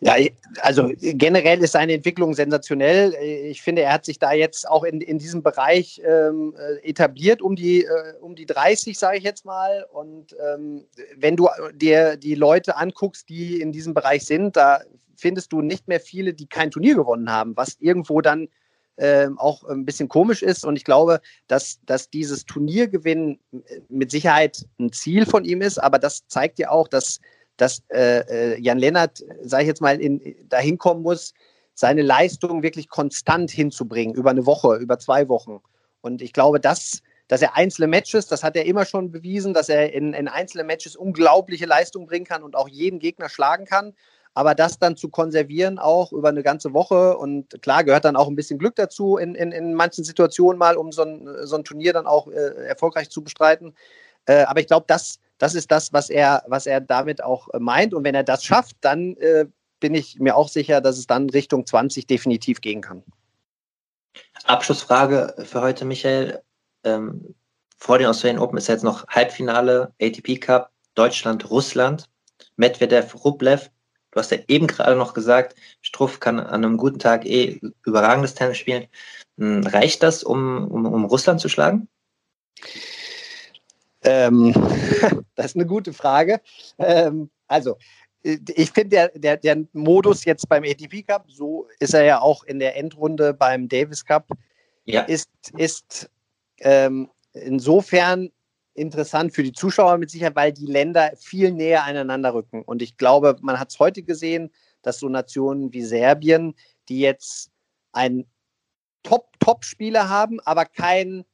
Ja, 0.00 0.14
also 0.60 0.92
generell 0.96 1.60
ist 1.62 1.72
seine 1.72 1.94
Entwicklung 1.94 2.32
sensationell. 2.32 3.14
Ich 3.20 3.62
finde, 3.62 3.82
er 3.82 3.94
hat 3.94 4.04
sich 4.04 4.20
da 4.20 4.32
jetzt 4.32 4.68
auch 4.68 4.84
in, 4.84 5.00
in 5.00 5.18
diesem 5.18 5.42
Bereich 5.42 6.00
ähm, 6.06 6.54
äh, 6.56 6.88
etabliert, 6.88 7.42
um 7.42 7.56
die, 7.56 7.82
äh, 7.82 8.14
um 8.20 8.36
die 8.36 8.46
30, 8.46 8.96
sage 8.96 9.18
ich 9.18 9.24
jetzt 9.24 9.44
mal. 9.44 9.84
Und 9.90 10.36
ähm, 10.40 10.86
wenn 11.16 11.34
du 11.34 11.48
dir 11.74 12.16
die 12.16 12.36
Leute 12.36 12.76
anguckst, 12.76 13.28
die 13.28 13.60
in 13.60 13.72
diesem 13.72 13.92
Bereich 13.92 14.24
sind, 14.24 14.56
da 14.56 14.82
findest 15.16 15.52
du 15.52 15.62
nicht 15.62 15.88
mehr 15.88 15.98
viele, 15.98 16.32
die 16.32 16.46
kein 16.46 16.70
Turnier 16.70 16.94
gewonnen 16.94 17.32
haben, 17.32 17.56
was 17.56 17.76
irgendwo 17.80 18.20
dann 18.20 18.48
ähm, 18.98 19.36
auch 19.36 19.64
ein 19.64 19.84
bisschen 19.84 20.08
komisch 20.08 20.42
ist. 20.42 20.64
Und 20.64 20.76
ich 20.76 20.84
glaube, 20.84 21.20
dass, 21.48 21.80
dass 21.86 22.08
dieses 22.08 22.44
Turniergewinn 22.44 23.40
mit 23.88 24.12
Sicherheit 24.12 24.64
ein 24.78 24.92
Ziel 24.92 25.26
von 25.26 25.44
ihm 25.44 25.60
ist, 25.60 25.78
aber 25.78 25.98
das 25.98 26.26
zeigt 26.28 26.60
ja 26.60 26.70
auch, 26.70 26.86
dass 26.86 27.18
dass 27.58 27.82
äh, 27.88 28.20
äh, 28.54 28.60
Jan 28.60 28.78
Lennart, 28.78 29.22
sage 29.42 29.64
ich 29.64 29.68
jetzt 29.68 29.82
mal, 29.82 30.00
in, 30.00 30.36
dahin 30.48 30.78
kommen 30.78 31.02
muss, 31.02 31.34
seine 31.74 32.02
Leistung 32.02 32.62
wirklich 32.62 32.88
konstant 32.88 33.50
hinzubringen, 33.50 34.14
über 34.14 34.30
eine 34.30 34.46
Woche, 34.46 34.76
über 34.76 34.98
zwei 34.98 35.28
Wochen. 35.28 35.60
Und 36.00 36.22
ich 36.22 36.32
glaube, 36.32 36.58
dass, 36.58 37.02
dass 37.28 37.42
er 37.42 37.56
einzelne 37.56 37.88
Matches, 37.88 38.26
das 38.26 38.42
hat 38.42 38.56
er 38.56 38.64
immer 38.64 38.84
schon 38.84 39.12
bewiesen, 39.12 39.54
dass 39.54 39.68
er 39.68 39.92
in, 39.92 40.12
in 40.14 40.28
einzelnen 40.28 40.66
Matches 40.66 40.96
unglaubliche 40.96 41.66
Leistung 41.66 42.06
bringen 42.06 42.24
kann 42.24 42.42
und 42.42 42.56
auch 42.56 42.68
jeden 42.68 42.98
Gegner 42.98 43.28
schlagen 43.28 43.64
kann. 43.64 43.94
Aber 44.34 44.54
das 44.54 44.78
dann 44.78 44.96
zu 44.96 45.08
konservieren, 45.08 45.78
auch 45.78 46.12
über 46.12 46.28
eine 46.28 46.42
ganze 46.42 46.72
Woche 46.72 47.16
und 47.16 47.60
klar 47.60 47.82
gehört 47.82 48.04
dann 48.04 48.14
auch 48.14 48.28
ein 48.28 48.36
bisschen 48.36 48.58
Glück 48.58 48.76
dazu 48.76 49.16
in, 49.16 49.34
in, 49.34 49.50
in 49.50 49.74
manchen 49.74 50.04
Situationen 50.04 50.58
mal, 50.58 50.76
um 50.76 50.92
so 50.92 51.02
ein, 51.02 51.28
so 51.42 51.56
ein 51.56 51.64
Turnier 51.64 51.92
dann 51.92 52.06
auch 52.06 52.28
äh, 52.28 52.66
erfolgreich 52.66 53.10
zu 53.10 53.22
bestreiten. 53.22 53.74
Äh, 54.26 54.42
aber 54.42 54.60
ich 54.60 54.66
glaube, 54.66 54.84
das, 54.86 55.18
das 55.38 55.54
ist 55.54 55.70
das, 55.70 55.92
was 55.92 56.10
er, 56.10 56.42
was 56.46 56.66
er 56.66 56.80
damit 56.80 57.22
auch 57.22 57.48
äh, 57.54 57.58
meint. 57.58 57.94
Und 57.94 58.04
wenn 58.04 58.14
er 58.14 58.24
das 58.24 58.44
schafft, 58.44 58.76
dann 58.80 59.16
äh, 59.16 59.46
bin 59.80 59.94
ich 59.94 60.18
mir 60.18 60.36
auch 60.36 60.48
sicher, 60.48 60.80
dass 60.80 60.98
es 60.98 61.06
dann 61.06 61.30
Richtung 61.30 61.66
20 61.66 62.06
definitiv 62.06 62.60
gehen 62.60 62.80
kann. 62.80 63.02
Abschlussfrage 64.44 65.34
für 65.44 65.60
heute, 65.60 65.84
Michael. 65.84 66.42
Ähm, 66.84 67.34
vor 67.76 67.98
den 67.98 68.08
Australian 68.08 68.40
Open 68.40 68.58
ist 68.58 68.66
jetzt 68.66 68.82
noch 68.84 69.06
Halbfinale 69.08 69.92
ATP 70.00 70.40
Cup 70.40 70.72
Deutschland, 70.94 71.48
Russland. 71.48 72.08
Medvedev, 72.56 73.14
Rublev. 73.24 73.70
Du 74.10 74.18
hast 74.18 74.32
ja 74.32 74.38
eben 74.48 74.66
gerade 74.66 74.96
noch 74.96 75.14
gesagt, 75.14 75.54
Struff 75.80 76.18
kann 76.18 76.40
an 76.40 76.64
einem 76.64 76.76
guten 76.76 76.98
Tag 76.98 77.24
eh 77.24 77.60
überragendes 77.84 78.34
Tennis 78.34 78.58
spielen. 78.58 78.86
Hm, 79.36 79.64
reicht 79.64 80.02
das, 80.02 80.24
um, 80.24 80.66
um, 80.68 80.86
um 80.86 81.04
Russland 81.04 81.40
zu 81.40 81.48
schlagen? 81.48 81.88
Ähm, 84.02 84.52
das 85.34 85.46
ist 85.46 85.56
eine 85.56 85.66
gute 85.66 85.92
Frage. 85.92 86.40
Ähm, 86.78 87.30
also, 87.46 87.76
äh, 88.22 88.38
ich 88.54 88.70
finde, 88.70 88.90
der, 88.90 89.08
der, 89.14 89.36
der 89.36 89.64
Modus 89.72 90.24
jetzt 90.24 90.48
beim 90.48 90.64
ATP 90.64 91.02
Cup, 91.02 91.26
so 91.28 91.66
ist 91.80 91.94
er 91.94 92.04
ja 92.04 92.20
auch 92.20 92.44
in 92.44 92.58
der 92.58 92.76
Endrunde 92.76 93.34
beim 93.34 93.68
Davis 93.68 94.04
Cup, 94.04 94.28
ja. 94.84 95.02
ist, 95.02 95.30
ist 95.56 96.10
ähm, 96.60 97.10
insofern 97.32 98.30
interessant 98.74 99.34
für 99.34 99.42
die 99.42 99.52
Zuschauer 99.52 99.98
mit 99.98 100.10
Sicherheit, 100.10 100.36
weil 100.36 100.52
die 100.52 100.66
Länder 100.66 101.12
viel 101.16 101.52
näher 101.52 101.84
aneinander 101.84 102.32
rücken. 102.32 102.62
Und 102.62 102.80
ich 102.80 102.96
glaube, 102.96 103.36
man 103.40 103.58
hat 103.58 103.70
es 103.70 103.78
heute 103.78 104.02
gesehen, 104.02 104.50
dass 104.82 105.00
so 105.00 105.08
Nationen 105.08 105.72
wie 105.72 105.82
Serbien, 105.82 106.54
die 106.88 107.00
jetzt 107.00 107.50
einen 107.92 108.24
Top-Top-Spieler 109.02 110.08
haben, 110.08 110.38
aber 110.40 110.64
keinen 110.64 111.24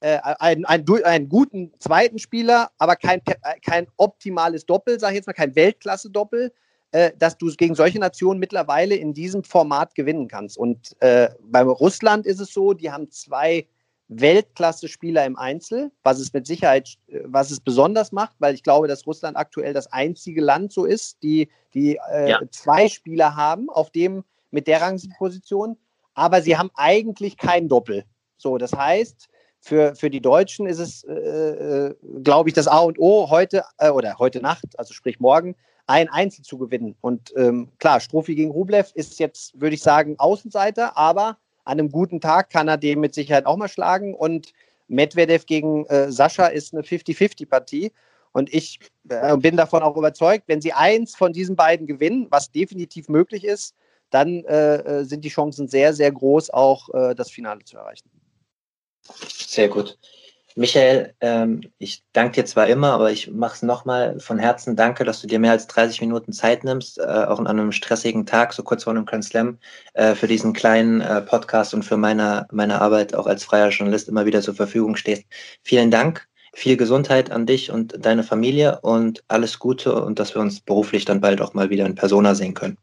äh, 0.00 0.18
einen, 0.22 0.64
einen, 0.64 1.04
einen, 1.04 1.28
guten 1.28 1.72
zweiten 1.78 2.18
Spieler, 2.18 2.70
aber 2.78 2.96
kein, 2.96 3.20
äh, 3.26 3.58
kein 3.64 3.86
optimales 3.96 4.66
Doppel, 4.66 4.98
sage 5.00 5.14
ich 5.14 5.16
jetzt 5.16 5.26
mal, 5.26 5.32
kein 5.32 5.54
Weltklasse-Doppel, 5.54 6.52
äh, 6.92 7.12
dass 7.18 7.36
du 7.36 7.52
gegen 7.54 7.74
solche 7.74 7.98
Nationen 7.98 8.40
mittlerweile 8.40 8.94
in 8.94 9.14
diesem 9.14 9.44
Format 9.44 9.94
gewinnen 9.94 10.28
kannst. 10.28 10.56
Und 10.56 11.00
äh, 11.00 11.28
beim 11.42 11.68
Russland 11.68 12.26
ist 12.26 12.40
es 12.40 12.52
so, 12.52 12.72
die 12.72 12.90
haben 12.90 13.10
zwei 13.10 13.66
Weltklasse-Spieler 14.08 15.26
im 15.26 15.36
Einzel, 15.36 15.90
was 16.02 16.18
es 16.18 16.32
mit 16.32 16.46
Sicherheit, 16.46 16.96
äh, 17.08 17.20
was 17.24 17.50
es 17.50 17.60
besonders 17.60 18.12
macht, 18.12 18.36
weil 18.38 18.54
ich 18.54 18.62
glaube, 18.62 18.88
dass 18.88 19.06
Russland 19.06 19.36
aktuell 19.36 19.74
das 19.74 19.92
einzige 19.92 20.40
Land 20.40 20.72
so 20.72 20.84
ist, 20.84 21.22
die, 21.22 21.48
die 21.74 21.98
äh, 22.10 22.30
ja. 22.30 22.40
zwei 22.50 22.88
Spieler 22.88 23.36
haben, 23.36 23.68
auf 23.68 23.90
dem 23.90 24.24
mit 24.50 24.66
der 24.66 24.80
Rangposition 24.80 25.76
aber 26.18 26.42
sie 26.42 26.58
haben 26.58 26.70
eigentlich 26.74 27.36
kein 27.36 27.68
Doppel. 27.68 28.04
So, 28.38 28.58
das 28.58 28.72
heißt, 28.72 29.28
für, 29.60 29.94
für 29.94 30.10
die 30.10 30.20
Deutschen 30.20 30.66
ist 30.66 30.78
es, 30.78 31.04
äh, 31.04 31.12
äh, 31.12 31.94
glaube 32.22 32.48
ich, 32.48 32.54
das 32.54 32.68
A 32.68 32.78
und 32.78 32.98
O 32.98 33.28
heute 33.30 33.64
äh, 33.78 33.90
oder 33.90 34.18
heute 34.18 34.40
Nacht, 34.40 34.66
also 34.78 34.94
sprich 34.94 35.20
morgen, 35.20 35.56
ein 35.86 36.08
Einzel 36.08 36.44
zu 36.44 36.58
gewinnen. 36.58 36.94
Und 37.00 37.32
ähm, 37.36 37.68
klar, 37.78 38.00
Strophi 38.00 38.34
gegen 38.34 38.50
Rublev 38.50 38.92
ist 38.94 39.18
jetzt, 39.18 39.58
würde 39.60 39.74
ich 39.74 39.82
sagen, 39.82 40.16
Außenseiter, 40.18 40.96
aber 40.96 41.38
an 41.64 41.78
einem 41.78 41.90
guten 41.90 42.20
Tag 42.20 42.50
kann 42.50 42.68
er 42.68 42.76
den 42.76 43.00
mit 43.00 43.14
Sicherheit 43.14 43.46
auch 43.46 43.56
mal 43.56 43.68
schlagen. 43.68 44.14
Und 44.14 44.52
Medvedev 44.86 45.46
gegen 45.46 45.86
äh, 45.86 46.10
Sascha 46.10 46.46
ist 46.46 46.72
eine 46.72 46.82
50-50-Partie. 46.82 47.92
Und 48.32 48.52
ich 48.52 48.78
äh, 49.08 49.36
bin 49.38 49.56
davon 49.56 49.82
auch 49.82 49.96
überzeugt, 49.96 50.44
wenn 50.46 50.60
sie 50.60 50.72
eins 50.72 51.16
von 51.16 51.32
diesen 51.32 51.56
beiden 51.56 51.86
gewinnen, 51.86 52.26
was 52.30 52.52
definitiv 52.52 53.08
möglich 53.08 53.44
ist, 53.44 53.74
dann 54.10 54.44
äh, 54.44 55.04
sind 55.04 55.24
die 55.24 55.30
Chancen 55.30 55.68
sehr, 55.68 55.92
sehr 55.92 56.10
groß, 56.10 56.48
auch 56.50 56.88
das 57.14 57.30
Finale 57.30 57.62
zu 57.64 57.76
erreichen. 57.76 58.08
Sehr 59.28 59.68
gut. 59.68 59.98
Michael, 60.58 61.14
ähm, 61.20 61.60
ich 61.78 62.02
danke 62.12 62.32
dir 62.32 62.44
zwar 62.44 62.66
immer, 62.66 62.90
aber 62.90 63.12
ich 63.12 63.30
mache 63.30 63.54
es 63.54 63.62
nochmal 63.62 64.18
von 64.18 64.40
Herzen. 64.40 64.74
Danke, 64.74 65.04
dass 65.04 65.20
du 65.20 65.28
dir 65.28 65.38
mehr 65.38 65.52
als 65.52 65.68
30 65.68 66.00
Minuten 66.00 66.32
Zeit 66.32 66.64
nimmst, 66.64 66.98
äh, 66.98 67.02
auch 67.02 67.38
an 67.38 67.46
einem 67.46 67.70
stressigen 67.70 68.26
Tag, 68.26 68.52
so 68.52 68.64
kurz 68.64 68.82
vor 68.82 68.92
einem 68.92 69.06
Grand 69.06 69.24
Slam, 69.24 69.58
äh, 69.94 70.16
für 70.16 70.26
diesen 70.26 70.54
kleinen 70.54 71.00
äh, 71.00 71.20
Podcast 71.20 71.74
und 71.74 71.84
für 71.84 71.96
meine, 71.96 72.48
meine 72.50 72.80
Arbeit 72.80 73.14
auch 73.14 73.28
als 73.28 73.44
freier 73.44 73.68
Journalist 73.68 74.08
immer 74.08 74.26
wieder 74.26 74.42
zur 74.42 74.54
Verfügung 74.54 74.96
stehst. 74.96 75.22
Vielen 75.62 75.92
Dank, 75.92 76.26
viel 76.54 76.76
Gesundheit 76.76 77.30
an 77.30 77.46
dich 77.46 77.70
und 77.70 77.94
deine 78.04 78.24
Familie 78.24 78.80
und 78.80 79.22
alles 79.28 79.60
Gute 79.60 80.02
und 80.02 80.18
dass 80.18 80.34
wir 80.34 80.42
uns 80.42 80.60
beruflich 80.60 81.04
dann 81.04 81.20
bald 81.20 81.40
auch 81.40 81.54
mal 81.54 81.70
wieder 81.70 81.86
in 81.86 81.94
Persona 81.94 82.34
sehen 82.34 82.54
können. 82.54 82.78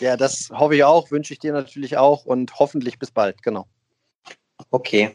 Ja, 0.00 0.16
das 0.16 0.48
hoffe 0.50 0.76
ich 0.76 0.84
auch, 0.84 1.10
wünsche 1.10 1.34
ich 1.34 1.40
dir 1.40 1.52
natürlich 1.52 1.98
auch 1.98 2.24
und 2.24 2.58
hoffentlich 2.58 2.98
bis 2.98 3.10
bald, 3.10 3.42
genau. 3.42 3.66
Okay. 4.70 5.14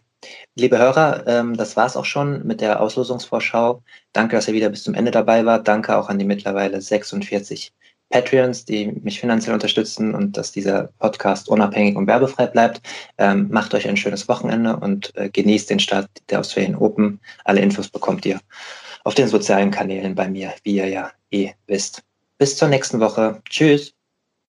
Liebe 0.56 0.78
Hörer, 0.78 1.26
ähm, 1.28 1.58
das 1.58 1.76
war 1.76 1.86
es 1.86 1.98
auch 1.98 2.06
schon 2.06 2.46
mit 2.46 2.62
der 2.62 2.82
Auslosungsvorschau. 2.82 3.84
Danke, 4.14 4.36
dass 4.36 4.48
ihr 4.48 4.54
wieder 4.54 4.70
bis 4.70 4.84
zum 4.84 4.94
Ende 4.94 5.12
dabei 5.12 5.46
wart. 5.46 5.68
Danke 5.68 5.98
auch 5.98 6.10
an 6.10 6.20
die 6.20 6.26
mittlerweile 6.26 6.82
46 6.82 7.74
Patreons, 8.10 8.66
die 8.66 8.92
mich 9.02 9.20
finanziell 9.20 9.56
unterstützen 9.56 10.14
und 10.14 10.38
dass 10.38 10.52
dieser 10.52 10.90
Podcast 11.00 11.50
unabhängig 11.50 11.96
und 11.96 12.06
werbefrei 12.06 12.46
bleibt. 12.46 12.82
Ähm, 13.18 13.48
macht 13.50 13.74
euch 13.74 13.88
ein 13.88 13.98
schönes 13.98 14.28
Wochenende 14.28 14.78
und 14.78 15.16
äh, 15.16 15.30
genießt 15.30 15.70
den 15.72 15.80
Start 15.80 16.10
der 16.30 16.40
Australian 16.40 16.76
Open. 16.76 17.20
Alle 17.44 17.62
Infos 17.62 17.90
bekommt 17.90 18.26
ihr 18.26 18.40
auf 19.04 19.16
den 19.16 19.28
sozialen 19.28 19.72
Kanälen 19.72 20.14
bei 20.14 20.30
mir, 20.30 20.54
wie 20.64 20.76
ihr 20.76 20.88
ja 20.88 21.12
eh 21.32 21.52
wisst. 21.66 22.04
Bis 22.38 22.56
zur 22.56 22.68
nächsten 22.68 23.00
Woche. 23.00 23.42
Tschüss. 23.50 23.94